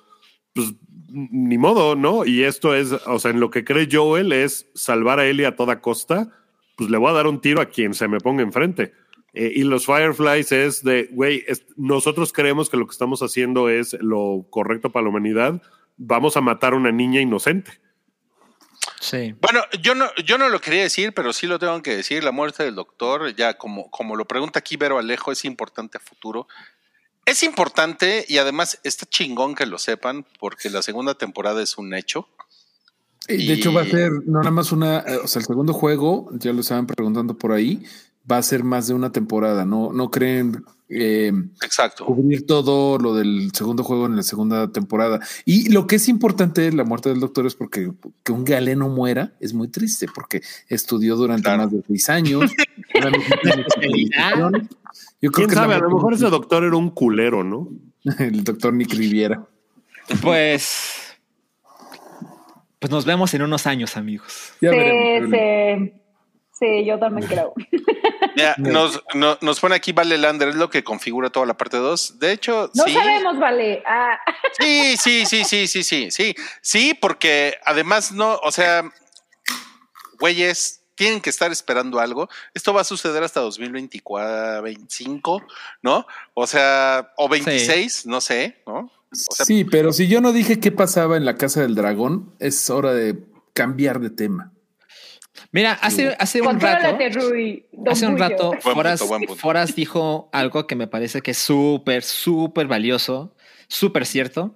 [0.55, 0.75] pues
[1.09, 2.25] ni modo, ¿no?
[2.25, 5.57] Y esto es, o sea, en lo que cree Joel es salvar a Ellie a
[5.57, 6.31] toda costa,
[6.77, 8.93] pues le voy a dar un tiro a quien se me ponga enfrente.
[9.35, 11.45] Eh, y los Fireflies es de, güey,
[11.77, 15.63] nosotros creemos que lo que estamos haciendo es lo correcto para la humanidad,
[15.97, 17.81] vamos a matar a una niña inocente.
[19.01, 19.35] Sí.
[19.41, 22.23] bueno, yo no, yo no lo quería decir, pero sí lo tengo que decir.
[22.23, 26.01] La muerte del doctor, ya como, como lo pregunta aquí Vero Alejo, es importante a
[26.01, 26.47] futuro.
[27.25, 31.95] Es importante y además está chingón que lo sepan porque la segunda temporada es un
[31.95, 32.29] hecho.
[33.29, 35.73] Y de hecho va a ser no nada más una, eh, o sea, el segundo
[35.73, 37.85] juego, ya lo estaban preguntando por ahí,
[38.31, 41.33] va a ser más de una temporada, no, no creen eh,
[41.63, 42.05] Exacto.
[42.05, 45.21] cubrir todo lo del segundo juego en la segunda temporada.
[45.45, 47.93] Y lo que es importante de la muerte del doctor es porque
[48.25, 51.63] que un galeno muera es muy triste porque estudió durante Claro.
[51.63, 52.51] más de seis años.
[55.23, 55.75] Yo creo ¿Quién que sabe?
[55.75, 57.69] A lo mejor ese doctor era un culero, ¿no?
[58.19, 59.43] el doctor Nick Riviera.
[60.21, 61.17] Pues.
[62.81, 64.53] Pues nos vemos en unos años, amigos.
[64.61, 65.31] Ya sí, veremos.
[65.31, 65.93] sí,
[66.59, 67.55] sí, yo también creo.
[68.37, 71.77] Mira, nos, no- nos pone aquí Vale Lander, es lo que configura toda la parte
[71.77, 72.19] 2.
[72.19, 72.93] De hecho, No sí.
[72.95, 73.83] sabemos, vale.
[73.87, 74.19] Ah,
[74.61, 76.35] Sí, sí, sí, sí, sí, sí, sí.
[76.61, 78.83] Sí, porque además no, o sea,
[80.19, 82.29] güeyes, tienen que estar esperando algo.
[82.55, 85.43] Esto va a suceder hasta 2024, 25,
[85.83, 86.07] ¿no?
[86.33, 88.89] O sea, o 26, no sé, ¿no?
[89.11, 92.33] O sea, sí, pero si yo no dije qué pasaba en la casa del dragón,
[92.39, 93.19] es hora de
[93.53, 94.53] cambiar de tema.
[95.51, 96.97] Mira, hace, hace un rato.
[97.11, 97.67] Rui.
[97.87, 99.35] Hace un rato, Foras, punto.
[99.35, 103.35] Foras dijo algo que me parece que es súper, súper valioso,
[103.67, 104.55] súper cierto.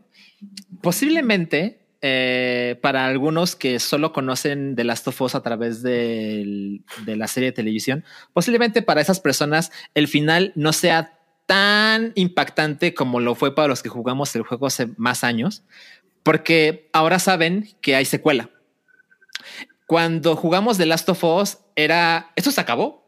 [0.80, 7.16] Posiblemente eh, para algunos que solo conocen The Last of Us a través del- de
[7.16, 13.18] la serie de televisión, posiblemente para esas personas el final no sea tan impactante como
[13.18, 15.64] lo fue para los que jugamos el juego hace más años,
[16.22, 18.50] porque ahora saben que hay secuela.
[19.86, 23.04] Cuando jugamos The Last of Us era, esto se acabó,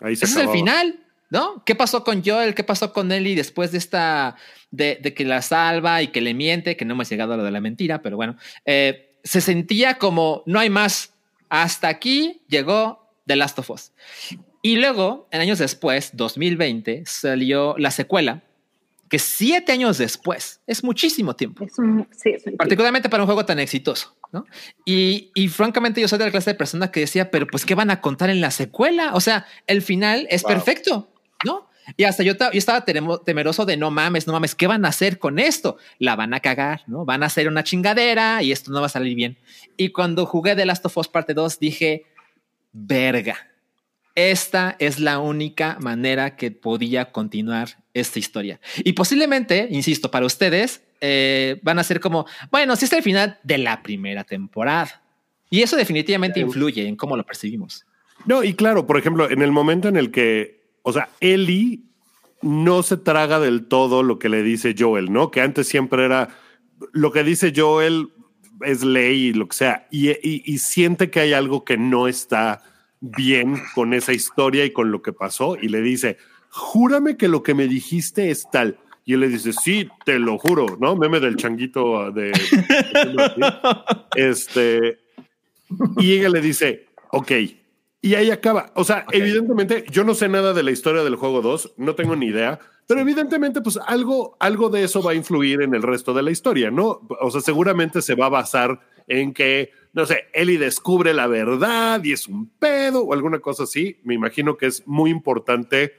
[0.00, 0.99] Ahí se ese es el final,
[1.30, 1.64] ¿no?
[1.64, 2.54] ¿Qué pasó con Joel?
[2.54, 4.36] ¿Qué pasó con Ellie después de esta,
[4.70, 6.76] de, de que la salva y que le miente?
[6.76, 10.42] Que no hemos llegado a lo de la mentira, pero bueno, eh, se sentía como
[10.46, 11.14] no hay más.
[11.48, 13.92] Hasta aquí llegó The Last of Us.
[14.62, 18.42] Y luego, en años después, 2020, salió la secuela,
[19.08, 23.26] que siete años después, es muchísimo tiempo Es un, sí, es un particularmente para un
[23.26, 24.46] juego tan exitoso, ¿no?
[24.84, 27.74] Y, y francamente yo soy de la clase de persona que decía, pero pues, ¿qué
[27.74, 29.12] van a contar en la secuela?
[29.14, 30.52] O sea, el final es Wow.
[30.52, 31.08] perfecto,
[31.44, 31.68] ¿no?
[31.96, 35.18] Y hasta yo, yo estaba temeroso de no mames, no mames, ¿qué van a hacer
[35.18, 35.76] con esto?
[35.98, 37.04] La van a cagar, ¿no?
[37.04, 39.38] Van a hacer una chingadera y esto no va a salir bien.
[39.76, 42.04] Y cuando jugué The Last of Us parte 2 dije,
[42.72, 43.50] verga,
[44.14, 48.60] esta es la única manera que podía continuar esta historia.
[48.78, 53.38] Y posiblemente, insisto, para ustedes eh, van a ser como, bueno, si es el final
[53.42, 55.02] de la primera temporada.
[55.48, 57.84] Y eso definitivamente influye en cómo lo percibimos.
[58.26, 61.80] No, y claro, por ejemplo, en el momento en el que, o sea, Ellie
[62.42, 65.30] no se traga del todo lo que le dice Joel, ¿no?
[65.30, 66.28] Que antes siempre era
[66.92, 68.08] lo que dice Joel
[68.62, 72.62] es ley y lo que sea, y siente que hay algo que no está
[73.00, 76.18] bien con esa historia y con lo que pasó, y le dice,
[76.50, 78.78] júrame que lo que me dijiste es tal.
[79.04, 80.94] Y él le dice, sí, te lo juro, ¿no?
[80.94, 82.32] Meme del changuito de...
[84.14, 84.98] este,
[85.96, 87.32] y ella le dice, ok.
[88.02, 88.72] Y ahí acaba.
[88.74, 92.16] O sea, evidentemente, yo no sé nada de la historia del juego 2, no tengo
[92.16, 96.14] ni idea, pero evidentemente, pues algo, algo de eso va a influir en el resto
[96.14, 97.02] de la historia, ¿no?
[97.20, 102.02] O sea, seguramente se va a basar en que no sé, Ellie descubre la verdad
[102.04, 103.98] y es un pedo o alguna cosa así.
[104.04, 105.94] Me imagino que es muy importante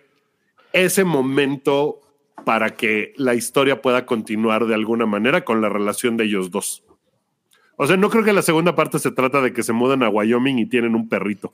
[0.72, 2.00] ese momento
[2.46, 6.84] para que la historia pueda continuar de alguna manera con la relación de ellos dos.
[7.76, 10.10] O sea, no creo que la segunda parte se trata de que se mudan a
[10.10, 11.54] Wyoming y tienen un perrito.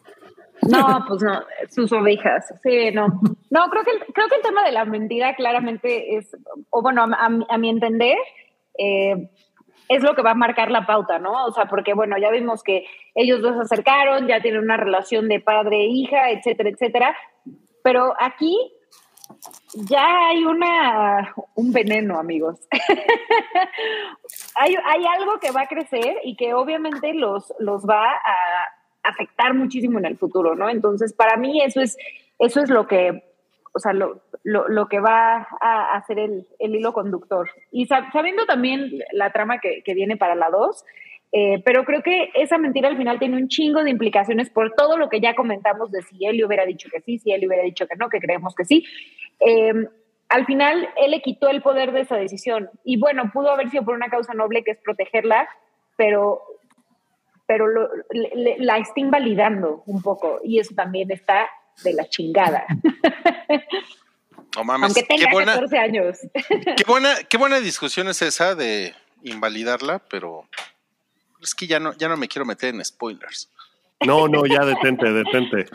[0.62, 2.54] No, pues no, sus ovejas.
[2.64, 3.08] Sí, no.
[3.50, 6.36] No, creo que el, creo que el tema de la mentira claramente es,
[6.70, 8.18] o bueno, a, mi entender,
[8.78, 9.30] eh,
[9.90, 11.46] es lo que va a marcar la pauta, ¿no?
[11.46, 12.86] O sea, porque bueno, ya vimos que
[13.16, 17.18] ellos dos se acercaron, ya tienen una relación de padre e hija, etcétera, etcétera.
[17.84, 18.56] Pero aquí
[19.74, 22.60] ya hay una un veneno, amigos.
[24.56, 28.77] hay, hay, algo que va a crecer y que obviamente los, los va a
[29.08, 30.70] afectar muchísimo en el futuro, ¿no?
[30.70, 31.98] Entonces, para mí eso es,
[32.40, 33.24] eso es lo que,
[33.74, 37.50] o sea, lo, lo, lo que va a hacer el, el, hilo conductor.
[37.72, 40.84] Y sabiendo también la trama que, que viene para la 2,
[41.34, 44.98] eh, pero creo que esa mentira al final tiene un chingo de implicaciones por todo
[44.98, 47.86] lo que ya comentamos de si él hubiera dicho que sí, si él hubiera dicho
[47.86, 48.86] que no, que creemos que sí.
[49.40, 49.74] Eh,
[50.30, 52.70] al final, él le quitó el poder de esa decisión.
[52.84, 55.48] Y bueno, pudo haber sido por una causa noble que es protegerla,
[55.96, 56.42] pero,
[57.48, 60.40] pero lo, le, la está invalidando un poco.
[60.44, 61.50] Y eso también está
[61.84, 62.66] de la chingada.
[64.56, 66.18] No mames, Aunque tenga qué buena, 14 años.
[66.34, 70.48] Qué buena, qué buena discusión es esa de invalidarla, pero
[71.42, 73.50] es que ya no, ya no me quiero meter en spoilers.
[74.06, 75.66] No, no, ya detente, detente.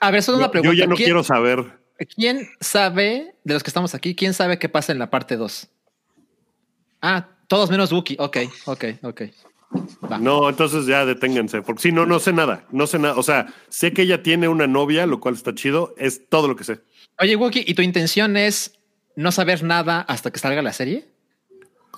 [0.00, 0.74] A ver, solo una pregunta.
[0.74, 1.80] Yo ya no ¿Quién, quiero saber.
[2.14, 5.68] ¿Quién sabe, de los que estamos aquí, quién sabe qué pasa en la parte 2?
[7.02, 8.16] Ah, todos menos Wookie.
[8.18, 9.22] Ok, ok, ok.
[10.10, 10.18] Va.
[10.18, 13.14] No, entonces ya deténganse, porque si no, no sé nada, no sé nada.
[13.16, 16.56] O sea, sé que ella tiene una novia, lo cual está chido, es todo lo
[16.56, 16.80] que sé.
[17.20, 18.78] Oye, Wookie, ¿y tu intención es
[19.14, 21.06] no saber nada hasta que salga la serie?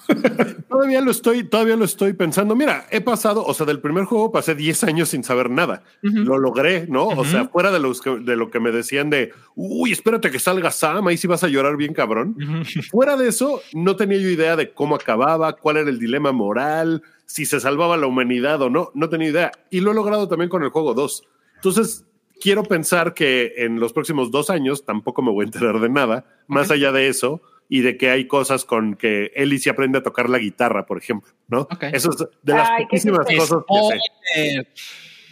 [0.69, 2.55] todavía lo estoy, todavía lo estoy pensando.
[2.57, 5.83] Mira, he pasado, o sea, del primer juego pasé 10 años sin saber nada.
[6.03, 6.25] Uh -huh.
[6.25, 7.07] Lo logré, ¿no?
[7.07, 7.19] Uh -huh.
[7.19, 10.39] O sea, fuera de, los que, de lo que me decían de, uy, espérate que
[10.39, 12.35] salga Sam, ahí sí vas a llorar bien cabrón.
[12.37, 12.91] Uh -huh.
[12.91, 17.03] Fuera de eso, no tenía yo idea de cómo acababa, cuál era el dilema moral,
[17.33, 19.53] si se salvaba la humanidad o no, no tenía idea.
[19.71, 21.27] Y lo he logrado también con el juego 2.
[21.55, 22.05] Entonces,
[22.39, 26.27] quiero pensar que en los próximos dos años tampoco me voy a enterar de nada,
[26.47, 27.41] más allá de eso
[27.71, 30.99] y de que hay cosas con que Ellie se aprende a tocar la guitarra, por
[30.99, 31.61] ejemplo, ¿no?
[31.61, 31.93] Okay.
[31.95, 34.69] Eso es de las Ay, poquísimas cosas que sé.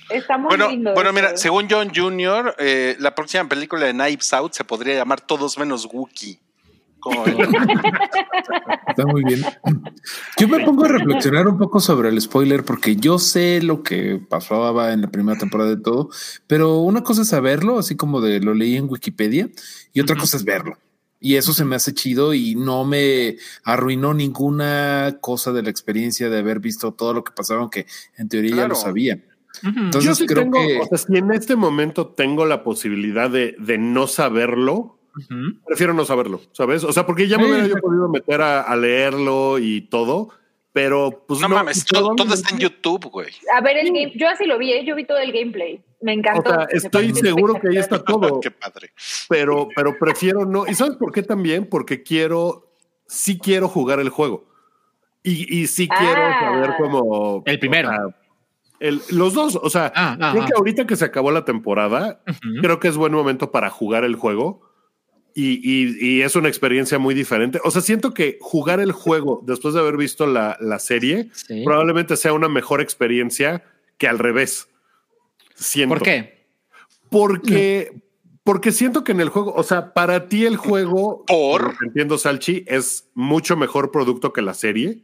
[0.09, 4.33] Está muy bueno, lindo bueno mira, según John Jr., eh, la próxima película de Knives
[4.33, 6.41] Out se podría llamar Todos menos Wookiee.
[8.89, 9.45] Está muy bien.
[10.39, 14.21] Yo me pongo a reflexionar un poco sobre el spoiler porque yo sé lo que
[14.29, 16.11] pasaba en la primera temporada de todo,
[16.47, 19.51] pero una cosa es saberlo, así como de lo leí en Wikipedia,
[19.93, 20.21] y otra uh -huh.
[20.23, 20.79] cosa es verlo.
[21.23, 26.31] Y eso se me hace chido y no me arruinó ninguna cosa de la experiencia
[26.31, 28.63] de haber visto todo lo que pasaba, aunque en teoría claro.
[28.63, 29.23] ya lo sabía.
[29.63, 30.79] Entonces Yo sí creo tengo, que...
[30.81, 35.59] O sea, si en este momento tengo la posibilidad de, de no saberlo, uh -huh.
[35.67, 36.85] prefiero no saberlo, ¿sabes?
[36.85, 40.31] O sea, porque ya me hubiera yo podido meter a, a, leerlo y todo,
[40.73, 41.49] pero pues no.
[41.49, 43.31] no mames, todo, todo, está en YouTube, güey.
[43.55, 44.85] A ver, el game, yo así lo vi, ¿eh?
[44.85, 45.83] yo vi todo el gameplay.
[46.01, 46.51] Me encantó.
[46.51, 48.41] O sea, estoy seguro que ahí está todo.
[48.41, 48.93] Qué padre.
[49.29, 50.67] Pero, pero prefiero no.
[50.67, 51.67] ¿Y sabes por qué también?
[51.67, 52.73] Porque quiero,
[53.07, 54.47] sí quiero jugar el juego.
[55.23, 56.39] Y, y sí quiero ah.
[56.41, 57.43] saber cómo.
[57.45, 57.91] El primero.
[57.91, 58.21] O sea,
[58.81, 62.23] el, los dos, o sea, ah, ah, creo que ahorita que se acabó la temporada,
[62.27, 62.61] uh -huh.
[62.63, 64.63] creo que es buen momento para jugar el juego.
[65.35, 67.61] Y, y, y, es una experiencia muy diferente.
[67.65, 71.63] O sea, siento que jugar el juego después de haber visto la, la serie sí.
[71.65, 73.63] probablemente sea una mejor experiencia
[73.97, 74.69] que al revés.
[75.55, 75.95] Siento.
[75.95, 76.47] ¿Por qué?
[77.11, 78.03] Porque,
[78.45, 82.65] porque siento que en el juego, o sea, para ti el juego, por entiendo, Salchi,
[82.67, 85.03] es mucho mejor producto que la serie.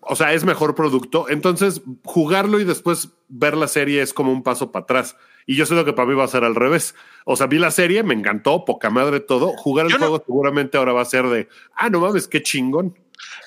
[0.00, 1.28] O sea, es mejor producto.
[1.28, 5.16] Entonces, jugarlo y después ver la serie es como un paso para atrás.
[5.46, 6.94] Y yo siento que para mí va a ser al revés.
[7.24, 9.48] O sea, vi la serie, me encantó, poca madre todo.
[9.56, 12.42] Jugar el yo juego no, seguramente ahora va a ser de, ah, no mames, qué
[12.42, 12.98] chingón.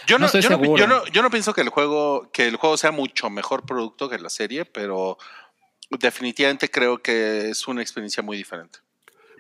[0.08, 2.56] Yo no, no yo, no, yo, no, yo no pienso que el juego, que el
[2.56, 5.18] juego sea mucho mejor producto que la serie, pero
[5.90, 8.80] definitivamente creo que es una experiencia muy diferente.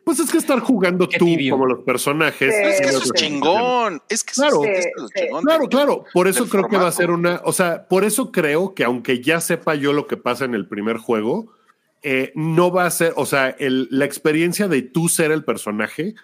[0.03, 1.55] Pues es que estar jugando tú tibio.
[1.55, 2.55] como los personajes.
[2.55, 4.01] Sí, es que eso es chingón.
[4.07, 5.43] Es que claro, es, es, chingón.
[5.43, 6.05] Claro, claro.
[6.13, 6.69] Por eso creo formato.
[6.69, 7.41] que va a ser una.
[7.43, 10.65] O sea, por eso creo que aunque ya sepa yo lo que pasa en el
[10.65, 11.56] primer juego,
[12.01, 13.13] eh, no va a ser.
[13.15, 16.15] O sea, el, la experiencia de tú ser el personaje.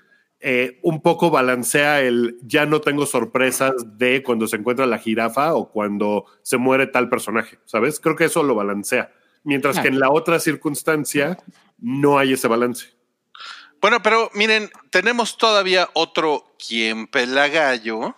[0.45, 5.53] Eh, un poco balancea el ya no tengo sorpresas de cuando se encuentra la jirafa
[5.53, 8.01] o cuando se muere tal personaje, ¿sabes?
[8.01, 9.13] Creo que eso lo balancea.
[9.45, 11.37] Mientras que en la otra circunstancia
[11.77, 12.87] no hay ese balance.
[13.79, 18.13] Bueno, pero miren, tenemos todavía otro quien pela gallo.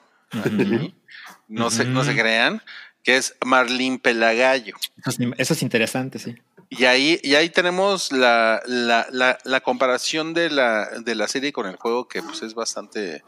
[1.47, 2.59] no, se, no se crean.
[3.05, 4.75] que es Marlene Pelagallo.
[4.97, 6.35] Eso es, eso es interesante, sí.
[6.69, 11.53] Y ahí, y ahí tenemos la, la, la, la comparación de la, de la serie
[11.53, 13.23] con el juego, que pues es bastante,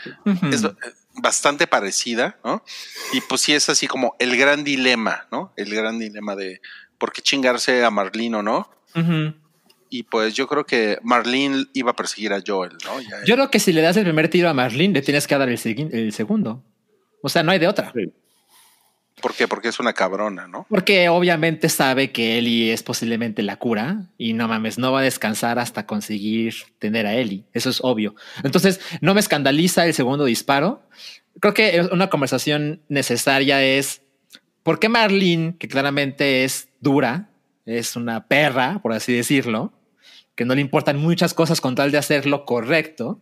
[0.51, 0.63] es
[1.13, 2.63] bastante parecida, ¿no?
[3.13, 5.53] Y pues sí es así como el gran dilema, ¿no?
[5.55, 6.61] El gran dilema de
[6.97, 8.69] por qué chingarse a Marlene o no.
[9.89, 12.99] Y pues yo creo que Marlene iba a perseguir a Joel, ¿no?
[13.01, 15.37] Ya- Yo creo que si le das el primer tiro a Marlene, le tienes que
[15.37, 15.59] dar el,
[15.93, 16.63] el segundo.
[17.21, 17.91] O sea, no hay de otra.
[17.95, 18.11] Sí.
[19.21, 19.47] ¿Por qué?
[19.47, 20.67] Porque es una cabrona, ¿no?
[20.69, 25.03] Porque obviamente sabe que Ellie es posiblemente la cura y no mames, no va a
[25.03, 27.43] descansar hasta conseguir tener a Ellie.
[27.53, 28.15] Eso es obvio.
[28.43, 30.83] Entonces, no me escandaliza el segundo disparo.
[31.39, 34.01] Creo que una conversación necesaria es
[34.61, 37.29] por qué Marlene, que claramente es dura,
[37.65, 39.73] es una perra, por así decirlo,
[40.35, 43.19] que no le importan muchas cosas con tal de hacer lo correcto.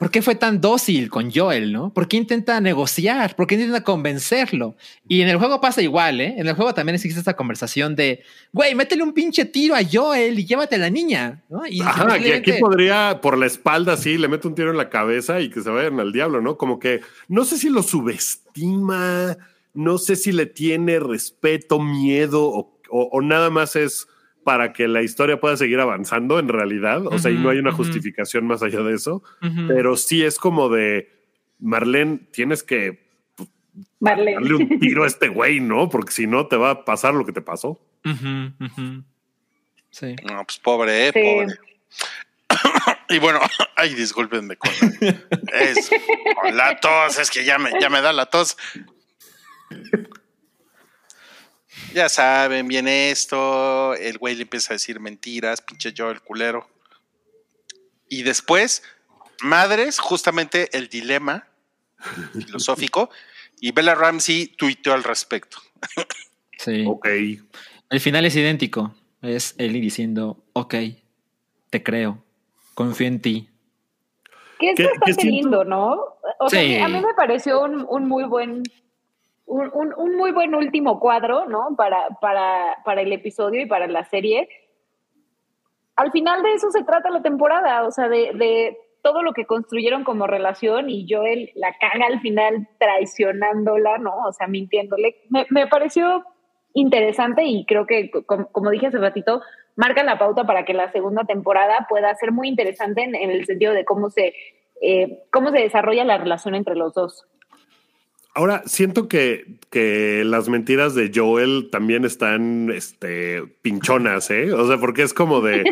[0.00, 1.92] ¿Por qué fue tan dócil con Joel, no?
[1.92, 3.36] ¿Por qué intenta negociar?
[3.36, 4.74] ¿Por qué intenta convencerlo?
[5.06, 6.34] Y en el juego pasa igual, ¿eh?
[6.38, 10.38] En el juego también existe esta conversación de, güey, métele un pinche tiro a Joel
[10.38, 11.66] y llévate a la niña, ¿no?
[11.66, 14.88] Y Ajá, que aquí podría por la espalda así, le mete un tiro en la
[14.88, 16.56] cabeza y que se vayan al diablo, ¿no?
[16.56, 19.36] Como que no sé si lo subestima,
[19.74, 24.08] no sé si le tiene respeto, miedo o, o- o nada más es
[24.44, 27.06] para que la historia pueda seguir avanzando en realidad.
[27.06, 29.22] O sea, y no hay una justificación más allá de eso,
[29.68, 31.10] pero sí es como de
[31.58, 33.08] Marlene, tienes que
[34.00, 34.34] Marlene.
[34.34, 35.88] darle un tiro a este güey, ¿no?
[35.88, 37.80] Porque si no te va a pasar lo que te pasó.
[39.90, 40.16] Sí.
[40.24, 41.10] No, pues pobre, ¿eh?
[41.12, 41.20] Sí.
[41.22, 41.58] Pobre.
[43.08, 43.40] y bueno,
[43.76, 44.70] ay, discúlpenme con,
[45.52, 45.90] es,
[46.40, 48.56] con la tos, es que ya me, ya me da la tos.
[51.94, 56.68] Ya saben, viene esto, el güey le empieza a decir mentiras, pinche yo, el culero.
[58.08, 58.82] Y después,
[59.42, 61.48] madres, justamente el dilema
[62.32, 63.10] filosófico,
[63.60, 65.58] y Bella Ramsey tuiteó al respecto.
[66.58, 66.84] Sí.
[66.86, 67.08] Ok.
[67.90, 68.94] El final es idéntico.
[69.20, 70.74] Es Ellie diciendo, ok,
[71.68, 72.24] te creo,
[72.74, 73.48] confío en ti.
[74.58, 76.16] Que es que bastante siento- lindo, ¿no?
[76.38, 78.62] O sea, a mí me pareció un, un muy buen
[79.50, 81.74] un, un- muy buen último cuadro, ¿no?
[81.76, 84.48] Para, para, para el episodio y para la serie.
[85.96, 89.46] Al final de eso se trata la temporada, o sea, de, de todo lo que
[89.46, 94.14] construyeron como relación y Joel la caga al final traicionándola, ¿no?
[94.26, 95.16] O sea, mintiéndole.
[95.30, 96.24] Me, me pareció
[96.72, 99.42] interesante y creo que, como, como dije hace ratito,
[99.76, 103.44] marca la pauta para que la segunda temporada pueda ser muy interesante en, en el
[103.46, 104.34] sentido de cómo se,
[104.80, 107.26] eh, cómo se desarrolla la relación entre los dos.
[108.34, 114.52] Ahora, siento que, que las mentiras de Joel también están este, pinchonas, ¿eh?
[114.52, 115.64] O sea, porque es como de.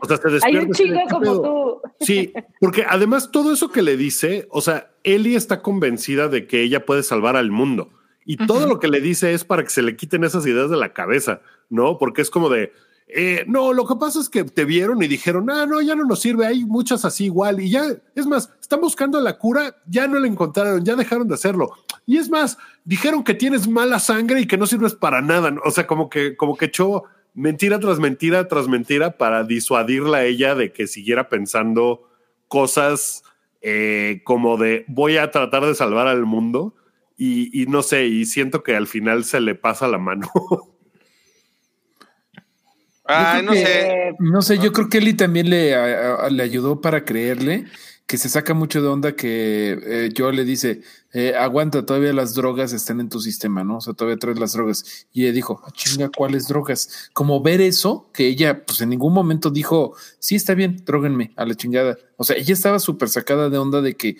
[0.00, 1.80] O sea, se Hay un ¿qué como tú.
[2.00, 6.62] Sí, porque además todo eso que le dice, o sea, Ellie está convencida de que
[6.62, 7.90] ella puede salvar al mundo.
[8.24, 10.76] Y todo lo que le dice es para que se le quiten esas ideas de
[10.76, 11.98] la cabeza, ¿no?
[11.98, 12.72] Porque es como de,
[13.14, 16.04] eh, no, lo que pasa es que te vieron y dijeron, ah, no, ya no
[16.04, 17.60] nos sirve, hay muchas así igual.
[17.60, 17.84] Y ya,
[18.14, 21.72] es más, están buscando la cura, ya no la encontraron, ya dejaron de hacerlo.
[22.06, 25.54] Y es más, dijeron que tienes mala sangre y que no sirves para nada.
[25.64, 27.04] O sea, como que, como que echó
[27.34, 32.08] mentira tras mentira tras mentira para disuadirla a ella de que siguiera pensando
[32.48, 33.22] cosas
[33.60, 36.74] eh, como de voy a tratar de salvar al mundo
[37.22, 40.30] y no sé, y siento que al final se le pasa la mano.
[43.10, 44.12] Ay, no que- sé.
[44.18, 47.66] No sé, yo creo que Eli también le, a- a- le ayudó para creerle
[48.06, 50.80] que se saca mucho de onda que eh, yo le dice,
[51.12, 53.76] eh, aguanta, todavía las drogas están en tu sistema, ¿no?
[53.76, 55.06] O sea, todavía traes las drogas.
[55.12, 57.08] Y ella dijo, "Ah, chinga, ¿cuáles drogas?
[57.12, 61.44] Como ver eso, que ella pues en ningún momento dijo, sí, está bien, dróguenme a
[61.46, 61.96] la chingada.
[62.16, 64.16] O sea, ella estaba súper sacada de onda de que,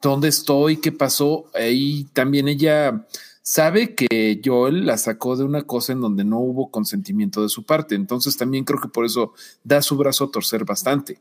[0.00, 0.78] ¿dónde estoy?
[0.78, 1.44] ¿Qué pasó?
[1.54, 3.06] Ahí también ella
[3.46, 7.64] sabe que Joel la sacó de una cosa en donde no hubo consentimiento de su
[7.64, 7.94] parte.
[7.94, 11.18] Entonces también creo que por eso da su brazo a torcer bastante.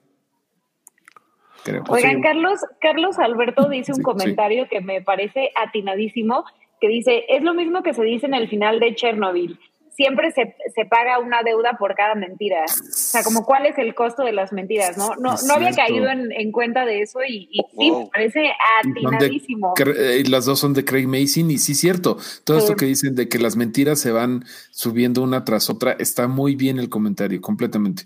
[1.63, 1.83] Creo.
[1.87, 4.03] Oigan, Carlos, Carlos Alberto dice un Sí, sí.
[4.03, 6.45] comentario que me parece atinadísimo,
[6.81, 9.59] que dice, es lo mismo que se dice en el final de Chernobyl.
[9.95, 12.65] Siempre se, se paga una deuda por cada mentira.
[12.65, 15.15] O sea, como cuál es el costo de las mentiras, ¿no?
[15.15, 18.51] No, había caído en, en cuenta de eso y, y sí, me parece de-
[18.81, 19.73] atinadísimo.
[19.75, 22.17] Cra- eh, las dos son de Craig Mason y sí, cierto.
[22.43, 22.77] Todo esto Sí.
[22.79, 26.77] que dicen de que las mentiras se van subiendo una tras otra, está muy bien
[26.79, 28.03] el comentario, completamente.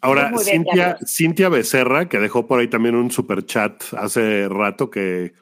[0.00, 0.98] Ahora, bien, Cintia.
[1.06, 5.32] Cintia Becerra, que dejó por ahí también un super chat hace rato que,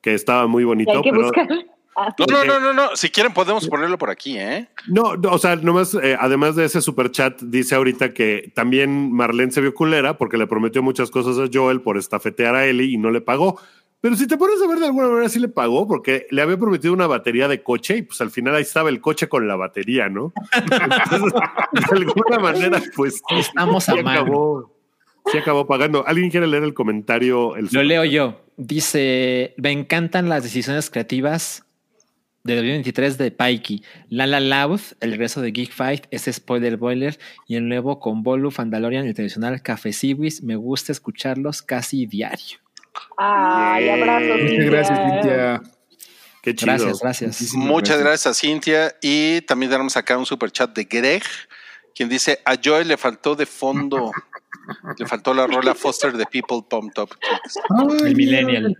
[0.00, 0.92] que estaba muy bonito.
[0.92, 1.48] hay que pero- buscar.
[1.96, 2.96] No, no, no, no, no.
[2.96, 4.68] Si quieren podemos ponerlo por aquí, ¿eh?
[4.88, 9.12] No, no, o sea, nomás, eh, además de ese super chat, dice ahorita que también
[9.12, 12.92] Marlene se vio culera porque le prometió muchas cosas a Joel por estafetear a Ellie
[12.92, 13.60] y no le pagó.
[14.00, 16.58] Pero si te pones a ver de alguna manera sí le pagó porque le había
[16.58, 19.56] prometido una batería de coche y pues al final ahí estaba el coche con la
[19.56, 20.32] batería, ¿no?
[20.52, 21.32] Entonces,
[21.72, 24.20] de alguna manera pues Estamos a sí mano.
[24.20, 24.72] acabó,
[25.32, 26.06] sí acabó pagando.
[26.06, 27.56] ¿Alguien quiere leer el comentario?
[27.56, 28.42] El Lo leo yo.
[28.58, 31.64] Dice, me encantan las decisiones creativas
[32.44, 33.82] de 2023 de Pikey.
[34.10, 37.18] La La Loud, el regreso de Geek Fight, ese spoiler boiler
[37.48, 40.42] y el nuevo con Bolu, Fandalorian y el tradicional Café Siwis.
[40.42, 42.58] Me gusta escucharlos casi diario.
[43.16, 44.42] Ay, abrazos.
[44.42, 45.62] Muchas gracias, Cintia.
[46.42, 46.72] Qué chido.
[46.72, 47.28] Gracias, gracias.
[47.30, 51.22] Muchísimas Muchas gracias a Cintia y también tenemos acá un super chat de Greg,
[51.94, 54.12] quien dice a Joy le faltó de fondo,
[54.98, 57.10] le faltó la rola Foster de People Pumped Up
[58.04, 58.76] El millennial.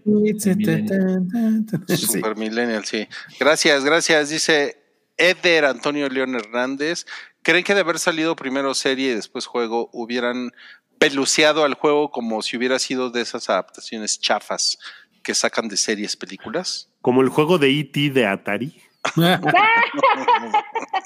[1.88, 3.06] Super millennial, sí.
[3.38, 4.30] Gracias, gracias.
[4.30, 4.82] Dice
[5.16, 7.06] Eder Antonio León Hernández.
[7.42, 10.52] ¿Creen que de haber salido primero serie y después juego hubieran
[10.98, 14.78] peluceado al juego como si hubiera sido de esas adaptaciones chafas
[15.22, 16.90] que sacan de series películas?
[17.02, 18.10] Como el juego de E.T.
[18.10, 18.80] de Atari.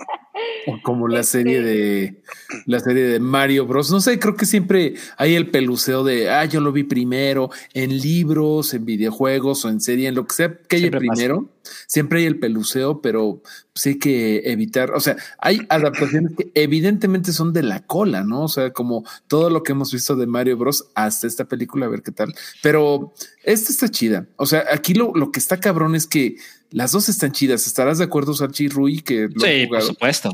[0.66, 2.22] O como la serie de
[2.66, 3.90] la serie de Mario Bros.
[3.90, 7.98] No sé, creo que siempre hay el peluceo de ah, yo lo vi primero en
[7.98, 10.98] libros, en videojuegos o en serie, en lo que sea que haya pasa.
[10.98, 11.48] primero.
[11.86, 13.42] Siempre hay el peluceo, pero
[13.74, 14.92] sí hay que evitar.
[14.92, 18.44] O sea, hay adaptaciones que evidentemente son de la cola, ¿no?
[18.44, 20.88] O sea, como todo lo que hemos visto de Mario Bros.
[20.94, 22.34] hasta esta película, a ver qué tal.
[22.62, 23.12] Pero
[23.44, 24.26] esta está chida.
[24.36, 26.36] O sea, aquí lo, lo que está cabrón es que
[26.70, 27.66] las dos están chidas.
[27.66, 30.30] ¿Estarás de acuerdo, Salchi Rui, que lo Sí, por supuesto.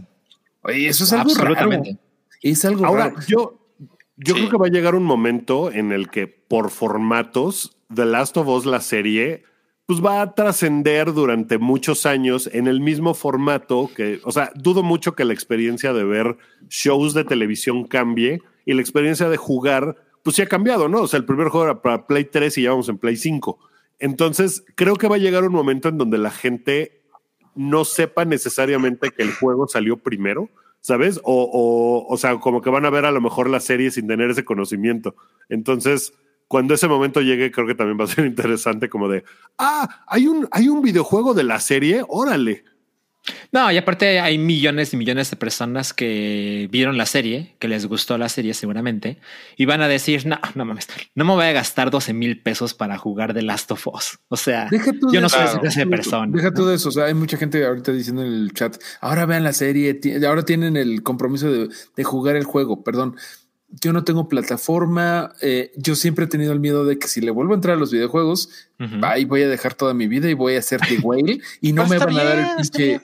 [0.62, 1.90] Oye, eso es algo Absolutamente.
[1.90, 2.00] raro.
[2.42, 3.16] Es algo Ahora, raro.
[3.28, 3.58] yo,
[4.16, 4.40] yo Sí.
[4.40, 8.48] creo que va a llegar un momento en el que por formatos, The Last of
[8.48, 9.44] Us, la serie,
[9.86, 14.82] pues va a trascender durante muchos años en el mismo formato que, o sea, dudo
[14.82, 16.38] mucho que la experiencia de ver
[16.70, 21.02] shows de televisión cambie y la experiencia de jugar, pues sí ha cambiado, ¿no?
[21.02, 23.58] O sea, el primer juego era para Play 3 y ya vamos en Play 5.
[24.04, 27.00] Entonces, creo que va a llegar un momento en donde la gente
[27.54, 30.50] no sepa necesariamente que el juego salió primero,
[30.82, 31.22] ¿sabes?
[31.24, 34.06] O, o, o sea, como que van a ver a lo mejor la serie sin
[34.06, 35.16] tener ese conocimiento.
[35.48, 36.12] Entonces,
[36.48, 39.24] cuando ese momento llegue, creo que también va a ser interesante como de,
[39.56, 42.62] ah, hay un, hay un videojuego de la serie, órale.
[43.52, 47.86] No, y aparte hay millones y millones de personas que vieron la serie, que les
[47.86, 49.18] gustó la serie seguramente,
[49.56, 52.74] y van a decir, no, no mames, no me voy a gastar 12 mil pesos
[52.74, 54.18] para jugar The Last of Us.
[54.28, 55.60] O sea, Deja tú yo de no soy eso.
[55.62, 56.32] esa persona.
[56.36, 56.88] Deja tú de eso.
[56.88, 60.44] O sea, hay mucha gente ahorita diciendo en el chat, ahora vean la serie, ahora
[60.44, 62.82] tienen el compromiso de, de jugar el juego.
[62.84, 63.16] Perdón.
[63.80, 65.32] Yo no tengo plataforma.
[65.40, 67.80] eh, yo siempre he tenido el miedo de que si le vuelvo a entrar a
[67.80, 68.48] los videojuegos,
[69.02, 71.84] ahí voy a dejar toda mi vida y voy a ser The Whale y no
[71.88, 73.00] Pero me van a dar el pinche.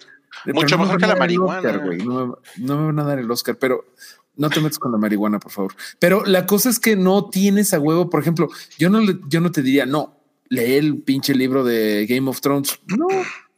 [0.46, 1.58] Mucho mejor que la marihuana.
[1.70, 2.34] Oscar, no, me,
[2.64, 3.84] no me van a dar el Oscar, pero
[4.36, 5.74] no te metas con la marihuana, por favor.
[5.98, 8.08] Pero la cosa es que no tienes a huevo.
[8.08, 8.48] Por ejemplo,
[8.78, 10.16] yo no, le- yo no te diría, no,
[10.48, 12.80] lee el pinche libro de Game of Thrones.
[12.86, 13.06] No,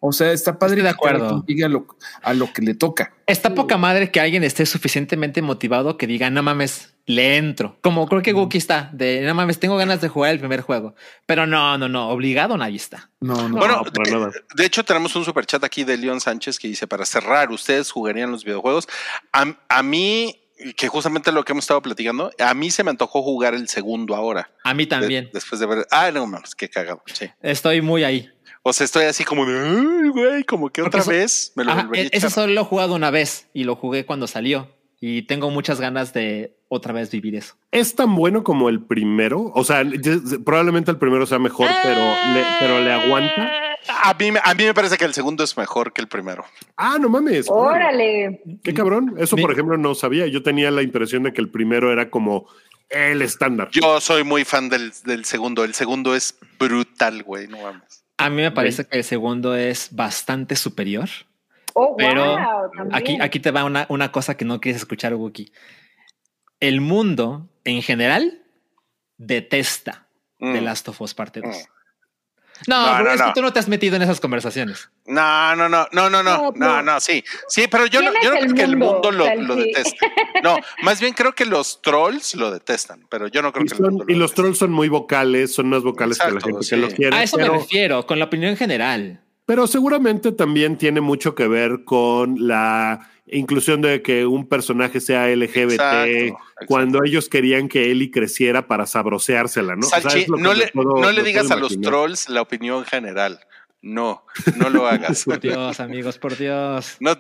[0.05, 1.29] o sea, está padre Estoy de acuerdo.
[1.29, 1.87] quien diga lo,
[2.23, 3.15] a lo que le toca.
[3.27, 7.79] Está poca madre que alguien esté suficientemente motivado que diga, no mames, le entro.
[7.83, 10.97] Como creo que Wookie está, de no mames, tengo ganas de jugar el primer juego.
[11.24, 13.11] Pero no, no, no, obligado nadie está.
[13.20, 13.59] No, no.
[13.59, 14.31] Bueno, de, nada.
[14.57, 17.91] de hecho tenemos un super chat aquí de León Sánchez que dice, para cerrar, ¿ustedes
[17.93, 18.89] jugarían los videojuegos?
[19.33, 20.37] A, a mí,
[20.77, 24.15] que justamente lo que hemos estado platicando, a mí se me antojó jugar el segundo
[24.16, 24.51] ahora.
[24.65, 25.31] A mí de- también.
[25.33, 27.31] después de ver, ah, no mames, qué cagado, sí.
[27.41, 28.29] Estoy muy ahí.
[28.65, 31.73] O sea, estoy así como de, "Ay, güey, como que otra eso- vez me lo
[31.73, 32.31] Ajá, volvería e- ese echar".
[32.31, 34.69] solo lo he jugado una vez y lo jugué cuando salió.
[35.01, 37.55] Y tengo muchas ganas de otra vez vivir eso.
[37.73, 39.51] Es tan bueno como el primero.
[39.53, 39.83] O sea,
[40.45, 41.99] probablemente el primero sea mejor, pero
[42.35, 43.51] le, pero le aguanta.
[44.05, 46.45] A mí, me- a mí me parece que el segundo es mejor que el primero.
[46.77, 47.47] Ah, no mames.
[47.51, 48.43] Órale.
[48.63, 49.17] Qué cabrón.
[49.19, 50.29] Eso, por ejemplo, no sabía.
[50.29, 52.47] Yo tenía la impresión de que el primero era como
[52.89, 53.71] el estándar.
[53.73, 55.65] Yo soy muy fan del, del segundo.
[55.65, 58.02] El segundo es brutal, güey, no mames.
[58.24, 61.09] A mí me parece que el segundo es bastante superior.
[61.74, 62.89] Oh, Pero wow.
[62.93, 65.53] Aquí, aquí te va una, una cosa que no quieres escuchar, Wookie.
[66.61, 68.43] El mundo en general
[69.16, 70.03] detesta
[70.43, 70.55] Mm.
[70.55, 71.57] The Last of Us Parte 2.
[71.57, 71.61] Mm.
[72.67, 73.27] No, No, es no.
[73.27, 74.91] que tú no te has metido en esas conversaciones.
[75.07, 77.23] No, no, no, no, no, no, No, no, sí.
[77.49, 79.99] Sí, pero yo no, ¿Quién yo no el creo que el mundo, lo, lo deteste.
[80.43, 83.75] No, más bien creo que los trolls lo detestan, pero yo no creo Y, que
[83.75, 84.43] el son- mundo lo y los deteste.
[84.43, 86.71] trolls son muy vocales, son más vocales que la gente sí.
[86.71, 87.17] que lo quiere.
[87.17, 89.21] A eso pero, me refiero, con la opinión general.
[89.53, 95.29] Pero seguramente también tiene mucho que ver con la inclusión de que un personaje sea
[95.29, 96.66] LGBT Exacto, exacto.
[96.69, 99.87] cuando ellos querían que Ellie creciera para sabroseársela, ¿no?
[99.87, 102.31] O sea, Salchi, es lo que no, le, puedo- no le digas a los trolls
[102.31, 103.41] la opinión general.
[103.83, 104.24] No,
[104.57, 105.24] no lo hagas.
[105.24, 106.97] Por Dios, amigos, por Dios.
[107.01, 107.15] No,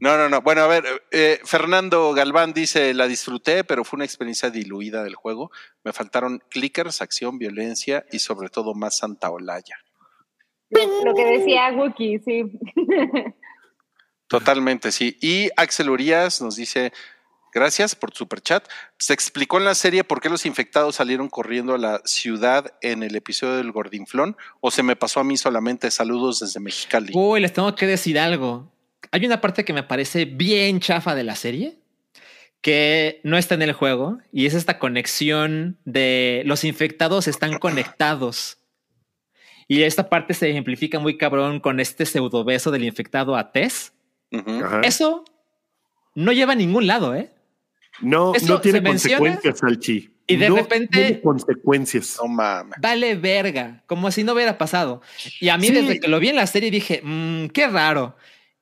[0.00, 0.40] No, no, no.
[0.40, 5.14] Bueno, a ver, eh, Fernando Galván dice, la disfruté, pero fue una experiencia diluida del
[5.14, 5.50] juego.
[5.84, 9.76] Me faltaron clickers, acción, violencia y sobre todo más Santa Olaya.
[10.70, 12.44] Lo, lo que decía Wookie, sí.
[14.28, 15.16] Totalmente, sí.
[15.20, 16.92] Y Axel Urias nos dice,
[17.52, 18.68] gracias por tu superchat.
[18.98, 23.02] Se explicó en la serie por qué los infectados salieron corriendo a la ciudad en
[23.02, 27.12] el episodio del Gordinflón o se me pasó a mí solamente saludos desde Mexicali.
[27.14, 28.70] Uy, les tengo que decir algo.
[29.12, 31.78] Hay una parte que me parece bien chafa de la serie
[32.60, 38.58] que no está en el juego y es esta conexión de los infectados están conectados.
[39.68, 43.92] Y esta parte se ejemplifica muy cabrón con este pseudo beso del infectado a Tess.
[44.82, 45.24] Eso
[46.14, 47.32] no lleva a ningún lado, ¿eh?
[48.00, 50.10] No, Eso no tiene consecuencias, Salchi.
[50.26, 52.18] y de No repente- tiene consecuencias.
[52.22, 52.74] No mames.
[52.80, 55.00] Vale verga, como si no hubiera pasado.
[55.40, 55.72] Y a mí Sí.
[55.72, 58.16] desde que lo vi en la serie dije, "Mm, qué raro.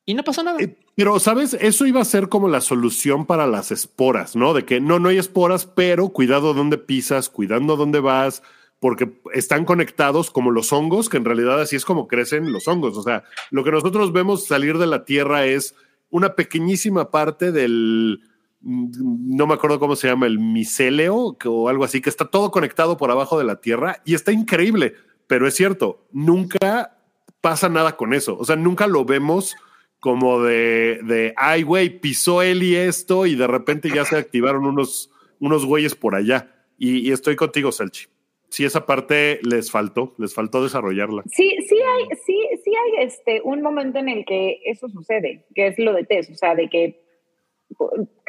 [0.07, 0.59] Y no pasó nada.
[0.61, 1.55] Eh, Pero, ¿sabes?
[1.55, 4.55] Eso iba a ser como la solución para las esporas, ¿no?
[4.55, 8.45] De que no, no hay esporas, pero cuidado dónde pisas, cuidando dónde vas,
[8.81, 12.97] porque están conectados como los hongos, que en realidad así es como crecen los hongos.
[12.97, 15.75] O sea, lo que nosotros vemos salir de la tierra es
[16.11, 18.21] una pequeñísima parte del,
[18.61, 22.51] mm, no me acuerdo cómo se llama, el micéleo o algo así, que está todo
[22.51, 24.95] conectado por abajo de la tierra y está increíble,
[25.27, 26.99] pero es cierto, nunca
[27.41, 28.37] pasa nada con eso.
[28.39, 29.57] O sea, nunca lo vemos
[29.99, 34.67] como de, de ay, güey, pisó él y esto, y de repente ya se activaron
[34.67, 35.11] unos,
[35.41, 36.55] unos güeyes por allá.
[36.77, 38.07] Y, y estoy contigo, Selchi.
[38.55, 41.25] Sí, esa parte les faltó, les faltó desarrollarla.
[41.27, 45.67] Sí, sí hay, sí, sí hay este un momento en el que eso sucede, que
[45.67, 47.03] es lo de Tess, o sea, de que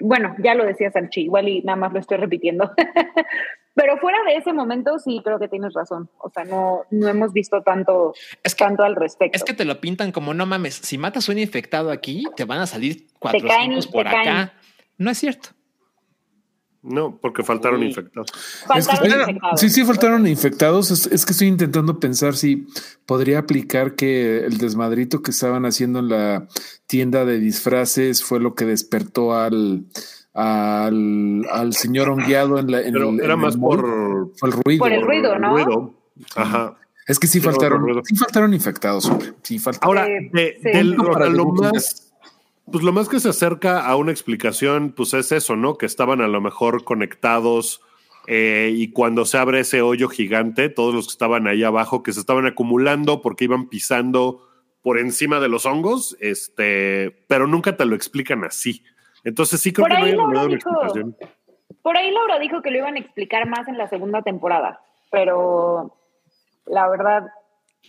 [0.01, 2.71] bueno, ya lo decía Sanchi, igual y nada más lo estoy repitiendo.
[3.75, 6.09] Pero fuera de ese momento, sí creo que tienes razón.
[6.17, 9.35] O sea, no, no hemos visto tanto, Es que- tanto al respecto.
[9.35, 10.73] Es que te lo pintan como no mames.
[10.73, 14.27] Si matas a un infectado aquí, te van a salir cuatro caen, por te caen.
[14.29, 14.53] acá.
[14.97, 15.49] No es cierto.
[16.87, 17.87] No, porque faltaron Uy.
[17.87, 18.27] infectados.
[18.31, 19.59] Es que Faltaron estoy- infectados.
[19.59, 20.91] sí, sí faltaron infectados.
[20.91, 22.67] Es, es que estoy intentando pensar si
[23.07, 26.47] podría aplicar que el desmadrito que estaban haciendo en la
[26.85, 29.85] tienda de disfraces fue lo que despertó al,
[30.33, 32.81] al, al señor hongueado en la.
[32.81, 34.79] En Pero el- era en más el por, el ruido.
[34.79, 35.53] Por el ruido, ¿no?
[35.55, 35.93] ruido.
[36.35, 36.75] Ajá.
[37.07, 39.33] Es que sí Pero faltaron, sí faltaron infectados, hombre.
[39.43, 39.97] Sí faltaron.
[39.97, 40.69] Ahora, Sí, de, sí.
[40.69, 42.04] del- lo más,
[42.71, 45.77] pues lo más que se acerca a una explicación, pues es eso, ¿no?
[45.77, 47.81] Que estaban a lo mejor conectados
[48.27, 52.11] eh, y cuando se abre ese hoyo gigante, todos los que estaban ahí abajo, que
[52.13, 54.47] se estaban acumulando porque iban pisando
[54.81, 58.83] por encima de los hongos, este, pero nunca te lo explican así.
[59.23, 61.15] Entonces sí creo Por que no hay una dijo- explicación.
[61.81, 64.81] Por ahí Laura dijo que lo iban a explicar más en la segunda temporada,
[65.11, 65.95] pero
[66.65, 67.27] la verdad,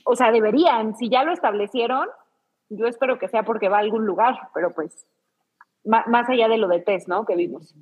[0.05, 2.07] o sea, deberían, si ya lo establecieron,
[2.69, 5.07] yo espero que sea porque va a algún lugar, pero pues
[5.85, 7.25] más allá de lo de Tess, ¿no?
[7.25, 7.75] Que vimos.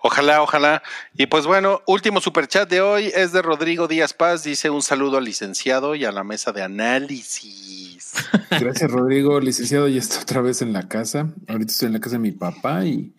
[0.00, 0.82] Ojalá, ojalá.
[1.14, 4.44] Y pues bueno, último superchat de hoy es de Rodrigo Díaz Paz.
[4.44, 8.14] Dice un saludo al licenciado y a la mesa de análisis.
[8.50, 9.40] Gracias, Rodrigo.
[9.40, 11.28] Licenciado, ya está otra vez en la casa.
[11.48, 13.14] Ahorita estoy en la casa de mi papá y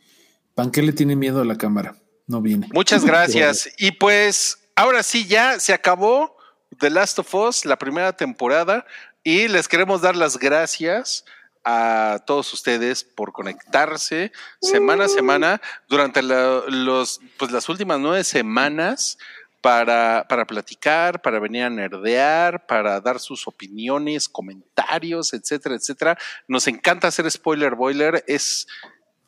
[0.56, 1.96] Panqué le tiene miedo a la cámara.
[2.28, 2.70] No viene.
[2.74, 3.70] Muchas gracias.
[3.78, 6.38] Y pues ahora sí, ya se acabó
[6.80, 8.86] The Last of Us, la primera temporada.
[9.24, 11.26] Y les queremos dar las gracias
[11.64, 14.32] a todos ustedes por conectarse
[14.62, 19.20] semana a semana durante la- los, pues las últimas nueve semanas
[19.62, 26.18] para, para platicar, para venir a nerdear, para dar sus opiniones, comentarios, etcétera, etcétera.
[26.48, 28.24] Nos encanta hacer spoiler boiler.
[28.26, 28.68] Es,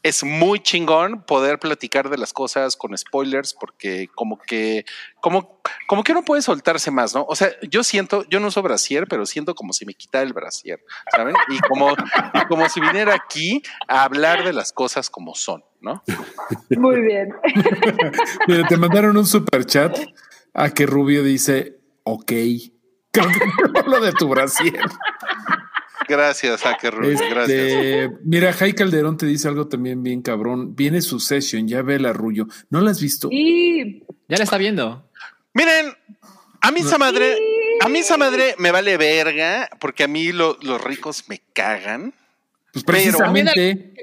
[0.04, 4.86] es muy chingón poder platicar de las cosas con spoilers porque como que
[5.22, 7.26] como como que uno puede soltarse más, ¿no?
[7.28, 10.34] O sea, yo siento, yo no uso brasier, pero siento como si me quitara el
[10.34, 10.84] brasier,
[11.16, 11.36] ¿saben?
[11.48, 11.92] Y como
[12.34, 16.04] y como si viniera aquí a hablar de las cosas como son, ¿no?
[16.70, 17.34] Muy bien.
[18.48, 19.98] Mira, te mandaron un super chat
[20.54, 22.32] a que Rubio dice, ok.
[23.12, 24.82] Creo que no hablo de tu brasier.
[26.16, 27.50] Gracias, a que gracias.
[27.50, 30.76] Este, mira, Jai Calderón te dice algo también bien cabrón.
[30.76, 32.46] Viene su session, ya ve el arrullo.
[32.70, 33.30] ¿No la has visto?
[33.32, 35.10] Y Ya la está viendo.
[35.54, 35.94] Miren,
[36.62, 37.38] a mí esa madre,
[37.82, 42.14] a mí esa madre me vale verga porque a mí lo- los ricos me cagan,
[42.72, 43.94] Pues pero- precisamente.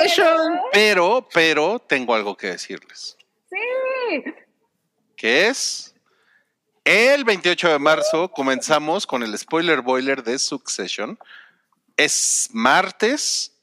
[0.00, 0.60] Obsession.
[0.72, 3.16] pero pero tengo algo que decirles.
[3.50, 4.22] sí,
[5.16, 5.94] que es
[6.84, 11.18] el 28 de marzo comenzamos con el spoiler boiler de Succession.
[11.98, 13.58] Es martes.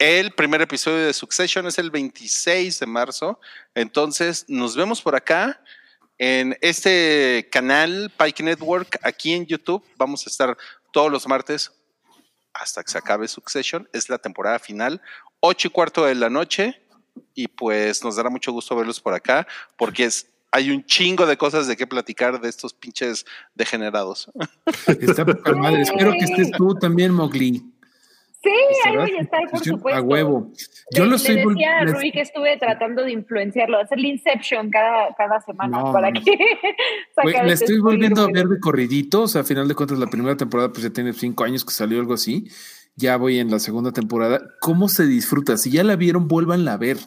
[0.00, 3.38] El primer episodio de Succession es el 26 de marzo.
[3.72, 5.62] Entonces nos vemos por acá
[6.18, 9.84] en este canal Pike Network aquí en YouTube.
[9.96, 10.58] Vamos a estar
[10.92, 11.70] todos los martes
[12.52, 13.88] hasta que se acabe Succession.
[13.92, 15.00] Es la temporada final,
[15.38, 16.82] ocho y cuarto de la noche.
[17.32, 19.46] Y pues nos dará mucho gusto verlos por acá,
[19.76, 24.30] porque es, hay un chingo de cosas de qué platicar de estos pinches degenerados.
[24.86, 25.82] Está poca madre.
[25.82, 27.62] Espero que estés tú también, Mowgli.
[28.42, 28.50] Sí,
[28.84, 29.98] ahí voy a estar, por supuesto.
[29.98, 30.52] A huevo.
[30.94, 35.12] Yo le, lo estoy decía a Rui que estuve tratando de influenciarlo, hacerle Inception cada,
[35.16, 36.20] cada semana No, para no.
[36.22, 36.38] que
[37.16, 39.22] sacara la ese estoy volviendo a ver de corridito.
[39.22, 41.72] O sea, a final de cuentas, la primera temporada, pues ya tiene cinco años que
[41.72, 42.48] salió algo así.
[42.94, 44.40] Ya voy en la segunda temporada.
[44.60, 45.56] ¿Cómo se disfruta?
[45.56, 46.98] Si ya la vieron, vuélvanla a ver.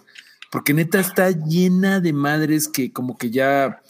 [0.52, 3.82] Porque neta está llena de madres que como que ya,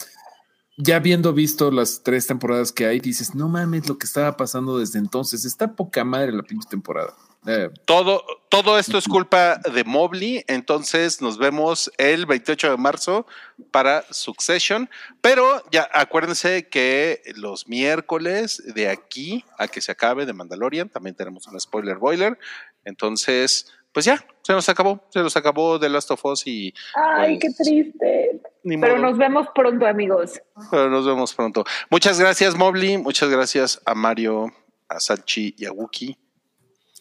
[0.76, 4.78] ya habiendo visto las tres temporadas que hay, dices, no mames lo que estaba pasando
[4.78, 5.44] desde entonces.
[5.44, 7.14] Está poca madre la pinche temporada.
[7.44, 13.26] Eh, Todo, todo esto es culpa de Mobley, entonces nos vemos el 28 de marzo
[13.72, 14.88] para Succession,
[15.20, 21.16] pero ya acuérdense que los miércoles de aquí a que se acabe de Mandalorian también
[21.16, 22.38] tenemos un spoiler boiler,
[22.84, 27.38] entonces pues ya, se nos acabó, se nos acabó The Last of Us y Ay,
[27.38, 28.40] qué pues, triste.
[28.64, 30.40] ni Pero modo, nos vemos pronto, amigos.
[30.70, 31.64] pero nos vemos pronto.
[31.90, 34.52] Muchas gracias Mobley, muchas gracias a Mario,
[34.88, 36.16] a Sachi y a Wookie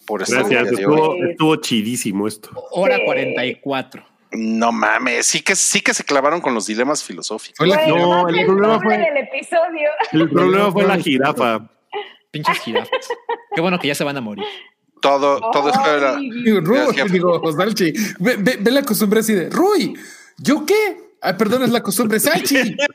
[0.05, 0.93] por estar el Gracias, día de hoy.
[0.99, 2.49] estuvo, estuvo chidísimo esto.
[2.71, 3.03] Hora Sí.
[3.05, 4.05] 44.
[4.33, 7.67] No mames, sí que sí que se clavaron con los dilemas filosóficos.
[7.67, 9.89] No, el el problema fue- del episodio.
[10.13, 11.69] El problema fue la jirafa.
[12.31, 13.09] Pinches jirafas.
[13.53, 14.45] Qué bueno que ya se van a morir.
[15.01, 19.93] Todo, todo es para- Ay, Digo, Salchi, ve, ve- ve la costumbre así de Rui,
[20.37, 21.11] ¿yo qué?
[21.23, 22.75] Ah, perdón, es la costumbre Salchi.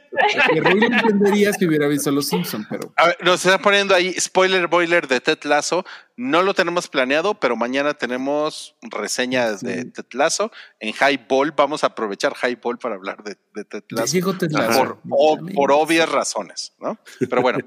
[0.51, 3.95] Que Rui lo entendería si hubiera visto Los Simpson, pero A ver, nos están poniendo
[3.95, 5.85] ahí spoiler boiler de Ted Lasso.
[6.16, 10.51] No lo tenemos planeado, pero mañana tenemos reseña de Ted Lasso
[10.81, 11.53] en Highball.
[11.55, 14.78] Vamos a aprovechar Highball para hablar de, de Ted Lasso Ted Lasso.
[14.78, 16.99] por, o- por obvias razones, ¿no?
[17.28, 17.59] Pero bueno,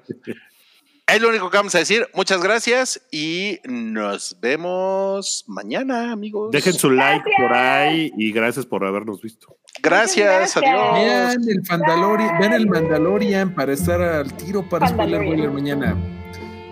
[1.13, 2.07] es lo único que vamos a decir.
[2.13, 6.51] Muchas gracias y nos vemos mañana, amigos.
[6.51, 9.57] Dejen su like por ahí y gracias por habernos visto.
[9.81, 10.93] Gracias, adiós.
[10.93, 12.67] Vean el Mandalorian, vean el.
[12.67, 15.95] Mandalorian para estar al tiro para spoiler boiler mañana.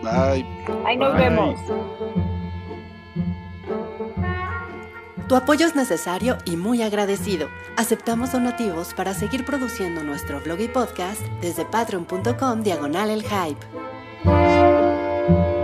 [0.03, 0.45] Bye.
[0.85, 1.23] Ahí nos Bye.
[1.23, 1.59] vemos.
[5.27, 7.49] Tu apoyo es necesario y muy agradecido.
[7.75, 13.86] Aceptamos donativos para seguir produciendo nuestro blog y podcast desde patreon.com diagonal el hype.
[15.27, 15.56] thank you